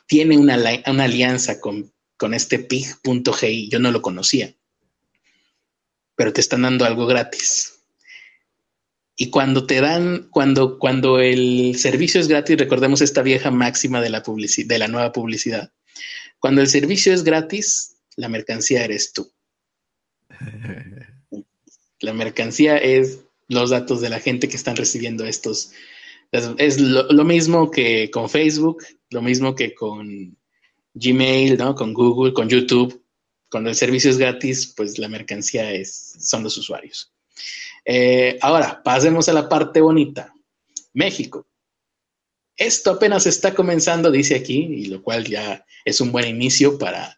tiene 0.08 0.38
una, 0.38 0.56
alianza 0.56 1.60
con, 1.60 1.94
este 2.34 2.60
pig.gi. 2.60 3.70
Yo 3.70 3.80
no 3.80 3.92
lo 3.92 4.02
conocía, 4.02 4.56
pero 6.16 6.34
te 6.34 6.42
están 6.42 6.64
dando 6.64 6.86
algo 6.86 7.06
gratis. 7.06 7.74
Y 9.16 9.30
cuando 9.30 9.66
te 9.66 9.82
dan, 9.82 10.28
cuando, 10.30 10.80
cuando 10.80 11.20
el 11.20 11.76
servicio 11.78 12.22
es 12.22 12.28
gratis, 12.28 12.58
recordemos 12.58 13.02
esta 13.02 13.22
vieja 13.22 13.52
máxima 13.52 14.02
de 14.02 14.10
la, 14.10 14.24
de 14.24 14.78
la 14.80 14.88
nueva 14.88 15.12
publicidad. 15.12 15.72
Cuando 16.40 16.62
el 16.62 16.68
servicio 16.68 17.14
es 17.14 17.24
gratis, 17.24 17.98
la 18.16 18.30
mercancía 18.30 18.84
eres 18.84 19.14
tú. 19.14 19.32
La 22.00 22.14
mercancía 22.14 22.78
es 22.78 23.22
los 23.48 23.72
datos 23.72 24.02
de 24.02 24.10
la 24.10 24.20
gente 24.20 24.48
que 24.48 24.56
están 24.56 24.76
recibiendo 24.76 25.26
estos. 25.26 25.72
Es, 26.32 26.80
lo, 26.80 27.24
mismo 27.24 27.72
que 27.72 28.12
con 28.12 28.30
Facebook, 28.30 28.84
lo 29.10 29.22
mismo 29.22 29.56
que 29.56 29.74
con 29.74 30.38
Gmail, 30.94 31.58
¿no? 31.58 31.76
Con 31.76 31.94
Google, 31.94 32.34
con 32.34 32.50
YouTube. 32.50 33.04
Cuando 33.50 33.70
el 33.70 33.76
servicio 33.76 34.10
es 34.10 34.18
gratis, 34.18 34.74
pues 34.76 34.98
la 35.00 35.08
mercancía 35.08 35.72
es, 35.72 36.16
son 36.20 36.44
los 36.44 36.58
usuarios. 36.58 37.14
Eh, 37.86 38.38
ahora, 38.42 38.82
pasemos 38.84 39.30
a 39.30 39.34
la 39.34 39.48
parte 39.48 39.80
bonita. 39.80 40.34
México. 40.94 41.48
Esto 42.56 42.92
apenas 42.92 43.28
está 43.28 43.54
comenzando, 43.54 44.10
dice 44.10 44.36
aquí, 44.36 44.58
y 44.58 44.86
lo 44.86 45.04
cual 45.04 45.26
ya 45.26 45.64
es 45.86 46.02
un 46.02 46.12
buen 46.12 46.28
inicio 46.28 46.78
para 46.78 47.18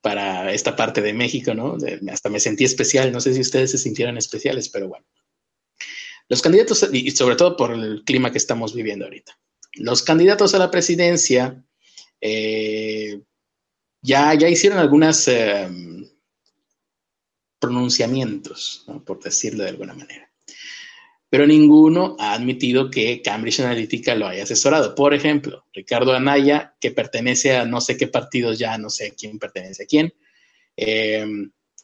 para 0.00 0.52
esta 0.52 0.76
parte 0.76 1.02
de 1.02 1.12
México, 1.12 1.54
¿no? 1.54 1.76
hasta 2.10 2.30
me 2.30 2.40
sentí 2.40 2.64
especial, 2.64 3.12
no 3.12 3.20
sé 3.20 3.34
si 3.34 3.40
ustedes 3.40 3.70
se 3.70 3.78
sintieron 3.78 4.16
especiales, 4.16 4.68
pero 4.68 4.88
bueno. 4.88 5.06
Los 6.28 6.42
candidatos, 6.42 6.88
y 6.92 7.10
sobre 7.10 7.36
todo 7.36 7.56
por 7.56 7.72
el 7.72 8.02
clima 8.04 8.30
que 8.30 8.38
estamos 8.38 8.74
viviendo 8.74 9.04
ahorita, 9.04 9.38
los 9.74 10.02
candidatos 10.02 10.54
a 10.54 10.58
la 10.58 10.70
presidencia 10.70 11.64
eh, 12.20 13.20
ya, 14.02 14.34
ya 14.34 14.48
hicieron 14.48 14.78
algunos 14.78 15.28
em, 15.28 16.08
pronunciamientos, 17.58 18.86
por 19.04 19.22
decirlo 19.22 19.64
de 19.64 19.70
alguna 19.70 19.94
manera 19.94 20.30
pero 21.30 21.46
ninguno 21.46 22.16
ha 22.18 22.34
admitido 22.34 22.90
que 22.90 23.22
Cambridge 23.22 23.60
Analytica 23.60 24.16
lo 24.16 24.26
haya 24.26 24.42
asesorado. 24.42 24.96
Por 24.96 25.14
ejemplo, 25.14 25.64
Ricardo 25.72 26.12
Anaya, 26.12 26.74
que 26.80 26.90
pertenece 26.90 27.56
a 27.56 27.64
no 27.64 27.80
sé 27.80 27.96
qué 27.96 28.08
partidos 28.08 28.58
ya, 28.58 28.76
no 28.76 28.90
sé 28.90 29.14
quién 29.16 29.38
pertenece 29.38 29.84
a 29.84 29.86
quién, 29.86 30.12
eh, 30.76 31.24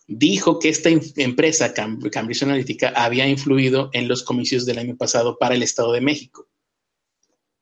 dijo 0.09 0.59
que 0.59 0.68
esta 0.68 0.91
empresa, 0.91 1.72
Cambridge 1.72 2.43
Analytica, 2.43 2.89
había 2.89 3.28
influido 3.28 3.89
en 3.93 4.09
los 4.09 4.24
comicios 4.24 4.66
del 4.66 4.78
año 4.78 4.97
pasado 4.97 5.39
para 5.39 5.55
el 5.55 5.62
Estado 5.62 5.93
de 5.93 6.01
México. 6.01 6.49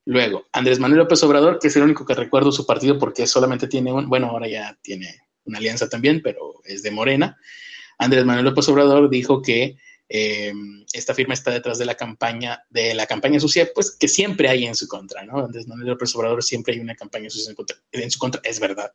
Luego, 0.07 0.46
Andrés 0.52 0.78
Manuel 0.78 1.00
López 1.00 1.22
Obrador, 1.22 1.59
que 1.59 1.68
es 1.68 1.76
el 1.76 1.82
único 1.82 2.05
que 2.05 2.14
recuerdo 2.14 2.52
su 2.52 2.66
partido 2.66 2.98
porque 2.98 3.26
solamente 3.26 3.68
tiene 3.68 3.92
un, 3.92 4.09
bueno, 4.09 4.28
ahora 4.28 4.46
ya 4.46 4.78
tiene 4.82 5.22
una 5.44 5.59
alianza 5.59 5.88
también, 5.88 6.20
pero 6.22 6.61
es 6.64 6.82
de 6.82 6.90
Morena. 6.90 7.38
Andrés 7.98 8.24
Manuel 8.24 8.44
López 8.44 8.68
Obrador 8.68 9.09
dijo 9.09 9.40
que 9.40 9.76
eh, 10.09 10.52
esta 10.92 11.14
firma 11.14 11.34
está 11.34 11.50
detrás 11.50 11.78
de 11.78 11.86
la 11.86 11.94
campaña, 11.94 12.62
de 12.68 12.94
la 12.94 13.07
campaña 13.07 13.40
sucia, 13.40 13.68
pues 13.74 13.96
que 13.98 14.09
siempre 14.09 14.48
hay 14.48 14.66
en 14.66 14.74
su 14.74 14.86
contra, 14.86 15.24
¿no? 15.24 15.38
Andrés 15.38 15.66
Manuel 15.66 15.88
López 15.88 16.14
Obrador 16.14 16.42
siempre 16.42 16.74
hay 16.74 16.80
una 16.80 16.94
campaña 16.94 17.30
sucia 17.30 17.55
en, 17.92 18.11
su 18.11 18.18
contra, 18.18 18.40
es 18.44 18.61
verdad. 18.61 18.92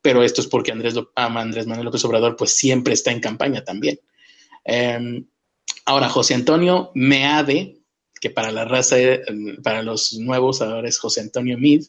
pero 0.00 0.22
esto 0.22 0.40
es 0.40 0.46
porque 0.46 0.72
Andrés, 0.72 0.94
Andrés 1.14 1.66
Manuel 1.66 1.86
López 1.86 2.04
Obrador 2.04 2.36
pues 2.36 2.54
siempre 2.56 2.94
está 2.94 3.10
en 3.10 3.20
campaña 3.20 3.64
también. 3.64 4.00
Em, 4.64 5.26
ahora, 5.84 6.08
José 6.08 6.34
Antonio 6.34 6.90
Meade, 6.94 7.77
que 8.20 8.30
para 8.30 8.50
la 8.52 8.64
raza, 8.64 8.96
para 9.62 9.82
los 9.82 10.14
nuevos 10.14 10.60
ahora 10.62 10.88
José 10.98 11.20
Antonio 11.20 11.58
Mid, 11.58 11.84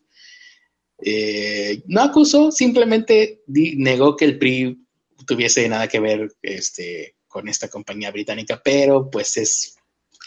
eh, 1.01 1.81
no 1.87 2.01
acusó, 2.01 2.51
simplemente 2.51 3.41
negó 3.47 4.15
que 4.15 4.25
el 4.25 4.37
PRI 4.37 4.85
tuviese 5.25 5.67
nada 5.69 5.87
que 5.87 5.99
ver 5.99 6.35
este, 6.41 7.15
con 7.27 7.47
esta 7.47 7.69
compañía 7.69 8.11
británica, 8.11 8.61
pero 8.63 9.09
pues 9.09 9.37
es, 9.37 9.75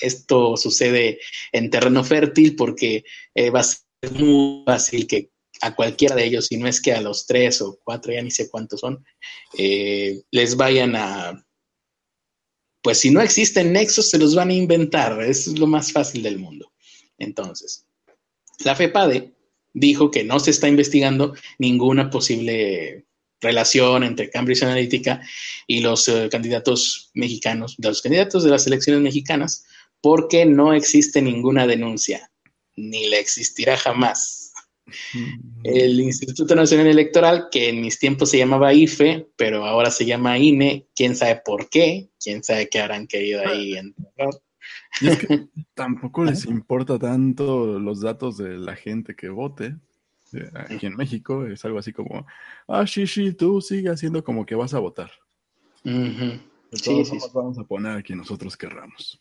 esto 0.01 0.57
sucede 0.57 1.21
en 1.53 1.71
terreno 1.71 2.03
fértil 2.05 2.57
porque 2.57 3.05
eh, 3.35 3.51
va 3.51 3.61
a 3.61 3.65
ser 3.65 3.81
muy 4.13 4.63
fácil 4.65 5.07
que 5.07 5.31
a 5.61 5.77
cualquiera 5.77 6.17
de 6.17 6.25
ellos, 6.25 6.47
si 6.47 6.57
no 6.57 6.67
es 6.67 6.81
que 6.81 6.93
a 6.93 7.01
los 7.01 7.27
tres 7.27 7.63
o 7.63 7.79
cuatro, 7.85 8.13
ya 8.13 8.23
ni 8.23 8.31
sé 8.31 8.51
cuántos 8.51 8.81
son, 8.81 9.05
eh, 9.57 10.23
les 10.31 10.57
vayan 10.57 10.97
a, 10.97 11.47
pues 12.83 12.99
si 12.99 13.11
no 13.11 13.21
existen 13.21 13.73
nexos, 13.73 14.11
se 14.11 14.19
los 14.19 14.35
van 14.35 14.51
a 14.51 14.55
inventar, 14.55 15.23
es 15.23 15.47
lo 15.59 15.67
más 15.67 15.93
fácil 15.93 16.23
del 16.23 16.39
mundo. 16.39 16.73
Entonces, 17.19 17.87
la 18.65 18.75
FEPADE 18.75 19.33
dijo 19.73 20.11
que 20.11 20.25
no 20.25 20.41
se 20.41 20.51
está 20.51 20.69
investigando 20.69 21.35
ninguna 21.59 22.11
posible 22.11 23.07
relación 23.41 24.05
entre 24.05 24.31
Cambridge 24.31 24.63
Analytica 24.63 25.21
y 25.67 25.81
los 25.81 26.09
eh, 26.09 26.29
candidatos 26.31 27.11
mexicanos, 27.15 27.75
de 27.79 27.89
los 27.89 28.03
candidatos 28.03 28.45
de 28.45 28.51
las 28.51 28.67
elecciones 28.67 29.03
mexicanas, 29.03 29.65
porque 30.01 30.45
no 30.45 30.73
existe 30.75 31.23
ninguna 31.23 31.67
denuncia, 31.67 32.31
ni 32.77 33.09
la 33.09 33.19
existirá 33.19 33.77
jamás. 33.77 34.42
El 35.65 36.01
Instituto 36.01 36.55
Nacional 36.55 36.89
Electoral, 36.89 37.49
que 37.51 37.69
en 37.69 37.81
mis 37.81 37.99
tiempos 37.99 38.31
se 38.31 38.39
llamaba 38.39 38.75
IFE, 38.75 39.29
pero 39.37 39.65
ahora 39.65 39.91
se 39.91 40.05
llama 40.05 40.39
INE, 40.39 40.87
quién 40.95 41.17
sabe 41.17 41.41
por 41.45 41.69
qué, 41.69 42.11
quién 42.23 42.43
sabe 42.43 42.69
qué 42.69 42.81
habrán 42.81 43.07
querido 43.07 43.43
ahí 43.47 43.75
enterrar. 43.75 44.35
es 45.01 45.19
que 45.19 45.47
tampoco 45.75 46.25
les 46.25 46.45
importa 46.47 46.99
tanto 46.99 47.79
los 47.79 48.01
datos 48.01 48.37
de 48.37 48.59
la 48.59 48.77
gente 48.77 49.15
que 49.15 49.29
vote. 49.29 49.77
Eh, 50.33 50.51
aquí 50.55 50.87
en 50.87 50.97
México 50.97 51.47
es 51.47 51.65
algo 51.65 51.79
así 51.79 51.93
como, 51.93 52.27
ah, 52.67 52.87
sí, 52.87 53.07
sí, 53.07 53.33
tú 53.33 53.61
sigue 53.61 53.91
haciendo 53.91 54.25
como 54.25 54.47
que 54.47 54.55
vas 54.55 54.75
a 54.75 54.79
votar. 54.79 55.11
sí, 55.85 57.05
sí, 57.05 57.19
vamos 57.35 57.59
a 57.59 57.65
poner 57.65 57.99
a 57.99 58.03
quien 58.03 58.19
nosotros 58.19 58.57
querramos. 58.57 59.21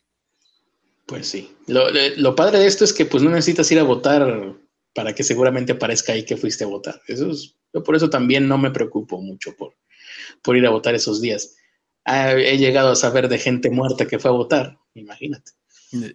Pues 1.06 1.28
sí. 1.28 1.52
Lo, 1.68 1.84
lo, 2.18 2.36
padre 2.36 2.60
de 2.60 2.68
esto 2.68 2.86
es 2.86 2.94
que 2.94 3.06
pues 3.06 3.22
no 3.22 3.30
necesitas 3.30 3.70
ir 3.72 3.80
a 3.80 3.84
votar 3.84 4.56
para 4.94 5.14
que 5.14 5.24
seguramente 5.24 5.74
aparezca 5.74 6.14
ahí 6.14 6.26
que 6.26 6.38
fuiste 6.38 6.64
a 6.64 6.68
votar. 6.68 7.02
Eso 7.08 7.32
es, 7.32 7.56
yo 7.74 7.84
por 7.84 7.96
eso 7.96 8.10
también 8.10 8.48
no 8.48 8.58
me 8.58 8.72
preocupo 8.72 9.22
mucho 9.22 9.56
por, 9.56 9.76
por 10.42 10.58
ir 10.58 10.66
a 10.66 10.72
votar 10.72 10.96
esos 10.96 11.22
días. 11.22 11.56
Ah, 12.06 12.34
he 12.34 12.58
llegado 12.58 12.92
a 12.92 12.96
saber 12.96 13.30
de 13.30 13.38
gente 13.38 13.70
muerta 13.70 14.08
que 14.08 14.20
fue 14.20 14.32
a 14.32 14.34
votar, 14.34 14.80
imagínate. 14.94 15.52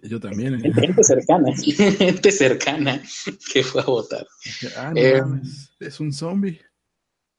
Yo 0.03 0.19
también. 0.19 0.55
¿eh? 0.55 0.73
Gente 0.73 1.03
cercana, 1.03 1.55
gente 1.97 2.31
cercana 2.31 3.01
que 3.53 3.63
fue 3.63 3.81
a 3.81 3.85
votar. 3.85 4.27
Ah, 4.75 4.91
no, 4.93 4.99
eh, 4.99 5.21
es 5.79 5.99
un 5.99 6.11
zombie. 6.11 6.59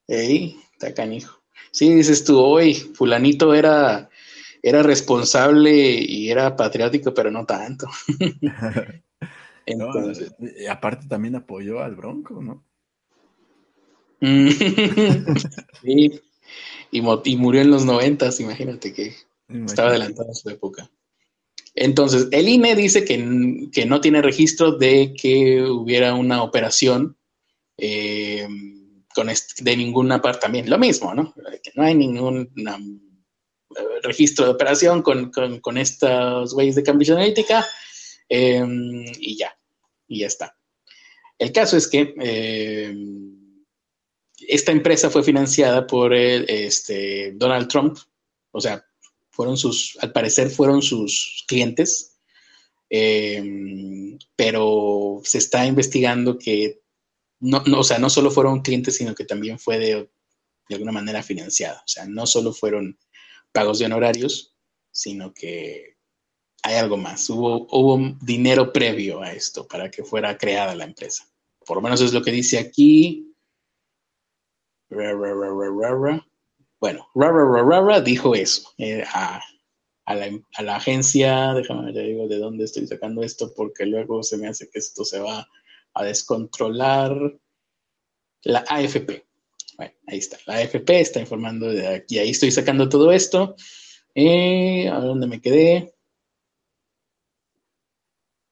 Ey, 0.07 0.57
está 0.73 0.95
canijo. 0.95 1.43
Sí, 1.73 1.93
dices 1.93 2.25
tú, 2.25 2.39
hoy 2.39 2.75
fulanito 2.75 3.55
era, 3.55 4.09
era 4.63 4.83
responsable 4.83 5.73
y 6.01 6.31
era 6.31 6.57
patriótico, 6.57 7.13
pero 7.13 7.31
no 7.31 7.45
tanto. 7.45 7.89
Entonces, 9.73 10.33
aparte 10.71 11.07
también 11.09 11.37
apoyó 11.37 11.81
al 11.81 11.95
Bronco, 11.95 12.43
¿no? 12.43 12.65
sí, 15.83 16.21
y, 16.91 17.01
murió 17.37 17.61
en 17.61 17.71
los 17.71 17.85
noventas, 17.85 18.41
imagínate 18.41 18.93
que 18.93 19.15
estaba 19.49 19.91
adelantado 19.91 20.31
a 20.31 20.35
su 20.35 20.49
época. 20.51 20.91
Entonces, 21.75 22.29
el 22.33 22.49
INE 22.49 22.75
dice 22.75 23.05
que, 23.05 23.19
no 23.87 24.01
tiene 24.01 24.23
registro 24.23 24.73
de 24.73 25.15
que 25.15 25.63
hubiera 25.63 26.15
una 26.15 26.43
operación 26.43 27.17
eh, 27.77 28.49
con 29.15 29.29
de 29.29 29.77
ninguna 29.77 30.21
parte 30.21 30.41
también. 30.41 30.69
Lo 30.69 30.79
mismo, 30.79 31.15
¿no? 31.15 31.35
Que 31.63 31.73
no 31.75 31.85
hay 31.85 31.95
ningún 31.95 32.53
eh, 32.57 33.83
registro 34.03 34.47
de 34.47 34.51
operación 34.53 35.03
con, 35.03 35.79
estos 35.79 36.55
güeyes 36.55 36.75
de 36.75 36.83
Cambridge 36.83 37.11
Analytica 37.11 37.65
em, 38.29 39.05
y 39.21 39.37
ya, 39.37 39.58
y 40.09 40.21
ya 40.21 40.27
está. 40.27 40.57
El 41.39 41.53
caso 41.53 41.77
es 41.77 41.87
que 41.87 42.15
em, 42.19 43.65
esta 44.49 44.73
empresa 44.73 45.11
fue 45.11 45.23
financiada 45.23 45.87
por 45.87 46.13
este, 46.15 47.33
Donald 47.37 47.69
Trump, 47.69 47.99
o 48.51 48.61
sea, 48.61 48.85
fueron 49.31 49.57
sus, 49.57 49.97
al 50.01 50.11
parecer 50.13 50.51
fueron 50.51 50.83
sus 50.83 51.45
clientes, 51.47 52.19
eh, 52.91 54.17
pero 54.35 55.21
se 55.23 55.39
está 55.39 55.65
investigando 55.67 56.39
que 56.39 56.81
no, 57.41 57.63
o 57.77 57.85
sea, 57.85 57.99
no 57.99 58.11
solo 58.11 58.31
fueron 58.31 58.63
clientes, 58.63 58.97
sino 58.97 59.15
que 59.15 59.25
también 59.25 59.59
fue 59.59 59.79
de, 59.79 60.11
alguna 60.71 60.93
manera 60.93 61.23
financiada. 61.23 61.81
O 61.85 61.89
sea, 61.89 62.05
no 62.07 62.27
solo 62.27 62.53
fueron 62.53 62.99
pagos 63.53 63.79
de 63.79 63.87
honorarios, 63.87 64.55
sino 64.91 65.33
que 65.33 65.98
hay 66.63 66.77
algo 66.77 66.97
más. 66.97 67.29
Hubo, 67.31 67.99
dinero 68.21 68.73
previo 68.73 69.23
a 69.23 69.33
esto 69.33 69.67
para 69.67 69.91
que 69.91 70.05
fuera 70.05 70.37
creada 70.37 70.75
la 70.75 70.85
empresa. 70.85 71.25
Por 71.65 71.77
lo 71.77 71.83
menos 71.83 72.01
es 72.01 72.13
lo 72.13 72.23
que 72.23 72.33
dice 72.33 72.59
aquí. 72.59 73.35
Bueno, 76.81 77.09
Rara 77.15 78.01
dijo 78.01 78.35
eso 78.35 78.73
eh, 78.79 79.05
a, 79.13 79.41
la, 80.07 80.77
agencia, 80.77 81.53
déjame 81.53 81.93
te 81.93 82.01
digo 82.01 82.29
de 82.29 82.39
dónde 82.39 82.65
estoy 82.65 82.87
sacando 82.87 83.23
esto, 83.23 83.53
porque 83.55 83.85
luego 83.85 84.23
se 84.23 84.39
me 84.39 84.49
hace 84.49 84.71
que 84.71 84.79
esto 84.79 85.05
se 85.05 85.19
va 85.19 85.47
a 85.95 86.05
descontrolar. 86.05 87.15
La 88.45 88.65
AFP. 88.69 89.27
Bueno, 89.77 89.93
ahí 90.07 90.19
está. 90.19 90.39
La 90.47 90.57
AFP 90.57 91.01
está 91.01 91.21
informando 91.21 91.69
de 91.69 91.87
aquí. 91.89 92.19
Ahí 92.19 92.31
estoy 92.31 92.51
sacando 92.51 92.89
todo 92.89 93.13
esto. 93.13 93.57
Eh, 94.15 94.89
¿A 94.89 95.01
dónde 95.01 95.27
me 95.27 95.41
quedé? 95.41 95.98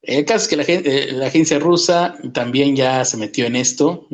El 0.07 0.25
caso 0.25 0.45
es 0.45 0.49
que 0.49 0.57
la, 0.57 0.63
eh, 0.63 1.13
la, 1.13 1.27
agencia 1.27 1.59
rusa 1.59 2.17
también 2.33 2.77
ya 2.77 3.05
se 3.05 3.17
metió 3.17 3.47
en 3.47 3.57
esto. 3.57 4.09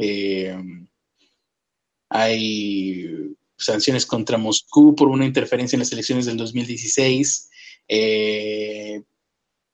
hay 2.09 3.32
sanciones 3.62 4.07
contra 4.07 4.38
Moscú 4.38 4.95
por 4.95 5.09
una 5.09 5.24
interferencia 5.24 5.76
en 5.76 5.80
las 5.80 5.93
elecciones 5.93 6.26
del 6.26 6.36
2016. 6.36 7.51
Eh, 7.88 9.03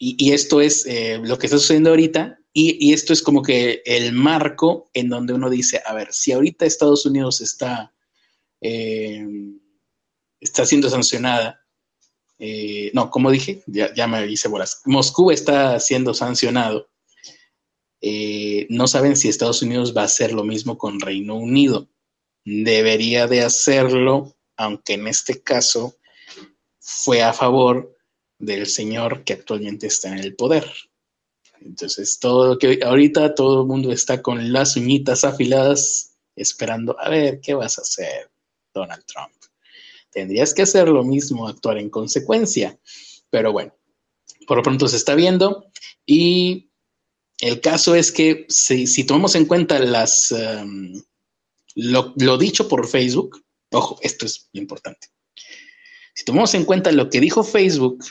y, 0.01 0.33
esto 0.33 0.61
es 0.61 0.87
eh, 0.87 1.21
lo 1.23 1.39
que 1.39 1.47
está 1.47 1.59
sucediendo 1.59 1.91
ahorita. 1.91 2.39
Y, 2.53 2.93
esto 2.93 3.13
es 3.13 3.23
como 3.23 3.43
que 3.43 3.83
el 3.85 4.13
marco 4.13 4.91
en 4.95 5.09
donde 5.09 5.33
uno 5.33 5.51
dice, 5.51 5.81
a 5.85 5.95
ver, 5.95 6.13
si 6.13 6.33
ahorita 6.33 6.67
Estados 6.67 7.07
Unidos 7.07 7.41
está, 7.41 7.93
eh, 8.61 9.27
está 10.41 10.65
siendo 10.67 10.89
sancionada, 10.89 11.61
no, 12.93 13.11
como 13.11 13.31
dije, 13.31 13.63
ya, 13.67 14.07
me 14.07 14.27
hice 14.27 14.49
bolas, 14.49 14.83
Moscú 14.85 15.31
está 15.31 15.79
siendo 15.81 16.15
sancionado. 16.15 16.89
no 18.69 18.87
saben 18.87 19.17
si 19.17 19.29
Estados 19.29 19.63
Unidos 19.63 19.95
va 19.97 20.03
a 20.03 20.07
hacer 20.07 20.33
lo 20.33 20.45
mismo 20.45 20.79
con 20.79 21.01
Reino 21.01 21.37
Unido 21.37 21.89
debería 22.49 23.27
de 23.27 23.43
hacerlo, 23.43 24.35
aunque 24.57 24.95
en 24.95 25.07
este 25.07 25.43
caso 25.43 25.97
fue 26.81 27.23
a 27.23 27.33
favor 27.33 27.95
del 28.39 28.67
señor 28.67 29.25
que 29.25 29.35
actualmente 29.35 29.89
está 29.89 30.09
en 30.09 30.19
el 30.19 30.35
poder. 30.35 30.71
Entonces, 31.61 32.19
todo 32.19 32.55
lo 32.55 32.59
que 32.59 32.81
ahorita 32.83 33.35
todo 33.35 33.63
el 33.63 33.67
mundo 33.69 33.93
está 33.93 34.23
con 34.23 34.53
las 34.53 34.77
uñitas 34.77 35.25
afiladas 35.25 36.17
esperando 36.37 36.99
a 36.99 37.11
ver 37.11 37.41
qué 37.41 37.53
vas 37.53 37.79
a 37.79 37.83
hacer, 37.83 38.31
Donald 38.73 39.05
Trump. 39.05 39.35
Tendrías 40.19 40.53
que 40.53 40.63
hacer 40.63 40.89
lo 40.89 41.05
mismo, 41.05 41.47
actuar 41.47 41.79
en 41.79 41.91
consecuencia. 41.91 42.77
Pero 43.31 43.53
bueno, 43.53 43.73
por 44.49 44.57
lo 44.57 44.65
pronto 44.65 44.89
se 44.89 44.97
está 44.97 45.15
viendo 45.15 45.71
y 46.05 46.71
el 47.41 47.61
caso 47.61 47.95
es 47.95 48.11
que 48.11 48.47
si, 48.49 49.05
tomamos 49.05 49.37
en 49.37 49.45
cuenta 49.45 49.79
las, 49.79 50.33
um, 50.33 51.01
lo, 51.77 52.37
dicho 52.37 52.67
por 52.67 52.89
Facebook, 52.89 53.45
ojo, 53.71 53.97
esto 54.03 54.27
es 54.27 54.49
importante. 54.55 55.07
Si 56.15 56.25
tomamos 56.25 56.53
en 56.55 56.65
cuenta 56.65 56.91
lo 56.91 57.11
que 57.11 57.21
dijo 57.21 57.45
Facebook, 57.45 58.05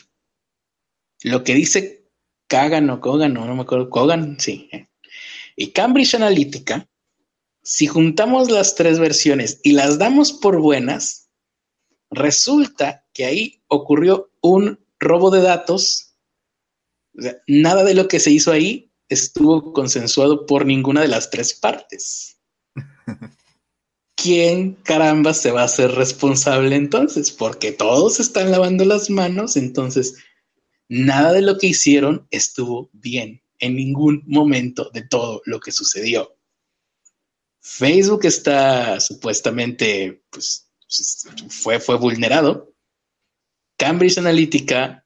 lo 1.24 1.44
que 1.44 1.56
dice 1.56 2.06
Kagan 2.48 2.90
o 2.90 3.02
Kogan, 3.02 3.34
no, 3.34 3.46
no 3.46 3.54
me 3.54 3.64
acuerdo, 3.64 3.90
Kogan, 3.90 4.40
sí. 4.40 4.70
Eh, 4.72 4.88
y 5.58 5.72
Cambridge 5.72 6.16
Analytica, 6.16 6.88
si 7.64 7.86
juntamos 7.86 8.50
las 8.50 8.76
tres 8.76 8.98
versiones 8.98 9.60
y 9.62 9.74
las 9.74 9.98
damos 9.98 10.32
por 10.32 10.62
buenas, 10.62 11.27
resulta 12.10 13.06
que 13.14 13.26
ahí 13.26 13.62
ocurrió 13.68 14.32
un 14.42 14.80
robo 15.00 15.32
de 15.32 15.42
datos. 15.42 16.16
O 17.18 17.22
sea, 17.22 17.38
nada 17.48 17.84
de 17.84 17.94
lo 17.94 18.08
que 18.08 18.20
se 18.20 18.32
hizo 18.32 18.52
ahí 18.52 18.92
estuvo 19.10 19.74
consensuado 19.74 20.46
por 20.46 20.66
ninguna 20.66 21.02
de 21.02 21.08
las 21.08 21.30
tres 21.30 21.54
partes. 21.54 22.40
¿quién 24.18 24.74
caramba 24.84 25.34
se 25.34 25.52
va 25.52 25.62
a 25.62 25.66
hacer 25.66 25.92
responsable 25.92 26.76
entonces? 26.76 27.32
Porque 27.32 27.72
todos 27.72 28.20
están 28.20 28.52
lavando 28.52 28.84
las 28.84 29.10
manos, 29.10 29.56
entonces 29.56 30.16
nada 30.90 31.32
de 31.32 31.44
lo 31.44 31.58
que 31.58 31.68
hicieron 31.68 32.28
estuvo 32.32 32.90
bien 32.92 33.42
en 33.60 33.76
ningún 33.76 34.24
momento 34.26 34.90
de 34.94 35.04
todo 35.04 35.42
lo 35.46 35.60
que 35.60 35.72
sucedió. 35.72 36.36
Facebook 37.62 38.26
está 38.26 39.00
supuestamente, 39.00 40.24
pues, 40.30 40.67
fue, 41.50 41.80
fue 41.80 41.98
vulnerado. 41.98 42.74
Cambridge 43.78 44.18
Analytica 44.18 45.06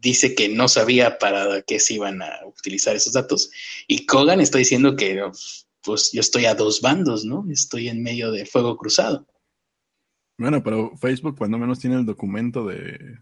dice 0.00 0.34
que 0.34 0.48
no 0.48 0.68
sabía 0.68 1.18
para 1.18 1.62
qué 1.62 1.78
se 1.78 1.94
iban 1.94 2.22
a 2.22 2.40
utilizar 2.46 2.96
esos 2.96 3.12
datos. 3.12 3.50
Y 3.86 4.06
Kogan 4.06 4.40
está 4.40 4.58
diciendo 4.58 4.96
que 4.96 5.22
pues 5.82 6.10
yo 6.12 6.20
estoy 6.20 6.46
a 6.46 6.54
dos 6.54 6.80
bandos, 6.80 7.24
¿no? 7.24 7.46
Estoy 7.50 7.88
en 7.88 8.02
medio 8.02 8.32
de 8.32 8.46
fuego 8.46 8.76
cruzado. 8.76 9.26
Bueno, 10.36 10.62
pero 10.62 10.96
Facebook 10.96 11.36
cuando 11.36 11.58
menos 11.58 11.78
tiene 11.78 11.96
el 11.96 12.06
documento 12.06 12.66
de 12.66 13.18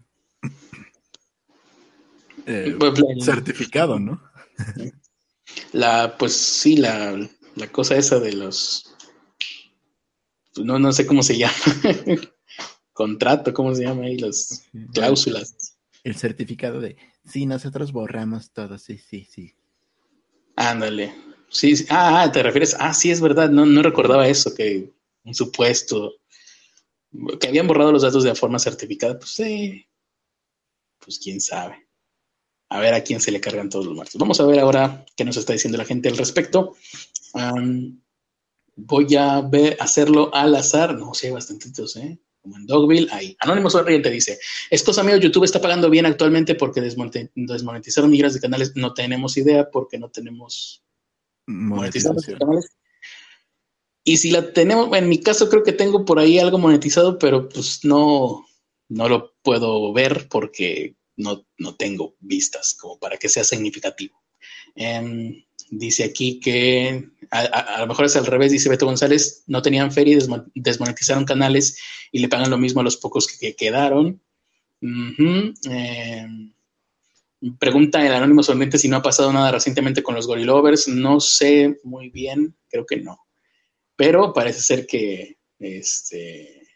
eh, 2.45 2.75
pues, 2.77 2.93
certificado, 3.23 3.99
¿no? 3.99 4.21
La, 5.71 6.15
pues 6.17 6.33
sí, 6.33 6.77
la, 6.77 7.17
la 7.55 7.67
cosa 7.71 7.95
esa 7.95 8.19
de 8.19 8.33
los, 8.33 8.96
no, 10.63 10.79
no 10.79 10.91
sé 10.91 11.05
cómo 11.05 11.23
se 11.23 11.37
llama, 11.37 11.53
contrato, 12.93 13.53
¿cómo 13.53 13.73
se 13.75 13.83
llama 13.83 14.03
ahí? 14.03 14.17
Las 14.17 14.65
cláusulas. 14.93 15.77
El 16.03 16.15
certificado 16.15 16.79
de, 16.79 16.97
sí, 17.25 17.45
nosotros 17.45 17.91
borramos 17.91 18.51
todo, 18.51 18.77
sí, 18.77 18.97
sí, 18.97 19.27
sí. 19.29 19.55
Ándale. 20.55 21.13
Sí, 21.49 21.85
Ah, 21.89 22.23
ah, 22.23 22.31
te 22.31 22.43
refieres, 22.43 22.75
ah, 22.79 22.93
sí, 22.93 23.11
es 23.11 23.21
verdad, 23.21 23.49
no, 23.49 23.65
no 23.65 23.81
recordaba 23.81 24.27
eso, 24.27 24.53
que 24.53 24.93
un 25.23 25.33
supuesto, 25.33 26.15
que 27.39 27.47
habían 27.47 27.67
borrado 27.67 27.91
los 27.91 28.01
datos 28.01 28.23
de 28.23 28.35
forma 28.35 28.59
certificada, 28.59 29.17
pues 29.17 29.31
sí, 29.31 29.85
pues 30.99 31.19
quién 31.19 31.39
sabe 31.39 31.87
a 32.69 32.79
ver 32.79 32.93
a 32.93 33.03
quién 33.03 33.19
se 33.21 33.31
le 33.31 33.39
cargan 33.39 33.69
todos 33.69 33.85
los 33.85 33.95
muertos. 33.95 34.19
Vamos 34.19 34.39
a 34.39 34.45
ver 34.45 34.59
ahora 34.59 35.05
qué 35.15 35.23
nos 35.23 35.37
está 35.37 35.53
diciendo 35.53 35.77
la 35.77 35.85
gente 35.85 36.09
al 36.09 36.17
respecto. 36.17 36.75
Voy 38.77 39.15
a 39.15 39.41
ver, 39.41 39.75
hacerlo 39.79 40.33
al 40.33 40.55
azar. 40.55 40.95
No, 40.95 41.13
sí, 41.13 41.27
hay 41.27 41.33
bastantitos, 41.33 41.97
¿eh? 41.97 42.17
Como 42.41 42.55
en 42.55 42.65
Dogville, 42.65 43.09
ahí. 43.11 43.35
Anónimo 43.39 43.69
Sonriente 43.69 44.09
dice, 44.09 44.39
es 44.69 44.83
cosa 44.83 45.03
mío, 45.03 45.17
YouTube 45.17 45.43
está 45.43 45.59
pagando 45.59 45.89
bien 45.89 46.05
actualmente 46.05 46.55
porque 46.55 46.79
desmonetizaron 46.79 48.09
miles 48.09 48.33
de 48.35 48.39
canales. 48.39 48.73
No 48.75 48.93
tenemos 48.93 49.35
idea 49.35 49.69
porque 49.69 49.97
no 49.97 50.09
tenemos 50.09 50.83
monetizados 51.47 52.25
canales. 52.25 52.69
Y 54.05 54.17
si 54.17 54.31
la 54.31 54.53
tenemos, 54.53 54.95
en 54.95 55.09
mi 55.09 55.19
caso 55.19 55.49
creo 55.49 55.63
que 55.63 55.73
tengo 55.73 56.05
por 56.05 56.19
ahí 56.19 56.39
algo 56.39 56.57
monetizado, 56.57 57.19
pero 57.19 57.49
pues 57.49 57.83
no, 57.83 58.45
no 58.87 59.09
lo 59.09 59.33
puedo 59.41 59.91
ver 59.91 60.29
porque 60.29 60.95
no, 61.17 61.45
no 61.57 61.75
tengo 61.75 62.15
vistas 62.19 62.77
como 62.79 62.99
para 62.99 63.17
que 63.17 63.27
sea 63.27 63.43
significativo. 63.43 64.23
Em, 64.75 65.43
dice 65.69 66.03
aquí 66.03 66.39
que 66.39 67.09
a, 67.31 67.81
lo 67.81 67.87
mejor 67.87 68.05
es 68.05 68.15
al 68.15 68.25
revés, 68.25 68.51
dice 68.51 68.69
Beto 68.69 68.85
González, 68.85 69.43
no 69.47 69.61
tenían 69.61 69.91
feria 69.91 70.17
y 70.53 70.61
desmonetizaron 70.61 71.25
canales 71.25 71.77
y 72.11 72.19
le 72.19 72.29
pagan 72.29 72.49
lo 72.49 72.57
mismo 72.57 72.81
a 72.81 72.83
los 72.83 72.97
pocos 72.97 73.27
que, 73.27 73.55
quedaron. 73.55 74.21
Em, 74.81 75.53
pregunta 77.59 78.05
el 78.05 78.13
anónimo 78.13 78.43
solamente 78.43 78.77
si 78.77 78.87
no 78.87 78.97
ha 78.97 79.01
pasado 79.01 79.33
nada 79.33 79.51
recientemente 79.51 80.03
con 80.03 80.15
los 80.15 80.27
Gorilovers. 80.27 80.87
No 80.87 81.19
sé 81.19 81.79
muy 81.83 82.09
bien, 82.09 82.55
creo 82.69 82.85
que 82.85 82.97
no. 82.97 83.19
Pero 83.95 84.33
parece 84.33 84.61
ser 84.61 84.85
que 84.85 85.37
este, 85.59 86.67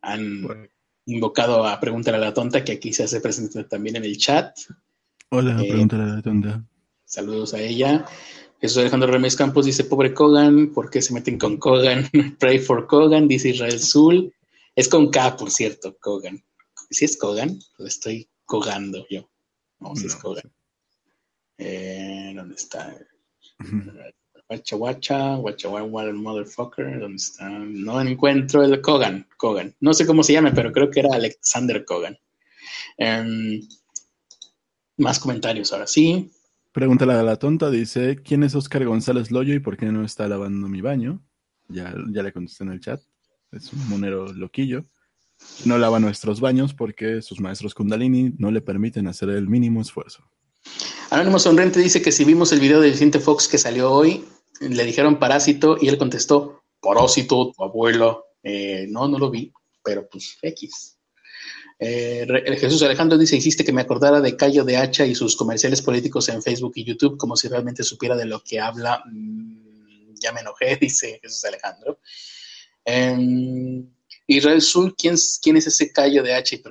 han, 0.00 0.46
invocado 1.06 1.66
a 1.66 1.78
Preguntar 1.80 2.14
a 2.14 2.18
la 2.18 2.34
Tonta, 2.34 2.64
que 2.64 2.72
aquí 2.72 2.92
se 2.92 3.04
hace 3.04 3.20
presente 3.20 3.64
también 3.64 3.96
en 3.96 4.04
el 4.04 4.16
chat. 4.16 4.56
Hola, 5.30 5.60
eh, 5.62 5.72
a 5.72 5.96
la 5.96 6.22
Tonta. 6.22 6.64
Saludos 7.04 7.54
a 7.54 7.60
ella. 7.60 8.06
Jesús 8.60 8.78
Alejandro 8.78 9.10
Remes 9.10 9.36
Campos 9.36 9.64
dice, 9.64 9.84
pobre 9.84 10.12
Kogan, 10.12 10.72
¿por 10.74 10.90
qué 10.90 11.00
se 11.00 11.14
meten 11.14 11.38
con 11.38 11.56
Kogan? 11.56 12.08
Pray 12.38 12.58
for 12.58 12.86
Kogan, 12.86 13.26
dice 13.26 13.50
Israel 13.50 13.80
Zul. 13.80 14.34
Es 14.76 14.88
con 14.88 15.10
K, 15.10 15.36
por 15.36 15.50
cierto, 15.50 15.96
Kogan. 15.98 16.44
Si 16.90 17.04
es 17.04 17.16
Kogan, 17.16 17.58
lo 17.78 17.86
estoy 17.86 18.28
cogando 18.44 19.06
yo. 19.08 19.28
No, 19.78 19.96
si 19.96 20.06
es 20.06 20.16
Kogan. 20.16 20.52
Eh, 21.56 22.32
¿Dónde 22.36 22.54
está? 22.54 22.96
Guacha 24.48 24.76
Guacha, 24.76 25.36
Guacha 25.36 25.68
Guacha 25.68 26.12
Motherfucker, 26.12 27.00
¿dónde 27.00 27.16
está? 27.16 27.48
No 27.48 28.00
encuentro 28.00 28.62
el 28.62 28.80
Kogan, 28.82 29.26
Kogan. 29.36 29.74
No 29.80 29.94
sé 29.94 30.06
cómo 30.06 30.22
se 30.22 30.32
llama, 30.34 30.52
pero 30.54 30.72
creo 30.72 30.90
que 30.90 31.00
era 31.00 31.14
Alexander 31.14 31.84
Kogan. 31.84 32.18
Em, 32.98 33.60
más 34.98 35.18
comentarios 35.18 35.72
ahora 35.72 35.86
sí. 35.86 36.30
Pregúntale 36.72 37.14
a 37.14 37.22
la 37.22 37.36
tonta, 37.36 37.68
dice, 37.68 38.22
¿quién 38.22 38.44
es 38.44 38.54
Oscar 38.54 38.84
González 38.84 39.32
Loyo 39.32 39.54
y 39.54 39.58
por 39.58 39.76
qué 39.76 39.86
no 39.86 40.04
está 40.04 40.28
lavando 40.28 40.68
mi 40.68 40.80
baño? 40.80 41.20
Ya, 41.68 41.94
ya 42.12 42.22
le 42.22 42.32
contesté 42.32 42.62
en 42.62 42.70
el 42.70 42.80
chat. 42.80 43.00
Es 43.50 43.72
un 43.72 43.88
monero 43.88 44.32
loquillo. 44.32 44.84
No 45.64 45.78
lava 45.78 45.98
nuestros 45.98 46.40
baños 46.40 46.74
porque 46.74 47.22
sus 47.22 47.40
maestros 47.40 47.74
Kundalini 47.74 48.34
no 48.38 48.52
le 48.52 48.60
permiten 48.60 49.08
hacer 49.08 49.30
el 49.30 49.48
mínimo 49.48 49.80
esfuerzo. 49.80 50.22
Anónimo 51.10 51.40
Sonriente 51.40 51.80
dice 51.80 52.02
que 52.02 52.12
si 52.12 52.24
vimos 52.24 52.52
el 52.52 52.60
video 52.60 52.80
del 52.80 52.92
Vicente 52.92 53.18
Fox 53.18 53.48
que 53.48 53.58
salió 53.58 53.90
hoy, 53.90 54.24
le 54.60 54.84
dijeron 54.84 55.18
parásito 55.18 55.76
y 55.80 55.88
él 55.88 55.98
contestó, 55.98 56.62
parásito, 56.80 57.50
tu 57.50 57.64
abuelo. 57.64 58.26
Eh, 58.44 58.86
no, 58.88 59.08
no 59.08 59.18
lo 59.18 59.30
vi, 59.30 59.52
pero 59.82 60.08
pues 60.08 60.38
X. 60.40 60.99
Eh, 61.82 62.26
Jesús 62.58 62.82
Alejandro 62.82 63.16
dice, 63.16 63.36
hiciste 63.36 63.64
que 63.64 63.72
me 63.72 63.80
acordara 63.80 64.20
de 64.20 64.36
Cayo 64.36 64.64
de 64.64 64.76
Hacha 64.76 65.06
y 65.06 65.14
sus 65.14 65.34
comerciales 65.34 65.80
políticos 65.80 66.28
en 66.28 66.42
Facebook 66.42 66.72
y 66.74 66.84
YouTube, 66.84 67.16
como 67.16 67.36
si 67.36 67.48
realmente 67.48 67.82
supiera 67.82 68.14
de 68.16 68.26
lo 68.26 68.44
que 68.44 68.60
habla. 68.60 69.02
Mm, 69.10 70.12
ya 70.20 70.30
me 70.32 70.40
enojé, 70.40 70.76
dice 70.80 71.18
Jesús 71.22 71.42
Alejandro. 71.46 71.98
Israel 74.26 74.60
Sul, 74.60 74.94
¿quién, 74.96 75.16
¿quién 75.42 75.56
es 75.56 75.66
ese 75.66 75.90
Cayo 75.90 76.22
de 76.22 76.34
Hacha? 76.34 76.56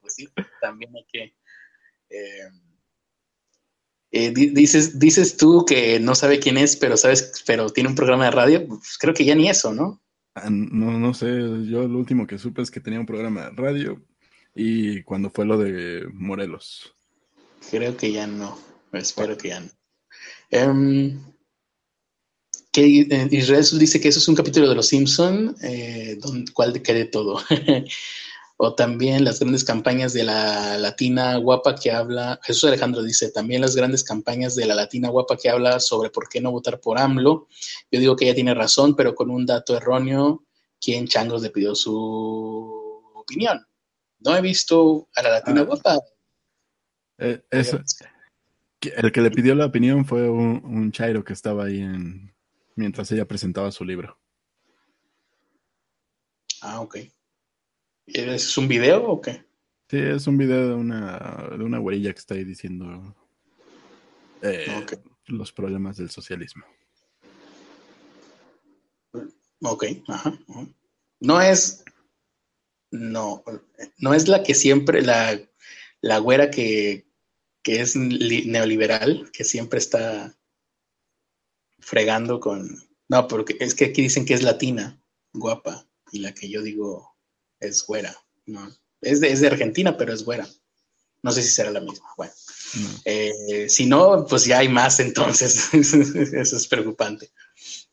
pues 0.00 0.14
sí, 0.14 0.28
también 0.60 0.92
hay 0.96 1.06
que... 1.10 1.34
Eh, 2.10 2.48
eh, 4.14 4.30
dices, 4.30 4.98
dices 4.98 5.38
tú 5.38 5.64
que 5.64 5.98
no 5.98 6.14
sabe 6.14 6.38
quién 6.38 6.58
es, 6.58 6.76
pero 6.76 6.98
sabes, 6.98 7.42
pero 7.46 7.70
tiene 7.70 7.88
un 7.88 7.94
programa 7.94 8.26
de 8.26 8.30
radio, 8.30 8.68
pues 8.68 8.98
creo 8.98 9.14
que 9.14 9.24
ya 9.24 9.34
ni 9.34 9.48
eso, 9.48 9.72
¿no? 9.72 10.02
Ah, 10.34 10.48
no, 10.50 10.98
no 10.98 11.12
sé, 11.12 11.26
yo 11.26 11.86
lo 11.86 11.98
último 11.98 12.26
que 12.26 12.38
supe 12.38 12.62
es 12.62 12.70
que 12.70 12.80
tenía 12.80 13.00
un 13.00 13.06
programa 13.06 13.50
de 13.50 13.50
radio 13.50 14.02
y 14.54 15.02
cuando 15.02 15.30
fue 15.30 15.44
lo 15.44 15.58
de 15.58 16.06
Morelos. 16.12 16.94
Creo 17.70 17.96
que 17.96 18.12
ya 18.12 18.26
no, 18.26 18.58
espero 18.92 19.36
que 19.36 19.48
ya 19.48 19.60
no. 19.60 19.70
Em, 20.50 21.20
que 22.72 23.00
eh, 23.00 23.28
Israel 23.30 23.64
dice 23.78 24.00
que 24.00 24.08
eso 24.08 24.18
es 24.18 24.28
un 24.28 24.34
capítulo 24.34 24.68
de 24.68 24.74
Los 24.74 24.88
Simpson, 24.88 25.54
eh, 25.62 26.18
¿cuál 26.54 26.80
quede 26.82 27.04
todo? 27.04 27.38
o 28.64 28.76
también 28.76 29.24
las 29.24 29.40
grandes 29.40 29.64
campañas 29.64 30.12
de 30.12 30.22
la 30.22 30.78
latina 30.78 31.36
guapa 31.36 31.74
que 31.74 31.90
habla, 31.90 32.38
Jesús 32.44 32.62
Alejandro 32.68 33.02
dice, 33.02 33.32
también 33.32 33.60
las 33.60 33.74
grandes 33.74 34.04
campañas 34.04 34.54
de 34.54 34.66
la 34.66 34.76
latina 34.76 35.08
guapa 35.08 35.36
que 35.36 35.50
habla 35.50 35.80
sobre 35.80 36.10
por 36.10 36.28
qué 36.28 36.40
no 36.40 36.52
votar 36.52 36.78
por 36.78 36.96
AMLO. 36.96 37.48
Yo 37.90 37.98
digo 37.98 38.14
que 38.14 38.26
ella 38.26 38.36
tiene 38.36 38.54
razón, 38.54 38.94
pero 38.94 39.16
con 39.16 39.30
un 39.30 39.46
dato 39.46 39.76
erróneo, 39.76 40.44
¿quién 40.80 41.08
changos 41.08 41.42
le 41.42 41.50
pidió 41.50 41.74
su 41.74 41.92
opinión? 43.16 43.66
No 44.20 44.36
he 44.36 44.40
visto 44.40 45.08
a 45.16 45.22
la 45.22 45.30
latina 45.30 45.62
ah. 45.62 45.64
guapa. 45.64 45.98
Eh, 47.18 47.42
el 48.80 49.10
que 49.10 49.20
le 49.22 49.30
pidió 49.32 49.56
la 49.56 49.66
opinión 49.66 50.04
fue 50.04 50.30
un, 50.30 50.64
un 50.64 50.92
chairo 50.92 51.24
que 51.24 51.32
estaba 51.32 51.64
ahí 51.64 51.80
en, 51.80 52.32
mientras 52.76 53.10
ella 53.10 53.26
presentaba 53.26 53.72
su 53.72 53.84
libro. 53.84 54.16
Ah, 56.60 56.80
ok. 56.80 56.98
¿Es 58.06 58.56
un 58.58 58.68
video 58.68 59.04
o 59.04 59.20
qué? 59.20 59.44
Sí, 59.88 59.98
es 59.98 60.26
un 60.26 60.38
video 60.38 60.68
de 60.68 60.74
una, 60.74 61.48
de 61.56 61.64
una 61.64 61.78
güerilla 61.78 62.12
que 62.12 62.18
está 62.18 62.34
ahí 62.34 62.44
diciendo 62.44 63.14
eh, 64.40 64.86
los 65.26 65.52
problemas 65.52 65.98
del 65.98 66.10
socialismo. 66.10 66.64
Ok, 69.60 69.84
ajá, 70.08 70.38
No 71.20 71.40
es. 71.40 71.84
No, 72.90 73.44
no 73.98 74.12
es 74.12 74.28
la 74.28 74.42
que 74.42 74.54
siempre, 74.54 75.00
la, 75.02 75.40
la 76.00 76.18
güera 76.18 76.50
que, 76.50 77.06
que 77.62 77.80
es 77.80 77.96
neoliberal, 77.96 79.30
que 79.32 79.44
siempre 79.44 79.78
está 79.78 80.36
fregando 81.78 82.40
con. 82.40 82.68
No, 83.08 83.28
porque 83.28 83.56
es 83.60 83.74
que 83.74 83.86
aquí 83.86 84.02
dicen 84.02 84.26
que 84.26 84.34
es 84.34 84.42
latina, 84.42 85.00
guapa, 85.32 85.86
y 86.10 86.18
la 86.18 86.34
que 86.34 86.50
yo 86.50 86.62
digo 86.62 87.11
es 87.62 87.86
güera. 87.86 88.16
No, 88.46 88.70
es 89.00 89.20
de, 89.20 89.32
es 89.32 89.40
de 89.40 89.46
Argentina, 89.46 89.96
pero 89.96 90.12
es 90.12 90.24
güera. 90.24 90.46
No 91.22 91.30
sé 91.30 91.42
si 91.42 91.50
será 91.50 91.70
la 91.70 91.80
misma. 91.80 92.06
Bueno, 92.16 92.32
eh, 93.04 93.66
si 93.68 93.86
no, 93.86 94.26
pues 94.28 94.44
ya 94.44 94.58
hay 94.58 94.68
más 94.68 94.98
entonces. 95.00 95.72
Eso 95.74 96.56
es 96.56 96.66
preocupante. 96.68 97.30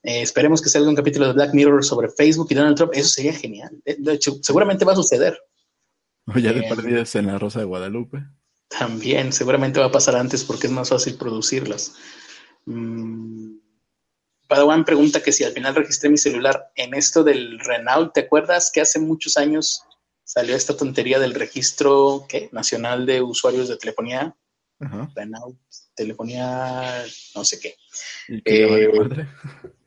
Eh, 0.01 0.21
esperemos 0.21 0.61
que 0.61 0.69
salga 0.69 0.89
un 0.89 0.95
capítulo 0.95 1.27
de 1.27 1.33
Black 1.33 1.53
Mirror 1.53 1.83
sobre 1.83 2.09
Facebook 2.09 2.47
y 2.49 2.55
Donald 2.55 2.75
Trump. 2.75 2.93
Eso 2.95 3.09
sería 3.09 3.33
genial. 3.33 3.81
De 3.85 4.13
hecho, 4.13 4.39
seguramente 4.41 4.85
va 4.85 4.93
a 4.93 4.97
suceder. 4.97 5.39
O 6.25 6.39
ya 6.39 6.53
de 6.53 6.63
perdidas 6.63 7.15
en 7.15 7.27
la 7.27 7.37
Rosa 7.37 7.59
de 7.59 7.65
Guadalupe. 7.65 8.23
También, 8.67 9.33
seguramente 9.33 9.79
va 9.79 9.87
a 9.87 9.91
pasar 9.91 10.15
antes 10.15 10.43
porque 10.43 10.67
es 10.67 10.73
más 10.73 10.89
fácil 10.89 11.15
producirlas. 11.15 11.95
Mm, 12.65 13.57
Padawan 14.49 14.83
pregunta 14.83 15.21
que 15.21 15.31
si 15.31 15.43
al 15.43 15.53
final 15.53 15.75
registré 15.75 16.09
mi 16.09 16.17
celular 16.17 16.71
en 16.75 16.95
esto 16.95 17.23
del 17.23 17.59
Renault. 17.59 18.13
¿Te 18.13 18.21
acuerdas 18.21 18.71
que 18.73 18.81
hace 18.81 18.99
muchos 18.99 19.37
años 19.37 19.83
salió 20.23 20.55
esta 20.55 20.75
tontería 20.75 21.19
del 21.19 21.35
registro 21.35 22.25
¿qué? 22.27 22.49
nacional 22.51 23.05
de 23.05 23.21
usuarios 23.21 23.69
de 23.69 23.77
telefonía? 23.77 24.35
Renault, 24.79 25.55
telefonía, 25.93 27.05
no 27.35 27.45
sé 27.45 27.59
qué. 27.59 27.75
Eh, 28.43 28.89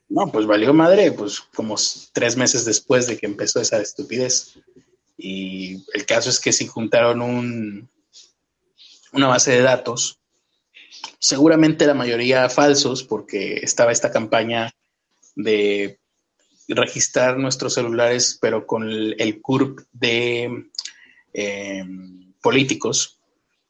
no, 0.08 0.30
pues 0.30 0.46
valió 0.46 0.72
madre, 0.72 1.10
pues 1.10 1.40
como 1.40 1.74
tres 2.12 2.36
meses 2.36 2.64
después 2.64 3.08
de 3.08 3.18
que 3.18 3.26
empezó 3.26 3.60
esa 3.60 3.80
estupidez. 3.80 4.58
Y 5.16 5.84
el 5.92 6.06
caso 6.06 6.30
es 6.30 6.38
que 6.38 6.52
si 6.52 6.68
juntaron 6.68 7.20
un, 7.20 7.90
una 9.12 9.26
base 9.26 9.50
de 9.50 9.62
datos 9.62 10.21
seguramente 11.18 11.86
la 11.86 11.94
mayoría 11.94 12.48
falsos, 12.48 13.04
porque 13.04 13.60
estaba 13.62 13.92
esta 13.92 14.10
campaña 14.10 14.72
de 15.34 15.98
registrar 16.68 17.38
nuestros 17.38 17.74
celulares, 17.74 18.38
pero 18.40 18.66
con 18.66 18.88
el, 18.88 19.40
CURP 19.40 19.80
de 19.92 20.70
em, 21.32 22.32
políticos. 22.40 23.20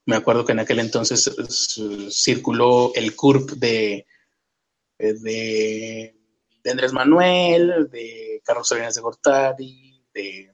Me 0.05 0.16
acuerdo 0.16 0.45
que 0.45 0.53
en 0.53 0.61
aquel 0.61 0.80
entonces 0.80 1.30
circuló 2.11 2.93
el 2.95 3.14
CURP 3.14 3.51
de, 3.53 4.07
de, 4.99 6.14
Andrés 6.70 6.93
Manuel, 6.93 7.89
de 7.91 8.41
Carlos 8.45 8.68
Salinas 8.68 8.95
de 8.95 9.01
Gortari, 9.01 10.05
de 10.12 10.53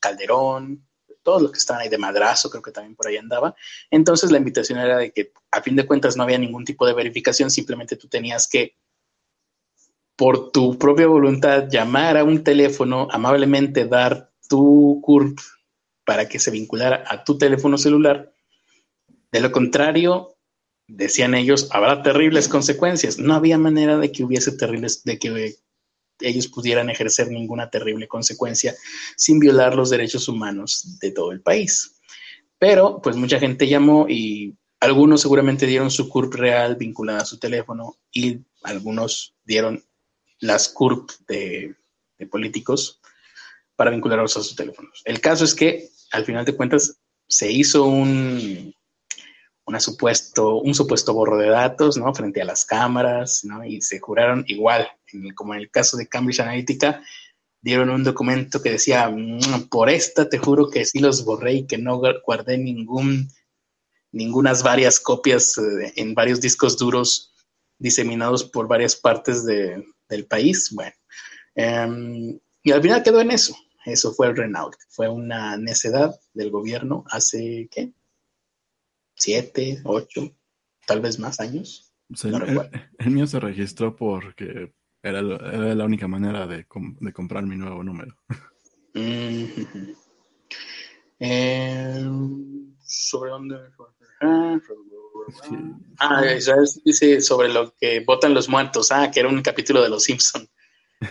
Calderón, 0.00 0.87
todos 1.28 1.42
los 1.42 1.52
que 1.52 1.58
estaban 1.58 1.82
ahí 1.82 1.90
de 1.90 1.98
madrazo, 1.98 2.48
creo 2.48 2.62
que 2.62 2.72
también 2.72 2.96
por 2.96 3.06
ahí 3.06 3.18
andaba. 3.18 3.54
Entonces 3.90 4.32
la 4.32 4.38
invitación 4.38 4.78
era 4.78 4.96
de 4.96 5.12
que 5.12 5.30
a 5.50 5.60
fin 5.60 5.76
de 5.76 5.84
cuentas 5.84 6.16
no 6.16 6.22
había 6.22 6.38
ningún 6.38 6.64
tipo 6.64 6.86
de 6.86 6.94
verificación, 6.94 7.50
simplemente 7.50 7.96
tú 7.96 8.08
tenías 8.08 8.48
que, 8.48 8.76
por 10.16 10.52
tu 10.52 10.78
propia 10.78 11.06
voluntad, 11.06 11.68
llamar 11.68 12.16
a 12.16 12.24
un 12.24 12.42
teléfono, 12.42 13.08
amablemente 13.10 13.84
dar 13.84 14.30
tu 14.48 15.02
CURP 15.04 15.38
para 16.06 16.26
que 16.30 16.38
se 16.38 16.50
vinculara 16.50 17.04
a 17.06 17.22
tu 17.24 17.36
teléfono 17.36 17.76
celular. 17.76 18.32
De 19.30 19.42
lo 19.42 19.52
contrario, 19.52 20.34
decían 20.86 21.34
ellos, 21.34 21.68
habrá 21.72 22.02
terribles 22.02 22.48
consecuencias. 22.48 23.18
No 23.18 23.34
había 23.34 23.58
manera 23.58 23.98
de 23.98 24.12
que 24.12 24.24
hubiese 24.24 24.52
terribles, 24.52 25.04
de 25.04 25.18
que 25.18 25.56
ellos 26.20 26.48
pudieran 26.48 26.90
ejercer 26.90 27.30
ninguna 27.30 27.70
terrible 27.70 28.08
consecuencia 28.08 28.74
sin 29.16 29.38
violar 29.38 29.74
los 29.74 29.90
derechos 29.90 30.28
humanos 30.28 30.98
de 31.00 31.10
todo 31.10 31.32
el 31.32 31.40
país. 31.40 31.98
Pero, 32.58 33.00
pues 33.02 33.16
mucha 33.16 33.38
gente 33.38 33.68
llamó 33.68 34.06
y 34.08 34.56
algunos 34.80 35.20
seguramente 35.20 35.66
dieron 35.66 35.90
su 35.90 36.08
CURP 36.08 36.34
real 36.34 36.76
vinculada 36.76 37.20
a 37.20 37.24
su 37.24 37.38
teléfono 37.38 37.96
y 38.12 38.40
algunos 38.62 39.34
dieron 39.44 39.84
las 40.40 40.68
CURP 40.68 41.10
de, 41.26 41.74
políticos 42.30 43.00
para 43.76 43.90
vincularlos 43.90 44.36
a 44.36 44.42
sus 44.42 44.56
teléfonos. 44.56 45.02
El 45.04 45.20
caso 45.20 45.44
es 45.44 45.54
que, 45.54 45.88
al 46.10 46.24
final 46.24 46.44
de 46.44 46.56
cuentas, 46.56 46.98
se 47.28 47.50
hizo 47.50 47.84
un, 47.84 48.74
supuesto, 49.78 50.56
un 50.56 50.74
supuesto 50.74 51.14
borro 51.14 51.36
de 51.36 51.48
datos, 51.48 51.96
¿no? 51.96 52.12
Frente 52.12 52.42
a 52.42 52.44
las 52.44 52.64
cámaras, 52.64 53.44
¿no? 53.44 53.64
Y 53.64 53.80
se 53.82 54.00
juraron 54.00 54.44
igual, 54.48 54.88
como 55.34 55.54
en 55.54 55.60
el 55.60 55.70
caso 55.70 55.96
de 55.96 56.06
Cambridge 56.06 56.40
Analytica, 56.40 57.02
dieron 57.60 57.90
un 57.90 58.04
documento 58.04 58.62
que 58.62 58.72
decía, 58.72 59.08
mm, 59.08 59.68
por 59.70 59.90
esta 59.90 60.28
te 60.28 60.38
juro 60.38 60.70
que 60.70 60.84
sí 60.84 60.98
los 60.98 61.24
borré 61.24 61.54
y 61.54 61.66
que 61.66 61.78
no 61.78 62.00
guardé 62.24 62.58
ningún, 62.58 63.28
ningunas 64.12 64.62
varias 64.62 65.00
copias 65.00 65.58
eh, 65.58 65.92
en 65.96 66.14
varios 66.14 66.40
discos 66.40 66.78
duros 66.78 67.32
diseminados 67.78 68.44
por 68.44 68.68
varias 68.68 68.96
partes 68.96 69.44
del 69.44 70.26
país. 70.28 70.70
Bueno, 70.72 70.94
em, 71.54 72.38
y 72.62 72.70
al 72.72 72.82
final 72.82 73.02
quedó 73.02 73.20
en 73.20 73.30
eso. 73.30 73.56
Eso 73.84 74.12
fue 74.12 74.26
el 74.26 74.36
Renault. 74.36 74.76
Fue 74.90 75.08
una 75.08 75.56
necedad 75.56 76.18
del 76.34 76.50
gobierno 76.50 77.04
hace, 77.08 77.68
¿qué? 77.70 77.92
siete, 79.18 79.80
ocho, 79.84 80.34
tal 80.86 81.00
vez 81.00 81.18
más 81.18 81.40
años. 81.40 81.92
el, 82.98 83.10
mío 83.10 83.26
se 83.26 83.40
registró 83.40 83.94
porque 83.94 84.72
era, 85.02 85.22
la 85.22 85.84
única 85.84 86.08
manera 86.08 86.46
de, 86.46 86.66
comprar 86.66 87.44
mi 87.44 87.56
nuevo 87.56 87.82
número. 87.82 88.16
Em, 91.20 92.76
¿Sobre 92.80 93.30
dónde? 93.30 93.56
Ah, 95.98 96.22
dice 96.84 97.20
sobre 97.20 97.48
lo 97.48 97.74
que 97.74 98.04
votan 98.06 98.34
los 98.34 98.48
muertos. 98.48 98.92
Ah, 98.92 99.10
que 99.10 99.18
era 99.18 99.28
un 99.28 99.42
capítulo 99.42 99.82
de 99.82 99.88
Los 99.88 100.04
Simpson. 100.04 100.48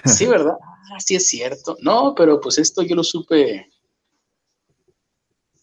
Sí, 0.06 0.26
¿verdad? 0.28 0.54
Ah, 0.62 1.00
sí 1.02 1.16
es 1.16 1.28
cierto. 1.28 1.76
No, 1.82 2.16
pero 2.16 2.40
pues 2.40 2.58
esto 2.58 2.84
yo 2.84 2.96
lo 2.96 3.04
supe 3.04 3.70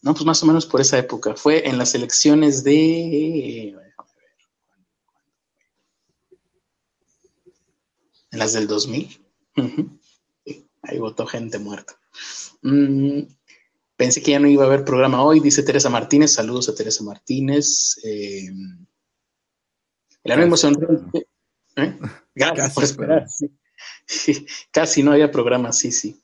no, 0.05 0.13
pues 0.13 0.23
más 0.23 0.43
o 0.43 0.45
menos 0.45 0.67
por 0.67 0.81
esa 0.81 0.99
época. 0.99 1.35
Fue 1.35 1.67
en 1.67 1.79
las 1.79 1.95
elecciones 1.95 2.63
de. 2.63 3.75
Déjame 3.75 4.13
ver. 4.21 4.35
En 8.24 8.24
las 8.35 8.53
del 8.53 8.67
2000. 8.67 9.19
Ahí 10.83 10.99
votó 10.99 11.25
gente 11.25 11.59
muerta. 11.59 11.99
Mm, 12.61 13.21
pensé 13.95 14.21
que 14.21 14.31
ya 14.31 14.39
no 14.39 14.47
iba 14.47 14.63
a 14.63 14.67
haber 14.67 14.85
programa 14.85 15.23
hoy, 15.23 15.39
dice 15.39 15.63
Teresa 15.63 15.89
Martínez. 15.89 16.33
Saludos 16.33 16.69
a 16.69 16.75
Teresa 16.75 17.03
Martínez. 17.03 17.99
Eh, 18.03 18.49
el 20.23 20.31
anónimo 20.31 20.57
sonriente. 20.57 21.27
¿eh? 21.75 21.97
Gracias 22.35 22.73
por 22.73 22.83
esperar. 22.83 23.25
Casi 24.71 25.03
no 25.03 25.11
había 25.11 25.31
programa, 25.31 25.71
sí, 25.71 25.91
sí. 25.91 26.21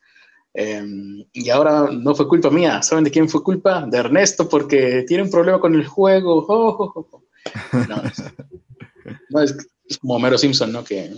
Em, 0.53 1.25
y 1.31 1.49
ahora 1.49 1.89
no 1.91 2.13
fue 2.13 2.27
culpa 2.27 2.49
mía. 2.49 2.81
¿Saben 2.81 3.03
de 3.03 3.11
quién 3.11 3.29
fue 3.29 3.43
culpa? 3.43 3.85
De 3.85 3.97
Ernesto, 3.97 4.49
porque 4.49 5.05
tiene 5.07 5.23
un 5.23 5.31
problema 5.31 5.59
con 5.59 5.75
el 5.75 5.85
juego. 5.85 7.07
No, 9.31 9.41
es, 9.41 9.57
como 9.99 10.15
Homero 10.15 10.37
Simpson, 10.37 10.71
¿no? 10.71 10.83
Que 10.83 11.11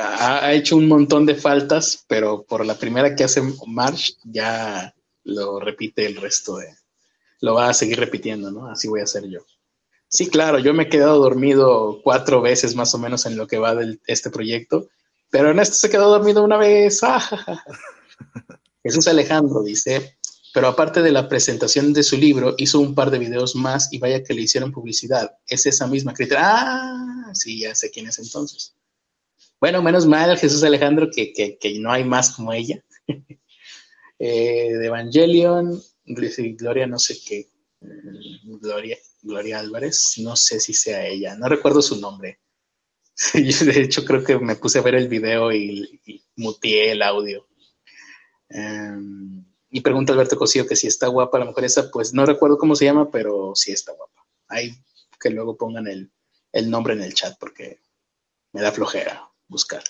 ha, 0.00 0.52
hecho 0.52 0.76
un 0.76 0.88
montón 0.88 1.26
de 1.26 1.34
faltas, 1.34 2.04
pero 2.08 2.44
por 2.44 2.64
la 2.64 2.78
primera 2.78 3.14
que 3.14 3.24
hace 3.24 3.42
Marsh 3.66 4.12
ya 4.24 4.94
lo 5.24 5.60
repite 5.60 6.06
el 6.06 6.16
resto 6.16 6.56
de... 6.58 6.68
Lo 7.40 7.54
va 7.54 7.68
a 7.68 7.74
seguir 7.74 7.98
repitiendo, 7.98 8.50
¿no? 8.50 8.68
Así 8.68 8.88
voy 8.88 9.00
a 9.00 9.04
hacer 9.04 9.28
yo. 9.28 9.40
Sí, 10.08 10.28
claro, 10.28 10.58
yo 10.58 10.72
me 10.72 10.84
he 10.84 10.88
quedado 10.88 11.18
dormido 11.18 12.00
cuatro 12.02 12.40
veces 12.40 12.74
más 12.74 12.94
o 12.94 12.98
menos 12.98 13.26
en 13.26 13.36
lo 13.36 13.46
que 13.46 13.58
va 13.58 13.74
de 13.74 13.98
este 14.06 14.30
proyecto 14.30 14.88
pero 15.34 15.50
Ernesto 15.50 15.74
se 15.74 15.90
quedó 15.90 16.10
dormido 16.10 16.44
una 16.44 16.56
vez. 16.56 17.00
Jesús 18.84 19.08
Alejandro 19.08 19.64
dice, 19.64 20.16
pero 20.52 20.68
aparte 20.68 21.02
de 21.02 21.10
la 21.10 21.28
presentación 21.28 21.92
de 21.92 22.04
su 22.04 22.16
libro, 22.16 22.54
hizo 22.56 22.78
un 22.78 22.94
par 22.94 23.10
de 23.10 23.18
videos 23.18 23.56
más 23.56 23.92
y 23.92 23.98
vaya 23.98 24.22
que 24.22 24.32
le 24.32 24.42
hicieron 24.42 24.70
publicidad. 24.70 25.36
Es 25.48 25.66
esa 25.66 25.88
misma 25.88 26.14
crítica. 26.14 26.38
Ah, 26.40 27.32
sí, 27.32 27.58
ya 27.58 27.74
sé 27.74 27.90
quién 27.90 28.06
es 28.06 28.20
entonces. 28.20 28.76
Bueno, 29.64 29.82
menos 29.82 30.04
mal, 30.04 30.36
Jesús 30.36 30.62
Alejandro, 30.62 31.08
que, 31.10 31.32
que, 31.32 31.78
no 31.80 31.90
hay 31.90 32.04
más 32.04 32.32
como 32.36 32.52
ella. 32.52 32.84
Eh, 34.18 34.72
de 34.74 34.86
Evangelion, 34.86 35.82
Gloria, 36.04 36.86
no 36.86 36.98
sé 36.98 37.18
qué. 37.26 37.48
Gloria, 38.44 38.96
Gloria 39.22 39.58
Álvarez, 39.58 40.14
no 40.18 40.36
sé 40.36 40.60
si 40.60 40.72
sea 40.72 41.04
ella, 41.04 41.34
no 41.34 41.48
recuerdo 41.48 41.82
su 41.82 41.98
nombre. 42.00 42.40
de 43.34 43.80
hecho, 43.80 44.04
creo 44.04 44.22
que 44.22 44.38
me 44.38 44.54
puse 44.54 44.78
a 44.78 44.82
ver 44.82 44.94
el 44.94 45.08
video 45.08 45.52
y, 45.52 46.00
mutié 46.36 46.92
el 46.92 47.02
audio. 47.02 47.48
Em, 48.50 49.44
y 49.70 49.80
pregunta 49.80 50.12
Alberto 50.12 50.36
Cosío 50.36 50.66
que 50.66 50.76
si 50.76 50.86
está 50.86 51.08
guapa 51.08 51.38
la 51.38 51.46
mujer 51.46 51.64
esa, 51.64 51.90
pues 51.90 52.14
no 52.14 52.24
recuerdo 52.24 52.56
cómo 52.56 52.76
se 52.76 52.84
llama, 52.84 53.10
pero 53.10 53.52
sí 53.54 53.72
está 53.72 53.92
guapa. 53.92 54.26
Ahí 54.46 54.74
que 55.18 55.30
luego 55.30 55.56
pongan 55.56 55.88
el, 55.88 56.70
nombre 56.70 56.94
en 56.94 57.02
el 57.02 57.14
chat 57.14 57.36
porque 57.38 57.80
me 58.52 58.62
da 58.62 58.70
flojera 58.70 59.33
buscar. 59.48 59.82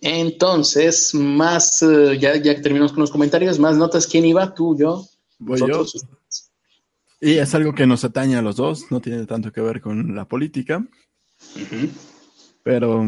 Entonces, 0.00 1.14
más, 1.14 1.82
eh, 1.82 2.18
ya, 2.18 2.36
ya 2.36 2.60
terminamos 2.60 2.92
con 2.92 3.00
los 3.00 3.10
comentarios, 3.10 3.58
más 3.58 3.76
notas, 3.76 4.06
¿quién 4.06 4.24
iba? 4.24 4.54
¿Tú, 4.54 4.76
yo? 4.78 5.06
Voy 5.38 5.60
yo. 5.60 5.84
Y 7.20 7.38
es 7.38 7.54
algo 7.54 7.74
que 7.74 7.86
nos 7.86 8.04
atañe 8.04 8.36
a 8.36 8.42
los 8.42 8.56
dos, 8.56 8.90
no 8.90 9.00
tiene 9.00 9.24
tanto 9.24 9.50
que 9.50 9.60
ver 9.60 9.80
con 9.80 10.14
la 10.14 10.26
política. 10.26 10.86
Pero 12.62 13.06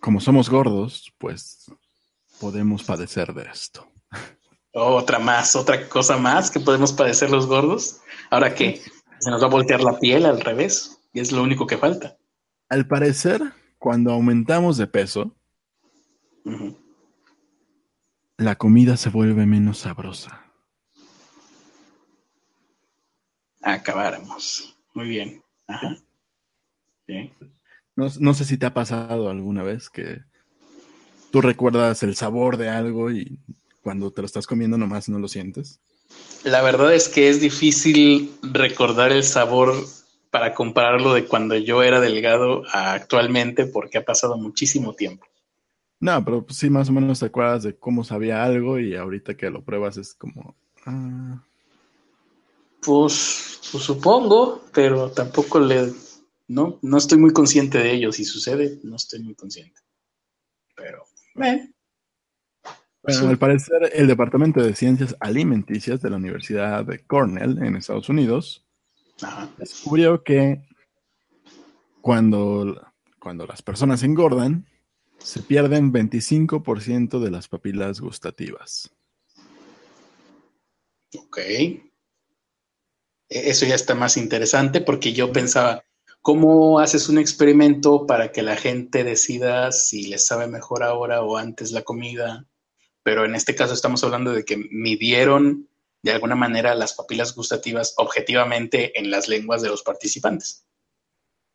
como 0.00 0.20
somos 0.20 0.50
gordos, 0.50 1.12
pues 1.18 1.70
podemos 2.40 2.82
padecer 2.82 3.32
de 3.34 3.44
esto. 3.44 3.86
Otra 4.72 5.18
más, 5.18 5.56
otra 5.56 5.88
cosa 5.88 6.16
más 6.16 6.50
que 6.50 6.60
podemos 6.60 6.92
padecer 6.92 7.30
los 7.30 7.46
gordos. 7.46 8.00
Ahora 8.30 8.54
que 8.54 8.82
se 9.20 9.30
nos 9.30 9.40
va 9.40 9.46
a 9.46 9.50
voltear 9.50 9.82
la 9.82 9.98
piel 9.98 10.26
al 10.26 10.40
revés 10.40 10.98
y 11.12 11.20
es 11.20 11.32
lo 11.32 11.42
único 11.42 11.66
que 11.66 11.78
falta. 11.78 12.16
Al 12.68 12.86
parecer, 12.86 13.42
cuando 13.86 14.10
aumentamos 14.10 14.78
de 14.78 14.88
peso, 14.88 15.32
la 18.36 18.56
comida 18.56 18.96
se 18.96 19.10
vuelve 19.10 19.46
menos 19.46 19.78
sabrosa. 19.78 20.44
Acabáramos. 23.62 24.76
Muy 24.92 25.06
bien. 25.06 25.40
Ajá. 25.68 25.96
No 27.94 28.34
sé 28.34 28.44
si 28.44 28.58
te 28.58 28.66
ha 28.66 28.74
pasado 28.74 29.30
alguna 29.30 29.62
vez 29.62 29.88
que 29.88 30.18
tú 31.30 31.40
recuerdas 31.40 32.02
el 32.02 32.16
sabor 32.16 32.56
de 32.56 32.68
algo 32.68 33.12
y 33.12 33.38
cuando 33.82 34.10
te 34.10 34.20
lo 34.20 34.26
estás 34.26 34.48
comiendo 34.48 34.76
nomás 34.76 35.08
no 35.08 35.20
lo 35.20 35.28
sientes. 35.28 35.78
La 36.42 36.60
verdad 36.60 36.92
es 36.92 37.08
que 37.08 37.28
es 37.28 37.40
difícil 37.40 38.36
recordar 38.42 39.12
el 39.12 39.22
sabor 39.22 39.76
para 40.36 40.52
compararlo 40.52 41.14
de 41.14 41.24
cuando 41.24 41.56
yo 41.56 41.82
era 41.82 41.98
delgado 41.98 42.62
a 42.70 42.92
actualmente 42.92 43.64
porque 43.64 43.96
ha 43.96 44.04
pasado 44.04 44.36
muchísimo 44.36 44.92
tiempo. 44.92 45.24
No, 45.98 46.22
pero 46.22 46.44
pues 46.44 46.58
sí, 46.58 46.68
más 46.68 46.90
o 46.90 46.92
menos 46.92 47.20
te 47.20 47.24
acuerdas 47.26 47.62
de 47.62 47.74
cómo 47.78 48.04
sabía 48.04 48.44
algo 48.44 48.78
y 48.78 48.94
ahorita 48.94 49.34
que 49.34 49.48
lo 49.48 49.64
pruebas 49.64 49.96
es 49.96 50.12
como... 50.12 50.54
ah, 50.84 51.42
Pues, 52.82 53.60
pues 53.72 53.82
supongo, 53.82 54.62
pero 54.74 55.10
tampoco 55.10 55.58
le... 55.58 55.90
No, 56.48 56.78
no 56.82 56.98
estoy 56.98 57.16
muy 57.16 57.32
consciente 57.32 57.78
de 57.78 57.92
ello. 57.92 58.12
Si 58.12 58.26
sucede, 58.26 58.78
no 58.82 58.96
estoy 58.96 59.20
muy 59.20 59.34
consciente. 59.34 59.80
Pero, 60.76 60.98
eh, 61.42 61.70
Bueno, 63.02 63.20
Sí. 63.20 63.24
al 63.24 63.38
parecer, 63.38 63.90
el 63.94 64.06
Departamento 64.06 64.60
de 64.62 64.74
Ciencias 64.74 65.16
Alimenticias 65.18 66.02
de 66.02 66.10
la 66.10 66.16
Universidad 66.16 66.84
de 66.84 66.98
Cornell 67.06 67.56
en 67.64 67.76
Estados 67.76 68.10
Unidos 68.10 68.65
ajá. 69.22 69.50
descubrió 69.58 70.22
que 70.22 70.62
cuando, 72.00 72.92
cuando 73.18 73.46
las 73.46 73.62
personas 73.62 74.02
engordan, 74.02 74.66
se 75.18 75.42
pierden 75.42 75.92
25% 75.92 77.20
de 77.20 77.30
las 77.30 77.48
papilas 77.48 78.00
gustativas. 78.00 78.90
Ok. 81.18 81.38
E- 81.38 81.82
Eso 83.28 83.66
ya 83.66 83.74
está 83.74 83.94
más 83.94 84.16
interesante 84.16 84.80
porque 84.80 85.12
yo 85.12 85.32
pensaba, 85.32 85.82
¿cómo 86.22 86.78
haces 86.78 87.08
un 87.08 87.18
experimento 87.18 88.06
para 88.06 88.30
que 88.32 88.42
la 88.42 88.56
gente 88.56 89.04
decida 89.04 89.72
si 89.72 90.06
les 90.06 90.26
sabe 90.26 90.46
mejor 90.46 90.82
ahora 90.82 91.22
o 91.22 91.36
antes 91.36 91.72
la 91.72 91.82
comida? 91.82 92.46
Pero 93.02 93.24
en 93.24 93.34
este 93.34 93.54
caso 93.54 93.74
estamos 93.74 94.02
hablando 94.04 94.32
de 94.32 94.44
que 94.44 94.56
midieron 94.70 95.65
de 96.06 96.12
alguna 96.12 96.36
manera 96.36 96.74
las 96.74 96.94
papilas 96.94 97.34
gustativas 97.34 97.94
objetivamente 97.96 98.98
en 98.98 99.10
las 99.10 99.26
lenguas 99.28 99.60
de 99.60 99.68
los 99.68 99.82
participantes. 99.82 100.64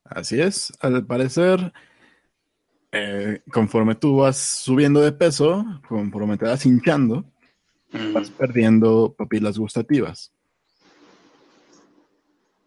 Así 0.04 0.41
es, 0.41 0.74
al 0.82 1.06
parecer, 1.06 1.72
eh, 2.91 3.41
conforme 3.52 3.95
tú 3.95 4.18
vas 4.18 4.38
subiendo 4.38 4.99
de 4.99 5.14
peso, 5.14 5.66
conforme 5.88 6.38
te 6.38 6.45
vas 6.45 6.66
hinchando, 6.66 7.26
Mm, 7.93 8.14
vas 8.14 8.32
perdiendo 8.32 9.14
papilas 9.18 9.58
gustativas. 9.58 10.32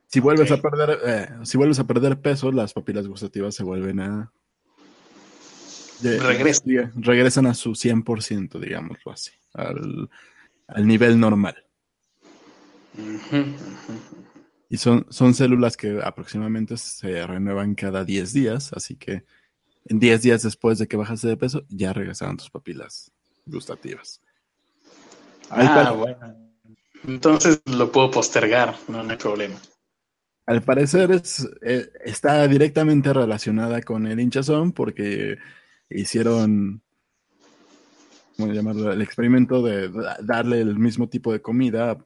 Si 0.07 0.21
vuelves 0.21 0.51
a 0.53 0.61
perder, 0.61 0.99
eh, 1.07 1.29
si 1.45 1.57
vuelves 1.57 1.79
a 1.79 1.87
perder 1.87 2.21
peso, 2.21 2.53
las 2.53 2.75
papilas 2.75 3.07
gustativas 3.09 3.55
se 3.55 3.65
vuelven 3.65 4.01
a 4.01 4.33
de- 6.03 6.19
Regresan. 6.19 6.93
regresan 6.97 7.47
a 7.47 7.55
su 7.55 7.75
100%, 7.75 8.59
digámoslo 8.59 9.13
así, 9.13 9.31
al, 9.55 10.11
al 10.69 10.87
nivel 10.87 11.19
normal. 11.19 11.64
Y 14.69 14.77
son, 14.77 15.07
son 15.11 15.35
células 15.35 15.77
que 15.77 16.01
aproximadamente 16.03 16.77
se 16.77 17.27
renuevan 17.27 17.75
cada 17.75 18.05
10 18.05 18.33
días, 18.33 18.73
así 18.73 18.97
que 18.97 19.25
en 19.87 19.99
10 20.01 20.23
días 20.23 20.43
después 20.43 20.79
de 20.79 20.89
que 20.89 20.97
bajaste 20.97 21.29
de 21.29 21.37
peso, 21.37 21.65
ya 21.69 21.93
regresaron 21.93 22.37
tus 22.37 22.51
papilas 22.51 23.13
gustativas. 23.47 24.21
Al, 25.51 25.67
Ah, 25.69 25.93
bueno. 25.93 26.35
Entonces 27.07 27.61
lo 27.67 27.93
puedo 27.93 28.11
postergar, 28.11 28.75
no, 28.89 29.03
no 29.03 29.11
hay 29.11 29.17
problema. 29.19 29.57
al 30.47 30.63
parecer 30.63 31.11
es, 31.13 31.47
eh, 31.63 31.89
está 32.05 32.47
directamente 32.49 33.13
relacionada 33.13 33.83
con 33.83 34.07
el 34.07 34.19
hinchazón 34.21 34.73
porque 34.73 35.37
hicieron, 35.91 36.83
¿cómo 38.37 38.53
llamarlo? 38.53 38.91
El 38.93 39.03
experimento 39.03 39.63
de 39.63 39.91
da- 39.91 40.19
darle 40.23 40.61
el 40.63 40.79
mismo 40.79 41.09
tipo 41.09 41.31
de 41.33 41.43
comida 41.43 41.91
a 41.93 41.99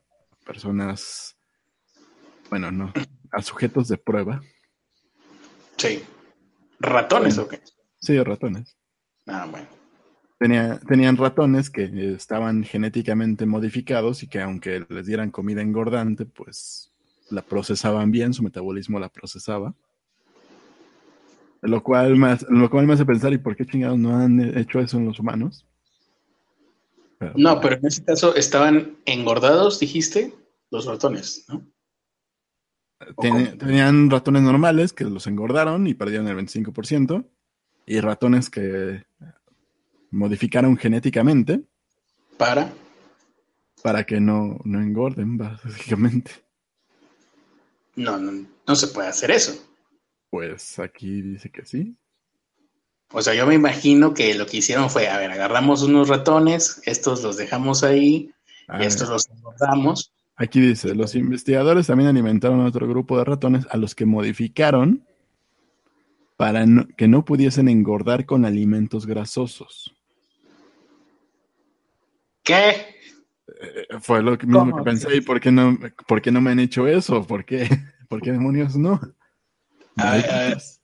personas, 0.53 1.37
bueno, 2.49 2.71
no, 2.71 2.91
a 3.31 3.41
sujetos 3.43 3.87
de 3.87 3.97
prueba. 3.97 4.41
Sí. 5.77 6.01
¿Ratones 6.79 7.37
o 7.37 7.47
qué? 7.47 7.61
Sí, 8.01 8.17
ratones. 8.23 8.75
Ah, 9.27 9.47
bueno. 9.49 9.67
Tenía- 10.39 10.79
tenían 10.87 11.17
ratones 11.17 11.69
que 11.69 11.83
estaban 12.15 12.63
genéticamente 12.63 13.45
modificados 13.45 14.23
y 14.23 14.27
que 14.27 14.41
aunque 14.41 14.83
les 14.89 15.05
dieran 15.05 15.29
comida 15.29 15.61
engordante, 15.61 16.25
pues 16.25 16.91
la 17.29 17.43
procesaban 17.43 18.09
bien, 18.09 18.33
su 18.33 18.41
metabolismo 18.41 18.97
la 18.99 19.09
procesaba. 19.09 19.75
Lo 21.61 21.83
cual, 21.83 22.23
hace- 22.23 22.47
lo 22.49 22.69
cual 22.71 22.87
me 22.87 22.93
hace 22.93 23.05
pensar, 23.05 23.33
¿y 23.33 23.37
por 23.37 23.55
qué 23.55 23.65
chingados 23.67 23.99
no 23.99 24.17
han 24.17 24.39
hecho 24.57 24.79
eso 24.79 24.97
en 24.97 25.05
los 25.05 25.19
humanos? 25.19 25.67
No, 27.35 27.59
pero 27.59 27.75
en 27.75 27.85
ese 27.85 28.03
caso 28.03 28.35
estaban 28.35 28.97
engordados, 29.05 29.79
dijiste, 29.79 30.33
los 30.71 30.85
ratones, 30.85 31.45
¿no? 31.49 31.65
Ten- 33.21 33.57
tenían 33.57 34.09
ratones 34.09 34.41
normales 34.41 34.93
que 34.93 35.05
los 35.05 35.25
engordaron 35.27 35.87
y 35.87 35.93
perdieron 35.93 36.27
el 36.27 36.35
25%, 36.37 37.25
y 37.85 37.99
ratones 38.01 38.49
que 38.49 39.03
modificaron 40.11 40.77
genéticamente 40.77 41.61
Para. 42.37 42.71
para 43.83 44.03
que 44.05 44.19
no, 44.19 44.59
no 44.63 44.81
engorden, 44.81 45.37
básicamente. 45.37 46.31
No, 47.95 48.17
no, 48.17 48.45
no 48.67 48.75
se 48.75 48.87
puede 48.87 49.07
hacer 49.09 49.31
eso. 49.31 49.53
Pues 50.29 50.77
aquí 50.79 51.21
dice 51.21 51.49
que 51.49 51.65
sí. 51.65 51.97
O 53.11 53.21
sea, 53.21 53.33
yo 53.33 53.47
me 53.47 53.55
imagino 53.55 54.13
que 54.13 54.35
lo 54.35 54.45
que 54.45 54.57
hicieron 54.57 54.89
fue, 54.89 55.07
a 55.07 55.17
ver, 55.17 55.31
agarramos 55.31 55.81
unos 55.81 56.07
ratones, 56.09 56.81
estos 56.85 57.23
los 57.23 57.37
dejamos 57.37 57.83
ahí, 57.83 58.31
A 58.67 58.81
y 58.83 58.85
estos 58.85 59.09
los 59.09 59.27
engordamos. 59.29 60.13
aquí 60.35 60.61
dice, 60.61 60.93
los 60.93 61.15
investigadores 61.15 61.87
también 61.87 62.09
alimentaron 62.09 62.61
a 62.61 62.65
otro 62.67 62.87
grupo 62.87 63.17
de 63.17 63.23
ratones 63.25 63.65
a 63.71 63.77
los 63.77 63.95
que 63.95 64.05
modificaron 64.05 65.03
para 66.37 66.65
no- 66.65 66.87
que 66.95 67.07
no 67.07 67.25
pudiesen 67.25 67.67
engordar 67.67 68.25
con 68.25 68.45
alimentos 68.45 69.05
grasosos. 69.05 69.93
¿Qué? 72.43 72.95
Eh, 73.61 73.87
Fue 74.01 74.21
lo 74.21 74.37
mismo 74.37 74.75
que 74.75 74.83
pensé, 74.83 75.15
¿y 75.17 75.21
por 75.21 75.39
qué 75.39 75.51
no, 75.51 75.77
por 76.07 76.21
qué 76.21 76.31
no 76.31 76.41
me 76.41 76.51
han 76.51 76.59
hecho 76.59 76.87
eso? 76.87 77.25
¿Por 77.25 77.43
qué, 77.43 77.67
por 78.07 78.21
qué 78.21 78.31
demonios 78.31 78.77
no? 78.77 79.01
A 79.97 80.15
ver, 80.15 80.29
a 80.31 80.39
ver. 80.39 80.57
E- 80.57 80.78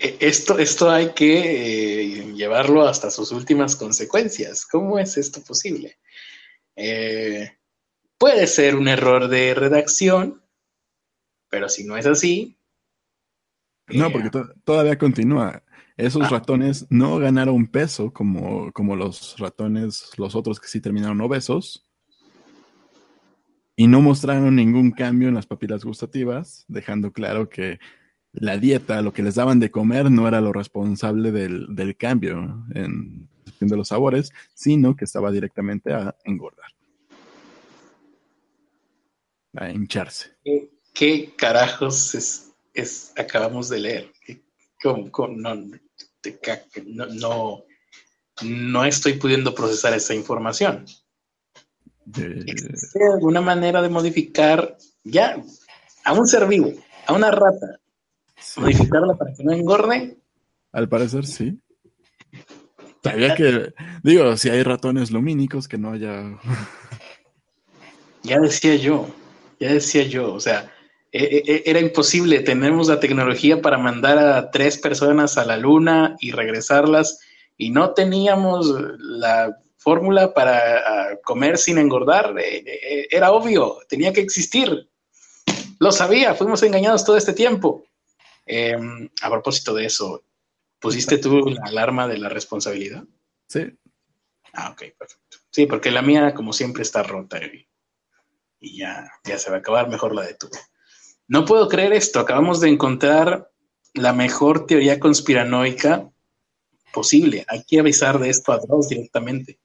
Esto, 0.00 0.58
esto 0.58 0.90
hay 0.90 1.10
que 1.12 2.22
eh, 2.22 2.32
llevarlo 2.34 2.86
hasta 2.88 3.10
sus 3.10 3.32
últimas 3.32 3.76
consecuencias. 3.76 4.64
¿Cómo 4.64 4.98
es 4.98 5.18
esto 5.18 5.42
posible? 5.42 5.98
Eh, 6.74 7.58
puede 8.16 8.46
ser 8.46 8.76
un 8.76 8.88
error 8.88 9.28
de 9.28 9.52
redacción, 9.54 10.42
pero 11.50 11.68
si 11.68 11.84
no 11.84 11.98
es 11.98 12.06
así. 12.06 12.56
No, 13.88 14.06
eh, 14.06 14.10
porque 14.10 14.30
to- 14.30 14.54
todavía 14.64 14.96
continúa. 14.96 15.62
Esos 15.98 16.22
Ah. 16.22 16.30
ratones 16.30 16.86
no 16.88 17.18
ganaron 17.18 17.66
peso 17.66 18.10
como, 18.10 18.72
como 18.72 18.96
los 18.96 19.36
ratones, 19.38 20.12
los 20.16 20.34
otros 20.34 20.58
que 20.58 20.68
sí 20.68 20.80
terminaron 20.80 21.20
obesos. 21.20 21.86
Y 23.76 23.86
no 23.86 24.00
mostraron 24.00 24.56
ningún 24.56 24.92
cambio 24.92 25.28
en 25.28 25.34
las 25.34 25.46
papilas 25.46 25.84
gustativas, 25.84 26.64
dejando 26.68 27.12
claro 27.12 27.50
que 27.50 27.78
la 28.32 28.56
dieta, 28.58 29.02
lo 29.02 29.12
que 29.12 29.22
les 29.22 29.34
daban 29.34 29.58
de 29.60 29.70
comer, 29.70 30.10
no 30.10 30.28
era 30.28 30.40
lo 30.40 30.52
responsable 30.52 31.32
del, 31.32 31.74
del 31.74 31.96
cambio 31.96 32.64
en 32.74 33.28
de 33.60 33.76
los 33.76 33.88
sabores, 33.88 34.32
sino 34.54 34.96
que 34.96 35.04
estaba 35.04 35.30
directamente 35.30 35.92
a 35.92 36.16
engordar. 36.24 36.70
A 39.56 39.70
hincharse. 39.70 40.30
¿Qué, 40.44 40.70
qué 40.94 41.34
carajos 41.36 42.14
es, 42.14 42.52
es- 42.72 43.12
acabamos 43.16 43.68
de 43.68 43.80
leer? 43.80 44.12
¿Qué- 44.24 44.42
cómo- 44.82 45.10
cómo- 45.10 45.36
no, 45.36 45.54
no, 45.56 47.06
no, 47.12 47.64
no 48.42 48.84
estoy 48.84 49.14
pudiendo 49.14 49.54
procesar 49.54 49.92
esa 49.94 50.14
información. 50.14 50.86
¿Existe 52.16 53.04
alguna 53.12 53.40
manera 53.40 53.82
de 53.82 53.88
modificar 53.88 54.76
ya 55.04 55.36
a 56.04 56.12
un 56.12 56.26
ser 56.26 56.46
vivo, 56.46 56.72
a 57.06 57.12
una 57.12 57.30
rata. 57.30 57.79
Modificarla 58.56 59.16
para 59.16 59.32
que 59.32 59.44
no 59.44 59.52
engorde? 59.52 60.16
Al 60.72 60.88
parecer 60.88 61.26
sí. 61.26 61.58
Sabía 63.02 63.34
que, 63.34 63.72
digo, 64.02 64.36
si 64.36 64.50
hay 64.50 64.62
ratones 64.62 65.10
lumínicos, 65.10 65.68
que 65.68 65.78
no 65.78 65.92
haya. 65.92 66.38
Ya 68.22 68.38
decía 68.38 68.76
yo, 68.76 69.08
ya 69.58 69.72
decía 69.72 70.02
yo, 70.02 70.34
o 70.34 70.40
sea, 70.40 70.70
e, 71.10 71.42
e, 71.46 71.62
era 71.64 71.80
imposible. 71.80 72.40
Tenemos 72.40 72.88
la 72.88 73.00
tecnología 73.00 73.62
para 73.62 73.78
mandar 73.78 74.18
a 74.18 74.50
tres 74.50 74.78
personas 74.78 75.38
a 75.38 75.44
la 75.44 75.56
luna 75.56 76.16
y 76.20 76.32
regresarlas 76.32 77.18
y 77.56 77.70
no 77.70 77.94
teníamos 77.94 78.66
la 78.98 79.56
fórmula 79.78 80.34
para 80.34 81.18
comer 81.24 81.56
sin 81.56 81.78
engordar. 81.78 82.34
E, 82.38 83.08
era 83.10 83.32
obvio, 83.32 83.78
tenía 83.88 84.12
que 84.12 84.20
existir. 84.20 84.88
Lo 85.78 85.90
sabía, 85.90 86.34
fuimos 86.34 86.62
engañados 86.62 87.04
todo 87.04 87.16
este 87.16 87.32
tiempo. 87.32 87.84
Em, 88.46 89.08
a 89.22 89.30
propósito 89.30 89.74
de 89.74 89.86
eso, 89.86 90.24
¿pusiste 90.78 91.18
tú 91.18 91.50
la 91.50 91.62
alarma 91.66 92.08
de 92.08 92.18
la 92.18 92.28
responsabilidad? 92.28 93.04
Sí. 93.46 93.78
Ah, 94.52 94.70
ok, 94.70 94.82
perfecto. 94.98 95.38
Sí, 95.50 95.66
porque 95.66 95.90
la 95.90 96.02
mía, 96.02 96.34
como 96.34 96.52
siempre, 96.52 96.82
está 96.82 97.02
rota 97.02 97.38
y, 98.60 98.78
ya, 98.78 99.10
ya 99.24 99.38
se 99.38 99.50
va 99.50 99.56
a 99.56 99.60
acabar, 99.60 99.88
mejor 99.88 100.14
la 100.14 100.22
de 100.22 100.34
tú. 100.34 100.48
No 101.28 101.44
puedo 101.44 101.68
creer 101.68 101.92
esto. 101.92 102.20
Acabamos 102.20 102.60
de 102.60 102.68
encontrar 102.68 103.50
la 103.94 104.12
mejor 104.12 104.66
teoría 104.66 104.98
conspiranoica 104.98 106.10
posible. 106.92 107.44
Hay 107.48 107.64
que 107.64 107.80
avisar 107.80 108.18
de 108.18 108.30
esto 108.30 108.52
a 108.52 108.58
Dross 108.58 108.88
directamente. 108.88 109.58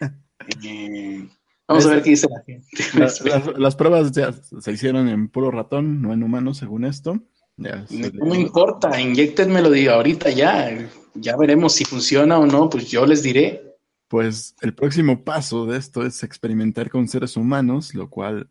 Eh, 0.62 1.26
vamos 1.66 1.86
a 1.86 1.88
ver 1.88 2.02
qué 2.02 2.10
dice 2.10 2.26
la 2.28 2.42
gente. 2.44 3.56
las, 3.56 3.76
pruebas 3.76 4.12
ya 4.12 4.30
se 4.32 4.72
hicieron 4.72 5.08
en 5.08 5.28
puro 5.28 5.50
ratón, 5.50 6.02
no 6.02 6.12
en 6.12 6.22
humanos, 6.22 6.58
según 6.58 6.84
esto. 6.84 7.18
No, 7.56 8.26
me 8.26 8.40
importa, 8.40 9.00
inyectenmelo 9.00 9.70
ahorita 9.92 10.30
ya. 10.30 10.90
Ya 11.14 11.36
veremos 11.36 11.74
si 11.74 11.84
funciona 11.84 12.38
o 12.38 12.46
no, 12.46 12.68
pues 12.68 12.90
yo 12.90 13.06
les 13.06 13.22
diré. 13.22 13.76
Pues 14.08 14.56
el 14.60 14.74
próximo 14.74 15.22
paso 15.22 15.66
de 15.66 15.78
esto 15.78 16.04
es 16.04 16.22
experimentar 16.22 16.90
con 16.90 17.08
seres 17.08 17.36
humanos, 17.36 17.94
lo 17.94 18.10
cual 18.10 18.48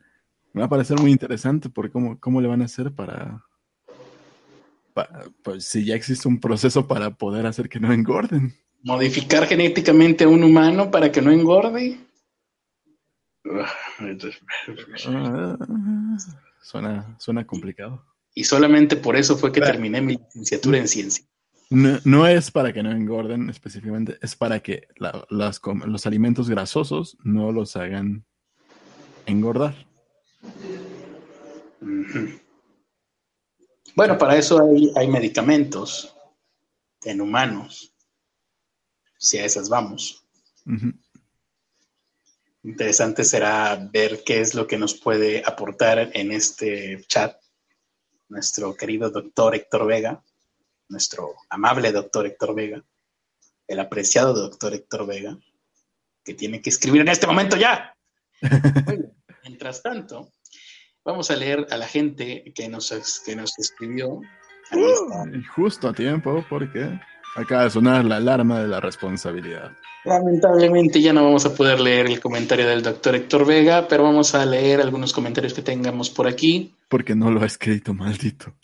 me 0.53 0.61
va 0.61 0.67
a 0.67 0.69
parecer 0.69 0.99
muy 0.99 1.11
interesante 1.11 1.69
porque 1.69 1.91
cómo, 1.91 2.19
cómo 2.19 2.39
le 2.41 2.47
van 2.47 2.61
a 2.61 2.65
hacer 2.65 2.93
para, 2.93 3.43
pues 5.43 5.65
si 5.65 5.85
ya 5.85 5.95
existe 5.95 6.27
un 6.27 6.39
proceso 6.39 6.87
para 6.87 7.11
poder 7.11 7.45
hacer 7.45 7.69
que 7.69 7.79
no 7.79 7.91
engorden. 7.91 8.53
Modificar 8.83 9.45
genéticamente 9.47 10.25
a 10.25 10.27
un 10.27 10.43
humano 10.43 10.91
para 10.91 11.11
que 11.11 11.21
no 11.21 11.31
engorde. 11.31 11.97
Ah, 13.45 13.73
suena, 16.61 17.15
suena 17.19 17.45
complicado. 17.45 18.03
Y 18.33 18.43
solamente 18.43 18.95
por 18.95 19.15
eso 19.15 19.37
fue 19.37 19.51
que 19.51 19.61
terminé 19.61 20.01
mi 20.01 20.17
licenciatura 20.17 20.77
en 20.77 20.87
ciencia. 20.87 21.25
No, 21.69 22.27
es 22.27 22.51
para 22.51 22.71
que 22.71 22.83
no 22.83 22.91
engorden 22.91 23.49
específicamente, 23.49 24.17
es 24.21 24.35
para 24.35 24.59
que 24.59 24.87
los 25.29 26.05
alimentos 26.05 26.49
grasosos 26.49 27.17
no 27.23 27.51
los 27.51 27.75
hagan 27.75 28.25
engordar. 29.25 29.73
Bueno, 33.95 34.17
para 34.17 34.37
eso 34.37 34.59
hay, 34.95 35.07
medicamentos 35.07 36.15
en 37.03 37.21
humanos, 37.21 37.93
si 39.17 39.39
a 39.39 39.45
esas 39.45 39.69
vamos. 39.69 40.23
Interesante 42.63 43.23
será 43.23 43.75
ver 43.91 44.23
qué 44.23 44.41
es 44.41 44.53
lo 44.53 44.67
que 44.67 44.77
nos 44.77 44.93
puede 44.93 45.43
aportar 45.45 46.11
en 46.13 46.31
este 46.31 47.03
chat 47.07 47.42
nuestro 48.29 48.75
querido 48.75 49.09
doctor 49.09 49.55
Héctor 49.55 49.87
Vega, 49.87 50.23
nuestro 50.89 51.33
amable 51.49 51.91
doctor 51.91 52.25
Héctor 52.25 52.55
Vega, 52.55 52.83
el 53.67 53.79
apreciado 53.79 54.33
doctor 54.33 54.73
Héctor 54.73 55.07
Vega, 55.07 55.37
que 56.23 56.33
tiene 56.33 56.61
que 56.61 56.69
escribir 56.69 57.01
en 57.01 57.09
este 57.09 57.27
momento 57.27 57.57
ya. 57.57 57.95
Mientras 59.43 59.81
tanto, 59.81 60.29
vamos 61.03 61.29
a 61.31 61.35
leer 61.35 61.67
a 61.69 61.77
la 61.77 61.87
gente 61.87 62.51
que 62.55 62.69
nos, 62.69 63.21
que 63.25 63.35
nos 63.35 63.57
escribió. 63.59 64.21
justo 65.55 65.89
a 65.89 65.93
tiempo, 65.93 66.45
porque 66.49 66.99
acaba 67.35 67.63
de 67.63 67.69
sonar 67.69 68.05
la 68.05 68.17
alarma 68.17 68.61
de 68.61 68.67
la 68.67 68.79
responsabilidad. 68.79 69.71
Lamentablemente 70.05 71.01
ya 71.01 71.13
no 71.13 71.23
vamos 71.23 71.45
a 71.45 71.55
poder 71.55 71.79
leer 71.79 72.07
el 72.07 72.19
comentario 72.19 72.67
del 72.67 72.83
doctor 72.83 73.15
Héctor 73.15 73.45
Vega, 73.45 73.87
pero 73.87 74.03
vamos 74.03 74.35
a 74.35 74.45
leer 74.45 74.81
algunos 74.81 75.13
comentarios 75.13 75.53
que 75.53 75.61
tengamos 75.61 76.09
por 76.09 76.27
aquí. 76.27 76.73
Porque 76.93 77.15
no 77.15 77.31
lo 77.31 77.41
ha 77.41 77.47
escrito, 77.47 77.91
maldito. 77.95 78.55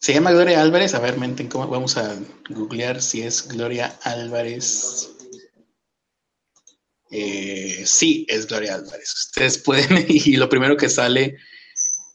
Se 0.00 0.14
llama 0.14 0.32
Gloria 0.32 0.62
Álvarez. 0.62 0.94
A 0.94 1.00
ver, 1.00 1.18
menten, 1.18 1.48
¿cómo? 1.48 1.68
vamos 1.68 1.98
a 1.98 2.16
googlear 2.48 3.02
si 3.02 3.20
es 3.20 3.46
Gloria 3.46 3.98
Álvarez. 4.04 5.14
Eh, 7.10 7.82
sí, 7.84 8.24
es 8.26 8.46
Gloria 8.46 8.76
Álvarez. 8.76 9.12
Ustedes 9.26 9.58
pueden, 9.58 10.06
y 10.08 10.36
lo 10.36 10.48
primero 10.48 10.78
que 10.78 10.88
sale 10.88 11.36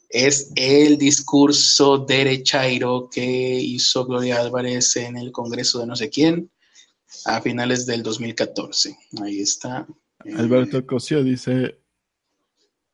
es 0.08 0.50
el 0.56 0.98
discurso 0.98 1.98
derechairo 1.98 3.08
que 3.08 3.22
hizo 3.22 4.04
Gloria 4.04 4.40
Álvarez 4.40 4.96
en 4.96 5.16
el 5.16 5.30
Congreso 5.30 5.78
de 5.78 5.86
no 5.86 5.94
sé 5.94 6.10
quién 6.10 6.50
a 7.26 7.40
finales 7.40 7.86
del 7.86 8.02
2014. 8.02 8.98
Ahí 9.22 9.38
está. 9.38 9.86
Alberto 10.36 10.84
Cosio 10.84 11.22
dice, 11.22 11.81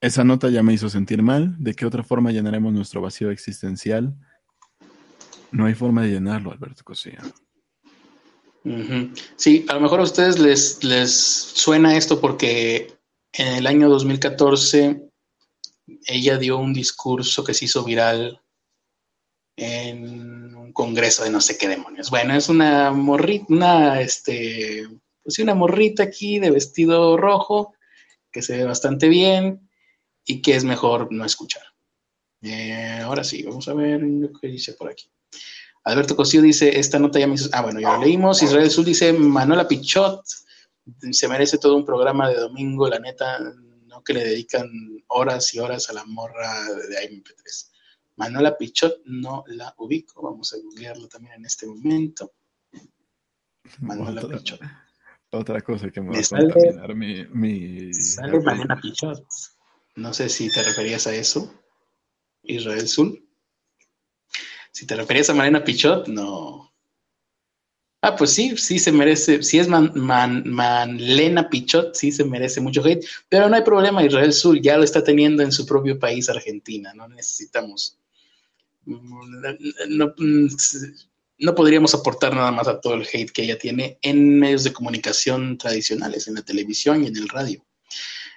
esa 0.01 0.25
nota 0.25 0.49
ya 0.49 0.63
me 0.63 0.73
hizo 0.73 0.89
sentir 0.89 1.23
mal. 1.23 1.57
¿De 1.59 1.75
qué 1.75 1.87
otra 1.87 2.03
forma 2.03 2.31
llenaremos 2.31 2.73
nuestro 2.73 3.01
vacío 3.01 3.31
existencial? 3.31 4.15
No 5.51 5.67
hay 5.67 5.75
forma 5.75 6.03
de 6.03 6.11
llenarlo, 6.11 6.53
Alberto 6.53 6.85
Cosio. 6.85 7.13
Sí, 9.37 9.65
a 9.69 9.75
lo 9.75 9.81
mejor 9.81 10.01
a 10.01 10.05
ustedes 10.05 10.39
les, 10.39 10.85
les 10.85 11.13
suena 11.13 11.97
esto 11.97 12.21
porque 12.21 12.93
en 13.33 13.55
el 13.55 13.67
año 13.67 13.89
2014 13.89 15.09
ella 16.07 16.39
dio 16.39 16.59
un 16.59 16.75
discurso 16.75 17.45
que 17.45 17.55
se 17.55 17.65
hizo 17.65 17.83
viral 17.83 18.43
en 19.57 20.55
un 20.55 20.73
congreso 20.73 21.25
de 21.25 21.31
no 21.31 21.41
sé 21.41 21.57
qué 21.57 21.67
demonios. 21.67 22.11
Bueno, 22.11 22.35
es 22.35 22.49
una 22.49 22.93
morrita, 22.93 23.47
una, 23.49 24.01
este, 24.01 24.87
pues 25.23 25.39
una 25.39 25.55
morrita 25.55 26.03
aquí 26.03 26.39
de 26.39 26.51
vestido 26.51 27.17
rojo 27.17 27.75
que 28.31 28.43
se 28.43 28.59
ve 28.59 28.65
bastante 28.65 29.09
bien 29.09 29.68
y 30.29 30.43
que 30.43 30.55
es 30.55 30.63
mejor 30.63 31.11
no 31.11 31.25
escuchar. 31.25 31.63
Eh, 32.43 33.01
ahora 33.03 33.25
sí, 33.25 33.43
vamos 33.43 33.67
a 33.67 33.75
ver 33.75 34.03
lo 34.03 34.31
que 34.39 34.47
dice 34.47 34.75
por 34.75 34.91
aquí. 34.91 35.11
Alberto 35.85 36.15
Cosío 36.15 36.43
dice, 36.43 36.79
esta 36.79 36.99
nota 36.99 37.19
ya 37.19 37.27
me 37.27 37.35
hizo... 37.35 37.49
Ah, 37.53 37.63
bueno, 37.63 37.81
ya 37.81 37.97
lo 37.97 38.05
leímos. 38.05 38.43
Israel 38.43 38.71
Sul 38.71 38.85
dice, 38.85 39.13
Manuela 39.13 39.67
Pichot 39.67 40.23
se 41.11 41.29
merece 41.29 41.57
todo 41.57 41.77
un 41.77 41.85
programa 41.85 42.29
de 42.29 42.37
domingo, 42.37 42.89
la 42.89 42.99
neta, 42.99 43.39
no 43.87 44.05
que 44.05 44.13
le 44.13 44.25
dedican 44.25 44.71
horas 45.09 45.55
y 45.55 45.61
horas 45.61 45.89
a 45.89 45.95
la 45.95 46.05
morra 46.05 46.63
de 46.65 47.09
AMP3. 47.09 47.71
Manuela 48.17 48.57
Pichot 48.59 49.01
no 49.07 49.45
la 49.47 49.75
ubico, 49.79 50.21
vamos 50.21 50.53
a 50.53 50.59
googlearlo 50.59 51.09
también 51.09 51.37
en 51.37 51.47
este 51.47 51.67
momento. 51.67 52.33
Manuela 53.81 54.21
Pichot. 54.29 54.61
Otra 55.31 55.63
cosa 55.63 55.91
que 55.91 56.03
me, 56.03 56.11
va 56.11 56.19
a 56.19 56.41
contaminar 56.41 56.95
mi, 56.95 57.25
mi... 57.33 57.95
Sale 57.95 58.41
Manuela 58.41 58.77
Pichot. 58.77 59.25
No 59.99 60.15
sé 60.15 60.29
si 60.29 60.49
te 60.49 60.63
referías 60.63 61.09
a 61.09 61.15
eso, 61.15 61.53
Israel 62.45 62.87
Sul. 62.87 63.29
Si 64.71 64.87
te 64.87 64.95
referías 64.95 65.29
a 65.29 65.35
Marina 65.35 65.65
Pichot, 65.65 66.07
no. 66.07 66.73
Ah, 68.01 68.15
pues 68.15 68.31
sí, 68.31 68.57
sí 68.57 68.79
se 68.79 68.93
merece, 68.93 69.43
si 69.43 69.59
es 69.59 69.67
Man, 69.67 71.51
Pichot, 71.51 71.97
sí 71.97 72.13
se 72.13 72.25
merece 72.25 72.61
mucho 72.61 72.81
hate, 72.85 73.05
pero 73.29 73.49
no 73.49 73.57
hay 73.57 73.63
problema, 73.63 74.05
Israel 74.05 74.33
Sur 74.33 74.61
ya 74.63 74.77
lo 74.77 74.85
está 74.85 75.03
teniendo 75.03 75.43
en 75.43 75.51
su 75.51 75.67
propio 75.67 75.99
país, 75.99 76.29
Argentina, 76.29 76.95
no 76.95 77.09
necesitamos, 77.09 77.99
no, 78.85 80.15
no 81.39 81.55
podríamos 81.57 81.93
aportar 81.93 82.37
nada 82.37 82.53
más 82.53 82.69
a 82.69 82.81
todo 82.81 82.95
el 82.95 83.03
hate 83.13 83.33
que 83.33 83.43
ella 83.43 83.59
tiene 83.59 83.99
en 84.03 84.39
medios 84.39 84.63
de 84.63 84.73
comunicación 84.73 85.59
tradicionales, 85.59 86.29
en 86.29 86.35
la 86.35 86.43
televisión 86.43 87.03
y 87.03 87.09
en 87.09 87.17
el 87.17 87.29
radio. 87.29 87.67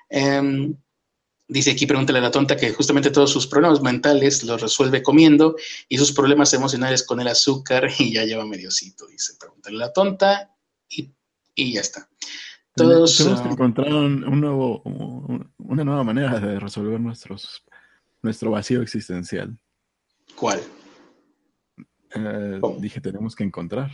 Eh, 0.09 0.74
Dice 1.52 1.72
aquí, 1.72 1.86
pregúntale 1.86 2.20
a 2.20 2.22
la 2.22 2.32
tonta 2.32 2.56
que 2.56 2.72
justamente 2.72 3.12
todos 3.12 3.30
sus 3.30 3.45
problemas 3.45 3.82
mentales 3.82 4.41
los 4.45 4.62
resuelve 4.62 5.04
comiendo 5.04 5.58
y 5.89 5.97
sus 5.97 6.14
problemas 6.14 6.54
emocionales 6.54 7.06
con 7.06 7.20
el 7.20 7.28
azúcar 7.28 7.89
y 7.99 8.14
ya 8.14 8.24
lleva 8.24 8.45
mediocito. 8.45 9.06
Dice, 9.08 9.34
pregúntale 9.38 9.76
a 9.76 9.80
la 9.88 9.91
tonta 9.91 10.56
y, 10.88 11.74
ya 11.74 11.82
está. 11.82 12.08
Todos 12.74 13.20
ah, 13.28 13.49
encontrar 13.52 13.93
un, 13.93 14.39
nuevo, 14.39 14.82
una 15.58 15.84
nueva 15.84 16.06
manera 16.06 16.39
de 16.39 16.58
resolver 16.58 17.02
nuestros, 17.02 17.66
nuestro 18.22 18.52
vacío 18.52 18.82
existencial. 18.82 19.60
¿Cuál? 20.38 20.62
Eh, 22.16 22.62
dije, 22.80 23.02
tenemos 23.02 23.36
que 23.36 23.43
encontrar. 23.43 23.91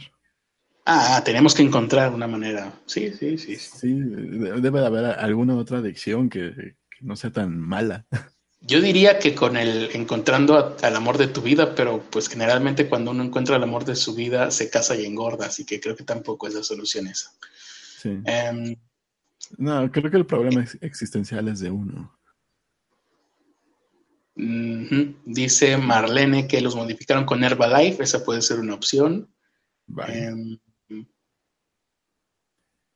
Ah, 0.86 1.24
tenemos 1.26 1.56
que 1.56 1.64
encontrar 1.64 2.14
una 2.14 2.28
manera. 2.28 2.72
Sí, 2.86 3.12
sí, 3.14 3.40
sí. 3.40 3.56
Sí, 3.56 3.94
debe 3.96 4.80
de 4.80 4.86
haber 4.86 5.06
alguna 5.06 5.56
otra 5.56 5.80
adicción 5.80 6.30
que, 6.30 6.76
no 7.02 7.16
sea 7.16 7.32
tan 7.32 7.60
mala. 7.60 8.06
Yo 8.62 8.82
diría 8.82 9.20
que 9.20 9.36
con 9.36 9.56
el 9.56 9.92
encontrando 9.94 10.76
al 10.82 10.96
amor 10.96 11.18
de 11.18 11.28
tu 11.28 11.42
vida, 11.42 11.76
pero 11.76 12.02
pues 12.10 12.28
generalmente 12.28 12.90
cuando 12.90 13.12
uno 13.12 13.24
encuentra 13.24 13.56
el 13.56 13.64
amor 13.64 13.86
de 13.86 13.96
su 13.96 14.16
vida 14.16 14.52
se 14.52 14.70
casa 14.70 14.96
y 14.96 15.06
engorda, 15.06 15.46
así 15.46 15.64
que 15.64 15.80
creo 15.80 15.96
que 15.96 16.04
tampoco 16.04 16.48
es 16.48 16.56
la 16.56 16.64
solución 16.64 17.08
esa. 17.08 17.32
Sí. 18.02 18.20
Em, 18.26 18.76
no, 19.58 19.92
creo 19.92 20.10
que 20.10 20.18
el 20.18 20.26
problema 20.26 20.66
existencial 20.82 21.48
es 21.48 21.60
de 21.60 21.72
uno. 21.72 22.18
Dice 24.36 25.78
Marlene 25.78 26.48
que 26.48 26.62
los 26.62 26.76
modificaron 26.76 27.26
con 27.26 27.44
Herbalife, 27.44 28.04
esa 28.04 28.24
puede 28.24 28.42
ser 28.42 28.60
una 28.60 28.76
opción. 28.76 29.30
Em, 30.08 30.58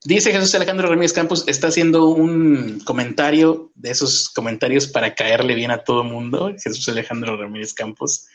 dice 0.04 0.32
Jesús 0.32 0.54
Alejandro 0.56 0.88
Ramírez 0.88 1.14
Campos, 1.14 1.44
está 1.48 1.68
haciendo 1.68 2.08
un 2.08 2.80
comentario 2.86 3.72
de 3.76 3.92
esos 3.92 4.30
comentarios 4.30 4.88
para 4.88 5.16
caerle 5.16 5.56
bien 5.56 5.72
a 5.72 5.84
todo 5.84 6.04
mundo. 6.04 6.54
Jesús 6.62 6.88
Alejandro 6.90 7.38
Ramírez 7.38 7.74
Campos 7.74 8.28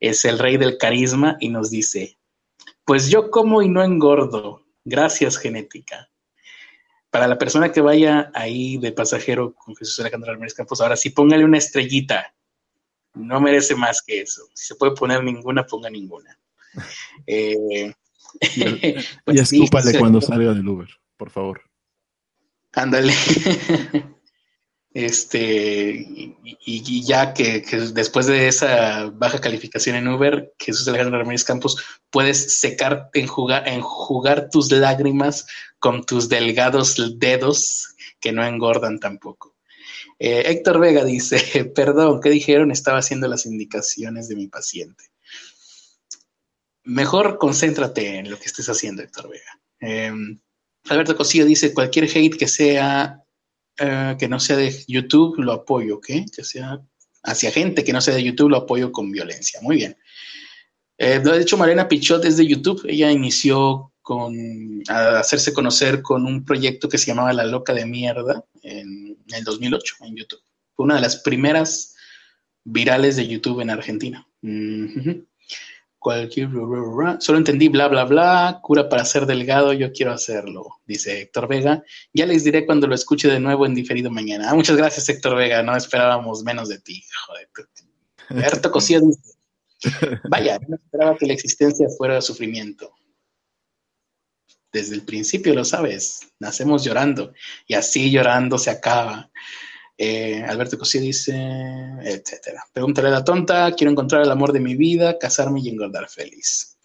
es 0.00 0.24
el 0.24 0.38
rey 0.38 0.56
del 0.56 0.78
carisma 0.78 1.36
y 1.40 1.48
nos 1.48 1.70
dice, 1.70 2.18
pues 2.84 3.08
yo 3.08 3.30
como 3.30 3.62
y 3.62 3.68
no 3.68 3.82
engordo, 3.82 4.64
gracias 4.84 5.36
genética 5.36 6.08
para 7.12 7.28
la 7.28 7.36
persona 7.36 7.70
que 7.70 7.82
vaya 7.82 8.30
ahí 8.32 8.78
de 8.78 8.90
pasajero 8.90 9.52
con 9.52 9.76
Jesús 9.76 10.00
Alejandro 10.00 10.32
Ramírez 10.32 10.54
Campos, 10.54 10.80
ahora 10.80 10.96
sí 10.96 11.10
póngale 11.10 11.44
una 11.44 11.58
estrellita. 11.58 12.34
No 13.12 13.38
merece 13.38 13.74
más 13.74 14.00
que 14.00 14.22
eso. 14.22 14.48
Si 14.54 14.68
se 14.68 14.76
puede 14.76 14.94
poner 14.94 15.22
ninguna, 15.22 15.66
ponga 15.66 15.90
ninguna. 15.90 16.38
Eh, 17.26 17.92
y, 18.56 18.94
pues 19.24 19.52
escúpale 19.52 19.98
cuando 19.98 20.20
salga 20.20 20.54
del 20.54 20.68
Uber, 20.68 20.88
por 21.16 21.30
favor. 21.30 21.62
Ándale. 22.72 23.12
Este, 24.94 26.06
y, 26.66 27.02
ya 27.02 27.32
que, 27.32 27.64
después 27.94 28.26
de 28.26 28.46
esa 28.46 29.06
baja 29.06 29.40
calificación 29.40 29.96
en 29.96 30.06
Uber, 30.06 30.52
Jesús 30.58 30.86
Alejandro 30.86 31.18
Ramírez 31.18 31.44
Campos, 31.44 31.82
puedes 32.10 32.60
secar, 32.60 33.08
enjugar, 33.14 33.66
enjugar 33.66 34.50
tus 34.50 34.70
lágrimas 34.70 35.46
con 35.78 36.04
tus 36.04 36.28
delgados 36.28 37.18
dedos 37.18 37.94
que 38.20 38.32
no 38.32 38.44
engordan 38.44 39.00
tampoco. 39.00 39.56
Eh, 40.18 40.42
Héctor 40.46 40.78
Vega 40.78 41.04
dice, 41.04 41.64
perdón, 41.74 42.20
¿qué 42.20 42.28
dijeron? 42.28 42.70
Estaba 42.70 42.98
haciendo 42.98 43.28
las 43.28 43.46
indicaciones 43.46 44.28
de 44.28 44.36
mi 44.36 44.46
paciente. 44.46 45.11
Mejor 46.84 47.38
concéntrate 47.38 48.18
en 48.18 48.30
lo 48.30 48.38
que 48.38 48.46
estés 48.46 48.68
haciendo, 48.68 49.02
Héctor 49.02 49.30
Vega. 49.30 49.60
Em, 49.80 50.40
Alberto 50.88 51.16
Cosillo 51.16 51.44
dice, 51.44 51.72
cualquier 51.72 52.04
hate 52.04 52.36
que 52.36 52.48
sea 52.48 53.22
eh, 53.78 54.16
que 54.18 54.28
no 54.28 54.38
sea 54.38 54.56
de 54.56 54.84
YouTube, 54.86 55.38
lo 55.38 55.52
apoyo, 55.52 55.96
¿ok? 55.96 56.06
Que 56.34 56.44
sea 56.44 56.80
hacia 57.22 57.50
gente 57.50 57.84
que 57.84 57.92
no 57.92 58.00
sea 58.00 58.14
de 58.14 58.22
YouTube, 58.22 58.50
lo 58.50 58.58
apoyo 58.58 58.92
con 58.92 59.10
violencia. 59.10 59.60
Muy 59.62 59.76
bien. 59.76 59.96
Eh, 60.98 61.20
de 61.20 61.40
hecho, 61.40 61.56
Marina 61.56 61.88
Pichot 61.88 62.24
es 62.24 62.36
de 62.36 62.46
YouTube. 62.46 62.84
Ella 62.86 63.10
inició 63.10 63.92
con 64.02 64.82
a 64.88 65.20
hacerse 65.20 65.52
conocer 65.52 66.02
con 66.02 66.26
un 66.26 66.44
proyecto 66.44 66.88
que 66.88 66.98
se 66.98 67.06
llamaba 67.06 67.32
La 67.32 67.44
Loca 67.44 67.72
de 67.72 67.86
Mierda 67.86 68.44
en, 68.62 69.16
el 69.32 69.44
2008 69.44 69.96
en 70.02 70.16
YouTube. 70.16 70.42
Fue 70.74 70.84
una 70.84 70.96
de 70.96 71.00
las 71.00 71.16
primeras 71.16 71.94
virales 72.64 73.16
de 73.16 73.26
YouTube 73.26 73.60
en 73.60 73.70
Argentina. 73.70 74.26
Cualquier. 76.02 76.48
Solo 77.20 77.38
entendí 77.38 77.68
bla, 77.68 77.86
bla, 77.86 78.04
bla. 78.04 78.58
Cura 78.60 78.88
para 78.88 79.04
ser 79.04 79.24
delgado, 79.24 79.72
yo 79.72 79.92
quiero 79.92 80.10
hacerlo, 80.10 80.80
dice 80.84 81.20
Héctor 81.20 81.46
Vega. 81.46 81.84
Ya 82.12 82.26
les 82.26 82.42
diré 82.42 82.66
cuando 82.66 82.88
lo 82.88 82.96
escuche 82.96 83.28
de 83.28 83.38
nuevo 83.38 83.66
en 83.66 83.74
diferido 83.76 84.10
mañana. 84.10 84.50
Ah, 84.50 84.54
muchas 84.56 84.76
gracias, 84.76 85.08
Héctor 85.08 85.36
Vega. 85.36 85.62
No 85.62 85.76
esperábamos 85.76 86.42
menos 86.42 86.68
de 86.68 86.80
ti. 86.80 87.04
Joder. 87.26 87.48
Berto 88.30 88.72
Cosío 88.72 89.00
dice: 89.00 89.38
Vaya, 90.28 90.58
no 90.66 90.74
esperaba 90.74 91.16
que 91.16 91.26
la 91.26 91.34
existencia 91.34 91.86
fuera 91.96 92.20
sufrimiento. 92.20 92.92
Desde 94.72 94.96
el 94.96 95.02
principio 95.02 95.54
lo 95.54 95.64
sabes. 95.64 96.32
Nacemos 96.40 96.82
llorando 96.82 97.32
y 97.68 97.74
así 97.74 98.10
llorando 98.10 98.58
se 98.58 98.70
acaba. 98.70 99.30
Eh, 99.98 100.42
Alberto 100.42 100.78
Cosí 100.78 100.98
dice, 100.98 101.34
etcétera. 102.02 102.64
Pregúntale 102.72 103.08
a 103.08 103.12
la 103.12 103.24
tonta, 103.24 103.72
quiero 103.74 103.90
encontrar 103.90 104.22
el 104.22 104.30
amor 104.30 104.52
de 104.52 104.60
mi 104.60 104.74
vida, 104.74 105.18
casarme 105.18 105.60
y 105.60 105.68
engordar 105.68 106.08
feliz. 106.08 106.78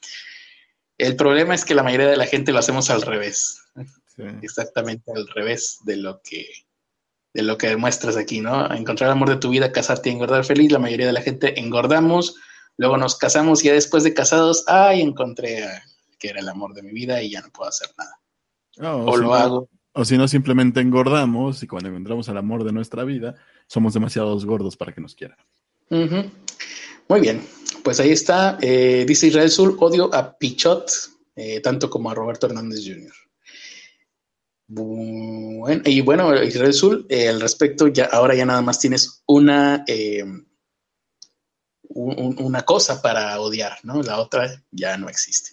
El 0.97 1.16
problema 1.16 1.55
es 1.55 1.64
que 1.64 1.76
la 1.76 1.84
mayoría 1.84 2.08
de 2.08 2.18
la 2.18 2.26
gente 2.26 2.51
lo 2.51 2.60
hacemos 2.60 2.89
al 2.89 3.01
revés. 3.01 3.62
Exactamente 4.41 5.12
al 5.12 5.28
revés 5.28 5.80
de 5.84 5.97
lo 5.97 6.22
que 6.22 6.47
de 7.34 7.43
lo 7.43 7.55
que 7.55 7.68
demuestras 7.68 8.18
aquí, 8.18 8.41
¿no? 8.41 8.74
Encontrar 8.74 9.10
el 9.10 9.12
amor 9.12 9.30
de 9.30 9.36
tu 9.36 9.51
vida, 9.51 9.72
casarte 9.72 10.10
y 10.10 10.14
engordar 10.14 10.43
feliz. 10.43 10.72
La 10.72 10.80
mayoría 10.80 11.05
de 11.05 11.14
la 11.14 11.22
gente 11.22 11.60
engordamos, 11.60 12.36
luego 12.78 12.97
nos 12.97 13.16
casamos 13.16 13.64
y 13.64 13.68
ya 13.68 13.74
después 13.74 14.03
de 14.03 14.16
casados, 14.16 14.64
ay, 14.66 15.01
encontré 15.01 15.68
que 16.18 16.30
era 16.30 16.39
el 16.39 16.49
amor 16.49 16.74
de 16.74 16.82
mi 16.82 16.91
vida 16.91 17.22
y 17.22 17.30
ya 17.30 17.41
no 17.41 17.51
puedo 17.51 17.70
hacer 17.70 17.89
nada. 17.95 19.03
o 19.05 19.18
lo 19.18 19.36
hago 19.36 19.70
o 19.97 20.05
si 20.05 20.15
no, 20.17 20.27
simplemente 20.27 20.79
engordamos 20.79 21.63
y 21.63 21.67
cuando 21.67 21.89
encontramos 21.89 22.29
al 22.29 22.37
amor 22.37 22.63
de 22.63 22.71
nuestra 22.71 23.03
vida, 23.03 23.35
somos 23.65 23.95
demasiados 23.95 24.45
gordos 24.45 24.77
para 24.77 24.93
que 24.93 25.01
nos 25.01 25.15
quieran. 25.15 25.37
Muy 25.89 27.19
bien, 27.19 27.41
pues 27.83 27.99
ahí 27.99 28.11
está. 28.11 28.59
Eh, 28.61 29.05
dice 29.07 29.27
Israel 29.27 29.49
Sul, 29.49 29.75
odio 29.79 30.13
a 30.13 30.37
Pichot, 30.37 30.91
eh, 31.35 31.61
tanto 31.61 31.89
como 31.89 32.11
a 32.11 32.13
Roberto 32.13 32.45
Hernández 32.45 32.81
Jr. 32.85 33.11
y 35.85 36.01
bueno, 36.01 36.43
Israel 36.43 36.73
Sul, 36.73 37.05
eh, 37.09 37.29
al 37.29 37.41
respecto, 37.41 37.87
ya, 37.87 38.05
ahora 38.05 38.35
ya 38.35 38.45
nada 38.45 38.61
más 38.61 38.79
tienes 38.79 39.23
una, 39.25 39.83
una 41.97 42.63
cosa 42.63 43.01
para 43.01 43.39
odiar, 43.41 43.79
¿no? 43.83 44.03
La 44.03 44.19
otra 44.19 44.63
ya 44.71 44.97
no 44.97 45.09
existe. 45.09 45.51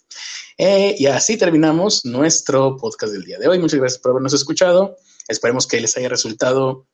Eh, 0.58 0.94
y 0.98 1.06
así 1.06 1.36
terminamos 1.36 2.04
nuestro 2.04 2.76
podcast 2.76 3.12
del 3.12 3.24
día 3.24 3.38
de 3.38 3.48
hoy. 3.48 3.58
Muchas 3.58 3.80
gracias 3.80 4.00
por 4.00 4.10
habernos 4.10 4.34
escuchado. 4.34 4.96
Esperemos 5.26 5.66
que 5.66 5.80
les 5.80 5.96
haya 5.96 6.08
resultado 6.08 6.86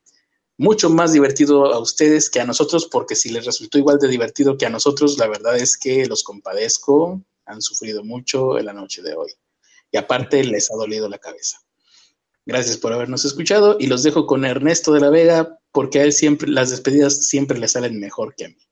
mucho 0.56 0.88
más 0.88 1.12
divertido 1.12 1.72
a 1.72 1.78
ustedes 1.78 2.30
que 2.30 2.40
a 2.40 2.44
nosotros, 2.44 2.86
porque 2.86 3.16
si 3.16 3.30
les 3.30 3.44
resultó 3.44 3.78
igual 3.78 3.98
de 3.98 4.08
divertido 4.08 4.56
que 4.56 4.66
a 4.66 4.70
nosotros, 4.70 5.18
la 5.18 5.26
verdad 5.26 5.56
es 5.56 5.76
que 5.76 6.06
los 6.06 6.22
compadezco, 6.22 7.20
han 7.44 7.60
sufrido 7.60 8.04
mucho 8.04 8.58
en 8.58 8.66
la 8.66 8.72
noche 8.72 9.02
de 9.02 9.14
hoy. 9.14 9.32
Y 9.90 9.96
aparte 9.96 10.44
les 10.44 10.70
ha 10.70 10.76
dolido 10.76 11.08
la 11.08 11.18
cabeza. 11.18 11.58
Gracias 12.46 12.76
por 12.76 12.92
habernos 12.92 13.24
escuchado 13.24 13.76
y 13.80 13.86
los 13.86 14.02
dejo 14.02 14.26
con 14.26 14.44
Ernesto 14.44 14.92
de 14.92 15.00
la 15.00 15.10
Vega, 15.10 15.58
porque 15.72 16.00
a 16.00 16.04
él 16.04 16.12
siempre 16.12 16.48
las 16.48 16.70
despedidas 16.70 17.26
siempre 17.26 17.58
le 17.58 17.68
salen 17.68 17.98
mejor 17.98 18.34
que 18.36 18.44
a 18.44 18.48
mí. 18.48 18.69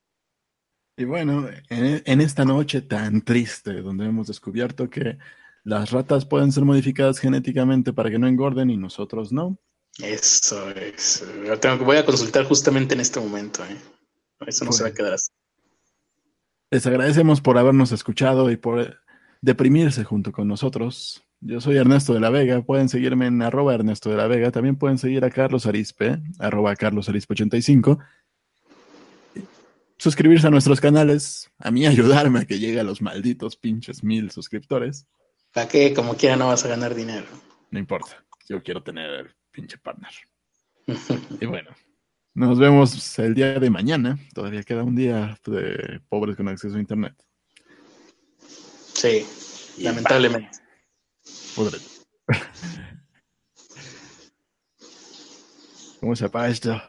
Y 0.99 1.05
bueno, 1.05 1.49
en, 1.69 2.21
esta 2.21 2.45
noche 2.45 2.81
tan 2.81 3.23
triste, 3.23 3.83
donde 3.83 4.07
hemos 4.07 4.27
descubierto 4.27 4.91
que 4.91 5.17
las 5.63 5.93
ratas 5.93 6.27
pueden 6.27 6.51
ser 6.51 6.65
modificadas 6.65 7.21
genéticamente 7.21 7.93
para 7.93 8.11
que 8.11 8.19
no 8.19 8.27
engorden 8.27 8.69
y 8.69 8.77
nosotros 8.77 9.31
no. 9.31 9.57
Eso 10.03 10.69
es. 10.71 11.25
tengo, 11.61 11.85
voy 11.85 11.99
a 11.99 12.05
consultar 12.05 12.47
justamente 12.47 12.95
en 12.95 13.01
este 13.01 13.21
momento. 13.21 13.63
¿eh? 13.65 13.77
Eso 14.45 14.65
no 14.65 14.73
se 14.73 14.83
va 14.83 14.89
a 14.89 14.93
quedar 14.93 15.15
así. 15.15 15.31
Les 16.73 16.85
agradecemos 16.85 17.41
por 17.41 17.59
habernos 17.59 17.93
escuchado 17.93 18.51
y 18.51 18.57
por 18.57 18.99
deprimirse 19.41 20.03
junto 20.03 20.33
con 20.33 20.49
nosotros. 20.49 21.23
Yo 21.41 21.61
soy 21.61 21.77
Ernesto 21.77 22.13
de 22.13 22.19
la 22.19 22.31
Vega. 22.31 22.63
Pueden 22.63 22.89
seguirme 22.89 23.29
en 23.29 23.41
arroba 23.41 23.73
Ernesto 23.73 24.11
de 24.11 24.17
la 24.17 24.27
Vega. 24.27 24.51
También 24.51 24.75
pueden 24.75 24.99
seguir 24.99 25.25
a 25.25 25.31
Carlos 25.31 25.65
Arispe, 25.65 26.21
arroba 26.41 26.75
Carlos 26.75 27.09
Arispe 27.09 27.35
85 27.35 28.01
suscribirse 29.99 30.47
a 30.47 30.51
nuestros 30.51 30.81
canales, 30.81 31.51
a 31.59 31.71
mí 31.71 31.87
ayudarme 31.87 32.41
a 32.41 32.45
que 32.45 32.59
llegue 32.59 32.81
a 32.81 32.85
los 32.85 33.03
malditos 33.03 33.57
pinches 33.57 34.03
mil 34.03 34.31
suscriptores. 34.31 35.07
¿Para 35.53 35.69
qué? 35.69 35.93
Como 35.93 36.17
quiera 36.17 36.37
no 36.37 36.49
vas 36.49 36.65
a 36.65 36.69
ganar 36.69 36.95
dinero. 36.95 37.27
No 37.71 37.79
importa, 37.79 38.25
yo 38.49 38.63
quiero 38.63 38.83
tener 38.83 39.11
el 39.11 39.35
pinche 39.51 39.79
partner. 39.79 40.13
y 41.41 41.47
bueno, 41.47 41.71
nos 42.35 42.59
vemos 42.59 43.19
el 43.19 43.35
día 43.35 43.59
de 43.59 43.71
mañana. 43.71 44.19
Todavía 44.35 44.63
queda 44.63 44.85
un 44.85 44.97
día 44.97 45.39
de 45.45 46.01
pobres 46.09 46.37
con 46.37 46.49
acceso 46.49 46.77
a 46.77 46.81
internet. 46.81 47.15
Sí, 48.95 49.27
lamentablemente. 49.79 50.59
¿Cómo 56.01 56.15
se 56.15 56.25
apaga 56.25 56.49
esto? 56.49 56.81